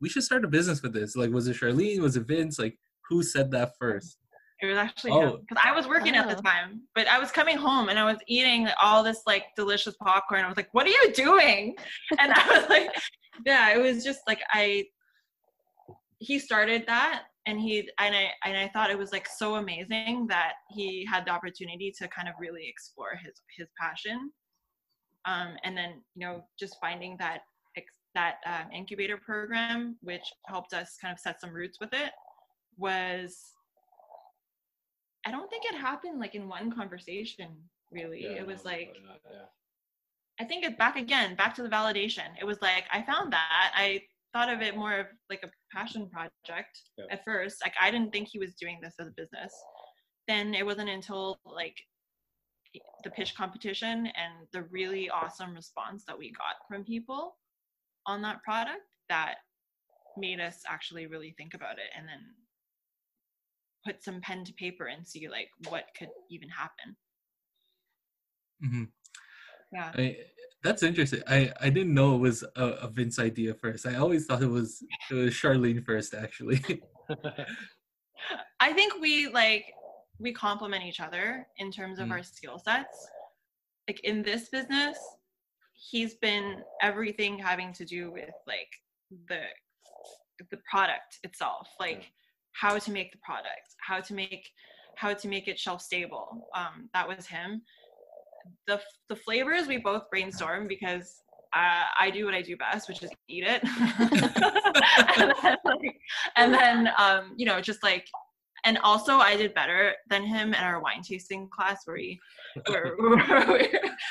we 0.00 0.08
should 0.08 0.22
start 0.22 0.44
a 0.44 0.48
business 0.48 0.82
with 0.82 0.92
this 0.92 1.16
like 1.16 1.30
was 1.30 1.48
it 1.48 1.56
charlene 1.56 2.00
was 2.00 2.16
it 2.16 2.26
vince 2.26 2.58
like 2.58 2.76
who 3.08 3.22
said 3.22 3.50
that 3.50 3.72
first 3.78 4.18
It 4.60 4.66
was 4.66 4.76
actually 4.76 5.12
Oh. 5.12 5.38
because 5.38 5.62
I 5.64 5.72
was 5.72 5.86
working 5.86 6.14
at 6.16 6.26
the 6.28 6.36
Oh. 6.38 6.42
time, 6.42 6.82
but 6.96 7.06
I 7.06 7.18
was 7.18 7.30
coming 7.30 7.56
home 7.56 7.88
and 7.90 7.98
I 7.98 8.04
was 8.12 8.18
eating 8.26 8.68
all 8.82 9.02
this 9.04 9.20
like 9.24 9.44
delicious 9.56 9.94
popcorn. 10.02 10.44
I 10.44 10.48
was 10.48 10.56
like, 10.56 10.72
"What 10.74 10.84
are 10.86 10.90
you 10.98 11.12
doing?" 11.14 11.76
And 12.20 12.32
I 12.32 12.44
was 12.54 12.68
like, 12.68 12.88
"Yeah." 13.46 13.64
It 13.74 13.80
was 13.86 14.02
just 14.08 14.20
like 14.26 14.40
I. 14.50 14.64
He 16.18 16.40
started 16.40 16.82
that, 16.88 17.16
and 17.46 17.56
he 17.60 17.88
and 18.04 18.12
I 18.20 18.24
and 18.44 18.56
I 18.56 18.66
thought 18.72 18.90
it 18.90 18.98
was 18.98 19.12
like 19.12 19.28
so 19.42 19.48
amazing 19.62 20.26
that 20.34 20.54
he 20.76 21.06
had 21.12 21.24
the 21.24 21.30
opportunity 21.30 21.88
to 21.98 22.08
kind 22.08 22.28
of 22.28 22.34
really 22.44 22.64
explore 22.68 23.12
his 23.24 23.34
his 23.56 23.68
passion, 23.80 24.18
um, 25.32 25.50
and 25.64 25.76
then 25.78 25.90
you 26.16 26.26
know 26.26 26.34
just 26.58 26.74
finding 26.80 27.16
that 27.20 27.36
ex- 27.36 27.44
that 28.14 28.36
um, 28.46 28.70
incubator 28.72 29.16
program, 29.16 29.96
which 30.00 30.22
helped 30.46 30.72
us 30.72 30.96
kind 31.00 31.12
of 31.12 31.18
set 31.18 31.40
some 31.40 31.52
roots 31.52 31.78
with 31.80 31.92
it, 31.92 32.10
was 32.76 33.38
I 35.26 35.30
don't 35.30 35.50
think 35.50 35.64
it 35.66 35.74
happened 35.74 36.20
like 36.20 36.34
in 36.34 36.48
one 36.48 36.72
conversation, 36.72 37.48
really. 37.90 38.22
Yeah, 38.24 38.30
it 38.30 38.46
was 38.46 38.64
no, 38.64 38.70
like, 38.70 38.92
not, 39.06 39.20
yeah. 39.30 39.46
I 40.40 40.44
think 40.44 40.64
it 40.64 40.78
back 40.78 40.96
again, 40.96 41.34
back 41.34 41.54
to 41.56 41.62
the 41.62 41.68
validation. 41.68 42.28
It 42.40 42.44
was 42.44 42.62
like, 42.62 42.84
I 42.92 43.02
found 43.02 43.32
that. 43.32 43.72
I 43.74 44.02
thought 44.32 44.52
of 44.52 44.62
it 44.62 44.76
more 44.76 45.00
of 45.00 45.06
like 45.28 45.42
a 45.42 45.50
passion 45.76 46.08
project 46.08 46.78
Yeah. 46.96 47.06
at 47.10 47.24
first. 47.24 47.56
Like, 47.64 47.74
I 47.80 47.90
didn't 47.90 48.12
think 48.12 48.28
he 48.28 48.38
was 48.38 48.54
doing 48.54 48.78
this 48.82 48.94
as 49.00 49.08
a 49.08 49.12
business. 49.16 49.52
Then 50.28 50.54
it 50.54 50.64
wasn't 50.64 50.90
until 50.90 51.40
like 51.44 51.76
the 53.02 53.10
pitch 53.10 53.34
competition 53.34 54.06
and 54.06 54.46
the 54.52 54.62
really 54.70 55.10
awesome 55.10 55.54
response 55.54 56.04
that 56.06 56.18
we 56.18 56.30
got 56.32 56.56
from 56.68 56.84
people 56.84 57.36
on 58.08 58.22
that 58.22 58.42
product 58.42 58.82
that 59.08 59.36
made 60.16 60.40
us 60.40 60.62
actually 60.68 61.06
really 61.06 61.32
think 61.38 61.54
about 61.54 61.78
it 61.78 61.90
and 61.96 62.08
then 62.08 62.18
put 63.86 64.02
some 64.02 64.20
pen 64.22 64.44
to 64.44 64.52
paper 64.54 64.86
and 64.86 65.06
see 65.06 65.28
like 65.28 65.48
what 65.68 65.84
could 65.96 66.08
even 66.30 66.48
happen. 66.48 66.96
mm-hmm. 68.64 68.84
Yeah. 69.72 69.92
I, 69.94 70.16
that's 70.64 70.82
interesting. 70.82 71.22
I, 71.28 71.52
I 71.60 71.68
didn't 71.70 71.92
know 71.94 72.14
it 72.14 72.18
was 72.18 72.42
a, 72.56 72.64
a 72.64 72.88
Vince 72.88 73.18
idea 73.18 73.52
first. 73.54 73.86
I 73.86 73.96
always 73.96 74.24
thought 74.26 74.42
it 74.42 74.48
was 74.50 74.82
it 75.10 75.14
was 75.14 75.34
Charlene 75.34 75.84
first, 75.84 76.14
actually. 76.14 76.60
I 78.60 78.72
think 78.72 78.94
we 79.00 79.28
like 79.28 79.66
we 80.18 80.32
complement 80.32 80.84
each 80.84 81.00
other 81.00 81.46
in 81.58 81.70
terms 81.70 81.98
of 82.00 82.08
Mm. 82.08 82.12
our 82.12 82.22
skill 82.22 82.58
sets. 82.58 82.96
Like 83.86 84.00
in 84.04 84.22
this 84.22 84.48
business, 84.48 84.98
he's 85.78 86.14
been 86.14 86.62
everything 86.82 87.38
having 87.38 87.72
to 87.72 87.84
do 87.84 88.10
with 88.10 88.30
like 88.46 88.68
the 89.28 89.40
the 90.50 90.58
product 90.70 91.18
itself, 91.24 91.68
like 91.80 92.10
how 92.52 92.78
to 92.78 92.90
make 92.90 93.12
the 93.12 93.18
product, 93.18 93.74
how 93.86 94.00
to 94.00 94.14
make 94.14 94.48
how 94.96 95.14
to 95.14 95.28
make 95.28 95.46
it 95.48 95.58
shelf 95.58 95.80
stable. 95.80 96.48
Um, 96.54 96.88
that 96.94 97.06
was 97.06 97.26
him. 97.26 97.62
The 98.66 98.80
the 99.08 99.16
flavors 99.16 99.66
we 99.66 99.78
both 99.78 100.10
brainstorm 100.10 100.68
because 100.68 101.22
uh, 101.54 101.84
I 101.98 102.10
do 102.10 102.24
what 102.24 102.34
I 102.34 102.42
do 102.42 102.56
best, 102.56 102.88
which 102.88 103.02
is 103.02 103.10
eat 103.28 103.44
it. 103.46 103.62
and 105.16 105.34
then, 105.42 105.56
like, 105.64 106.00
and 106.36 106.52
then 106.54 106.90
um, 106.98 107.34
you 107.36 107.46
know, 107.46 107.60
just 107.60 107.82
like 107.82 108.06
and 108.68 108.78
also 108.78 109.16
I 109.16 109.36
did 109.36 109.54
better 109.54 109.94
than 110.10 110.22
him 110.24 110.48
in 110.48 110.60
our 110.60 110.80
wine 110.80 111.02
tasting 111.02 111.48
class 111.48 111.80
where 111.86 111.96
he, 111.96 112.20
where, 112.66 112.94
where 112.98 113.68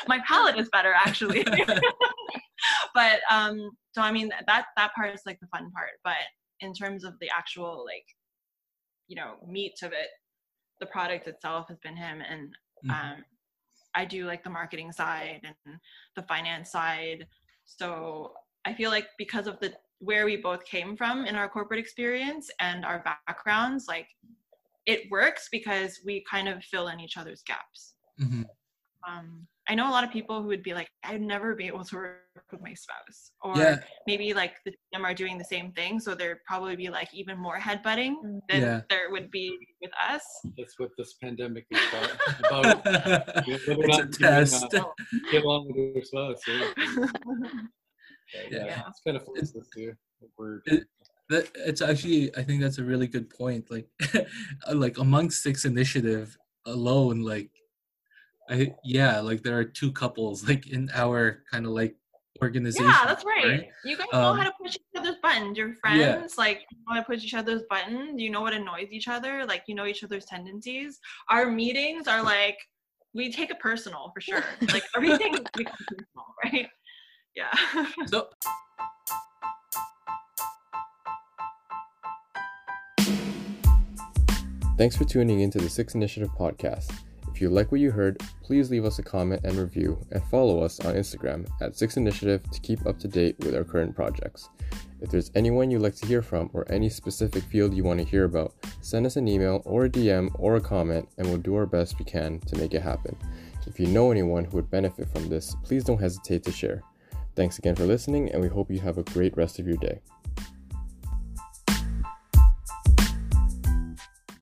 my 0.08 0.20
palate 0.28 0.58
is 0.58 0.70
better 0.70 0.94
actually. 0.94 1.44
but 2.94 3.20
um 3.30 3.70
so 3.94 4.02
I 4.02 4.12
mean 4.12 4.30
that 4.48 4.66
that 4.76 4.96
part 4.96 5.14
is 5.14 5.22
like 5.26 5.40
the 5.40 5.48
fun 5.48 5.72
part. 5.72 5.92
But 6.04 6.24
in 6.60 6.74
terms 6.74 7.04
of 7.04 7.14
the 7.22 7.30
actual 7.30 7.86
like 7.86 8.06
you 9.08 9.16
know 9.16 9.36
meat 9.48 9.78
of 9.84 9.92
it, 9.92 10.10
the 10.80 10.88
product 10.88 11.28
itself 11.28 11.68
has 11.70 11.78
been 11.80 11.96
him 11.96 12.22
and 12.22 12.54
Mhm. 12.86 12.92
um, 12.92 13.26
I 13.96 14.06
do 14.06 14.26
like 14.26 14.44
the 14.44 14.50
marketing 14.52 14.92
side 14.92 15.42
and 15.44 15.80
the 16.16 16.22
finance 16.24 16.72
side. 16.72 17.28
So 17.66 18.34
I 18.66 18.74
feel 18.74 18.92
like 18.92 19.08
because 19.18 19.48
of 19.48 19.60
the 19.60 19.74
where 20.00 20.26
we 20.26 20.38
both 20.38 20.64
came 20.66 20.96
from 20.96 21.26
in 21.26 21.36
our 21.36 21.50
corporate 21.50 21.80
experience 21.80 22.52
and 22.60 22.86
our 22.86 23.04
backgrounds, 23.28 23.88
like 23.88 24.08
it 24.88 25.02
works 25.12 25.50
because 25.52 26.00
we 26.06 26.24
kind 26.30 26.48
of 26.48 26.64
fill 26.64 26.88
in 26.88 27.00
each 27.00 27.18
other's 27.18 27.44
gaps. 27.44 27.94
Mhm. 28.20 28.46
Um, 29.08 29.48
I 29.70 29.76
know 29.76 29.90
a 29.90 29.92
lot 29.92 30.06
of 30.06 30.12
people 30.12 30.42
who 30.42 30.48
would 30.48 30.64
be 30.64 30.74
like, 30.74 30.90
I'd 31.04 31.22
never 31.22 31.54
be 31.54 31.68
able 31.68 31.84
to 31.84 31.96
work 31.96 32.22
with 32.52 32.62
my 32.62 32.74
spouse, 32.74 33.32
or 33.42 33.56
Yeah. 33.58 33.80
maybe 34.08 34.34
like 34.34 34.56
the 34.66 34.74
them 34.94 35.06
are 35.06 35.14
doing 35.14 35.38
the 35.38 35.44
same 35.46 35.72
thing, 35.74 36.00
so 36.00 36.16
there'd 36.16 36.44
probably 36.46 36.76
be 36.78 36.90
like 36.90 37.14
even 37.14 37.38
more 37.38 37.58
headbutting 37.60 38.16
Mm. 38.24 38.40
than 38.50 38.62
Yeah. 38.62 38.82
there 38.90 39.12
would 39.12 39.30
be 39.30 39.46
with 39.82 39.92
us. 40.10 40.24
That's 40.58 40.80
what 40.80 40.92
this 40.98 41.14
pandemic 41.22 41.66
is 41.70 41.80
about. 41.90 42.10
about 42.86 43.48
it's 43.48 43.68
whether 43.68 43.84
a 43.84 43.88
not 43.88 43.98
you 43.98 44.04
can, 44.06 44.12
test. 44.12 44.74
uh, 44.74 44.86
get 45.32 45.44
along 45.44 45.68
with 45.68 45.96
your 45.96 46.04
spouse. 46.04 46.42
Yeah, 46.48 46.74
Yeah. 48.52 48.66
yeah, 48.66 48.84
it's 48.90 49.02
kind 49.06 49.18
of 49.18 49.26
fun 49.26 49.36
to 49.36 49.62
do. 49.76 49.94
We're 50.38 50.62
It- 50.66 50.88
that 51.30 51.50
it's 51.56 51.82
actually 51.82 52.36
I 52.36 52.44
think 52.44 52.62
that's 52.62 52.78
a 52.78 52.84
really 52.84 53.08
good 53.08 53.30
point. 53.30 53.70
Like 53.70 53.88
like 54.74 54.98
among 54.98 55.32
six 55.32 55.66
initiative 55.66 56.38
alone, 56.66 57.22
like 57.22 57.50
I 58.50 58.76
yeah, 58.84 59.20
like 59.20 59.44
there 59.44 59.58
are 59.58 59.66
two 59.66 59.92
couples 59.92 60.48
like 60.48 60.68
in 60.68 60.90
our 60.94 61.44
kind 61.52 61.66
of 61.66 61.72
like 61.72 61.96
organization. 62.42 62.90
Yeah, 62.90 63.04
that's 63.06 63.26
right. 63.26 63.70
You 63.84 63.98
guys 63.98 64.08
know 64.14 64.20
Um, 64.20 64.38
how 64.38 64.44
to 64.44 64.54
push 64.62 64.76
each 64.76 65.00
other's 65.00 65.16
buttons. 65.22 65.58
Your 65.58 65.70
yeah. 65.70 66.14
friends, 66.14 66.38
like, 66.38 66.66
you 66.72 66.78
know 66.78 66.96
how 66.96 67.00
to 67.00 67.06
push 67.06 67.24
each 67.24 67.34
other's 67.34 67.64
buttons. 67.70 68.22
You 68.22 68.30
know 68.30 68.42
what 68.42 68.54
annoys 68.54 68.90
each 68.92 69.08
other. 69.08 69.46
Like, 69.46 69.64
you 69.68 69.76
know 69.76 69.86
each 69.86 70.04
other's 70.04 70.26
tendencies. 70.26 71.00
Our 71.30 71.50
meetings 71.50 72.08
are 72.08 72.24
like, 72.24 72.58
we 73.14 73.32
take 73.32 73.50
it 73.50 73.60
personal 73.60 74.12
for 74.14 74.22
sure. 74.22 74.44
like, 74.74 74.84
everything 74.96 75.34
personal, 75.54 76.26
right? 76.44 76.68
Yeah. 77.36 77.52
So 78.08 78.30
Thanks 84.78 84.96
for 84.96 85.06
tuning 85.06 85.40
in 85.40 85.50
to 85.50 85.58
the 85.58 85.72
Six 85.72 85.96
Initiative 85.96 86.30
podcast. 86.38 86.94
If 87.34 87.42
you 87.42 87.50
like 87.50 87.72
what 87.72 87.82
you 87.82 87.90
heard, 87.90 88.22
please 88.44 88.70
leave 88.70 88.86
us 88.86 89.00
a 89.00 89.04
comment 89.04 89.42
and 89.44 89.56
review 89.56 90.00
and 90.12 90.24
follow 90.26 90.62
us 90.62 90.80
on 90.82 90.94
Instagram 90.94 91.48
at 91.62 91.76
Six 91.76 91.98
Initiative 91.98 92.44
to 92.52 92.60
keep 92.60 92.86
up 92.86 93.00
to 93.00 93.08
date 93.08 93.36
with 93.40 93.56
our 93.56 93.64
current 93.64 93.96
projects. 93.96 94.50
If 95.02 95.10
there's 95.10 95.32
anyone 95.34 95.72
you'd 95.72 95.82
like 95.82 95.96
to 95.96 96.06
hear 96.06 96.22
from 96.22 96.52
or 96.54 96.72
any 96.72 96.90
specific 96.90 97.42
field 97.46 97.74
you 97.74 97.84
want 97.84 98.02
to 98.02 98.06
hear 98.06 98.26
about, 98.26 98.54
send 98.82 99.08
us 99.08 99.16
an 99.16 99.28
email 99.28 99.64
or 99.66 99.86
a 99.86 99.90
DM 99.90 100.30
or 100.36 100.58
a 100.58 100.62
comment 100.62 101.10
and 101.18 101.28
we'll 101.28 101.38
do 101.38 101.56
our 101.56 101.66
best 101.66 101.98
we 101.98 102.06
can 102.06 102.40
to 102.42 102.56
make 102.58 102.76
it 102.76 102.84
happen. 102.84 103.18
If 103.66 103.80
you 103.80 103.88
know 103.88 104.12
anyone 104.12 104.46
who 104.46 104.58
would 104.58 104.70
benefit 104.70 105.10
from 105.10 105.28
this, 105.28 105.56
please 105.64 105.86
don't 105.86 106.00
hesitate 106.00 106.44
to 106.44 106.52
share. 106.52 106.84
Thanks 107.36 107.58
again 107.58 107.76
for 107.76 107.86
listening 107.86 108.32
and 108.32 108.44
we 108.44 108.48
hope 108.48 108.70
you 108.70 108.80
have 108.82 109.00
a 109.00 109.04
great 109.04 109.36
rest 109.36 109.58
of 109.58 109.68
your 109.68 109.78
day. 109.78 110.02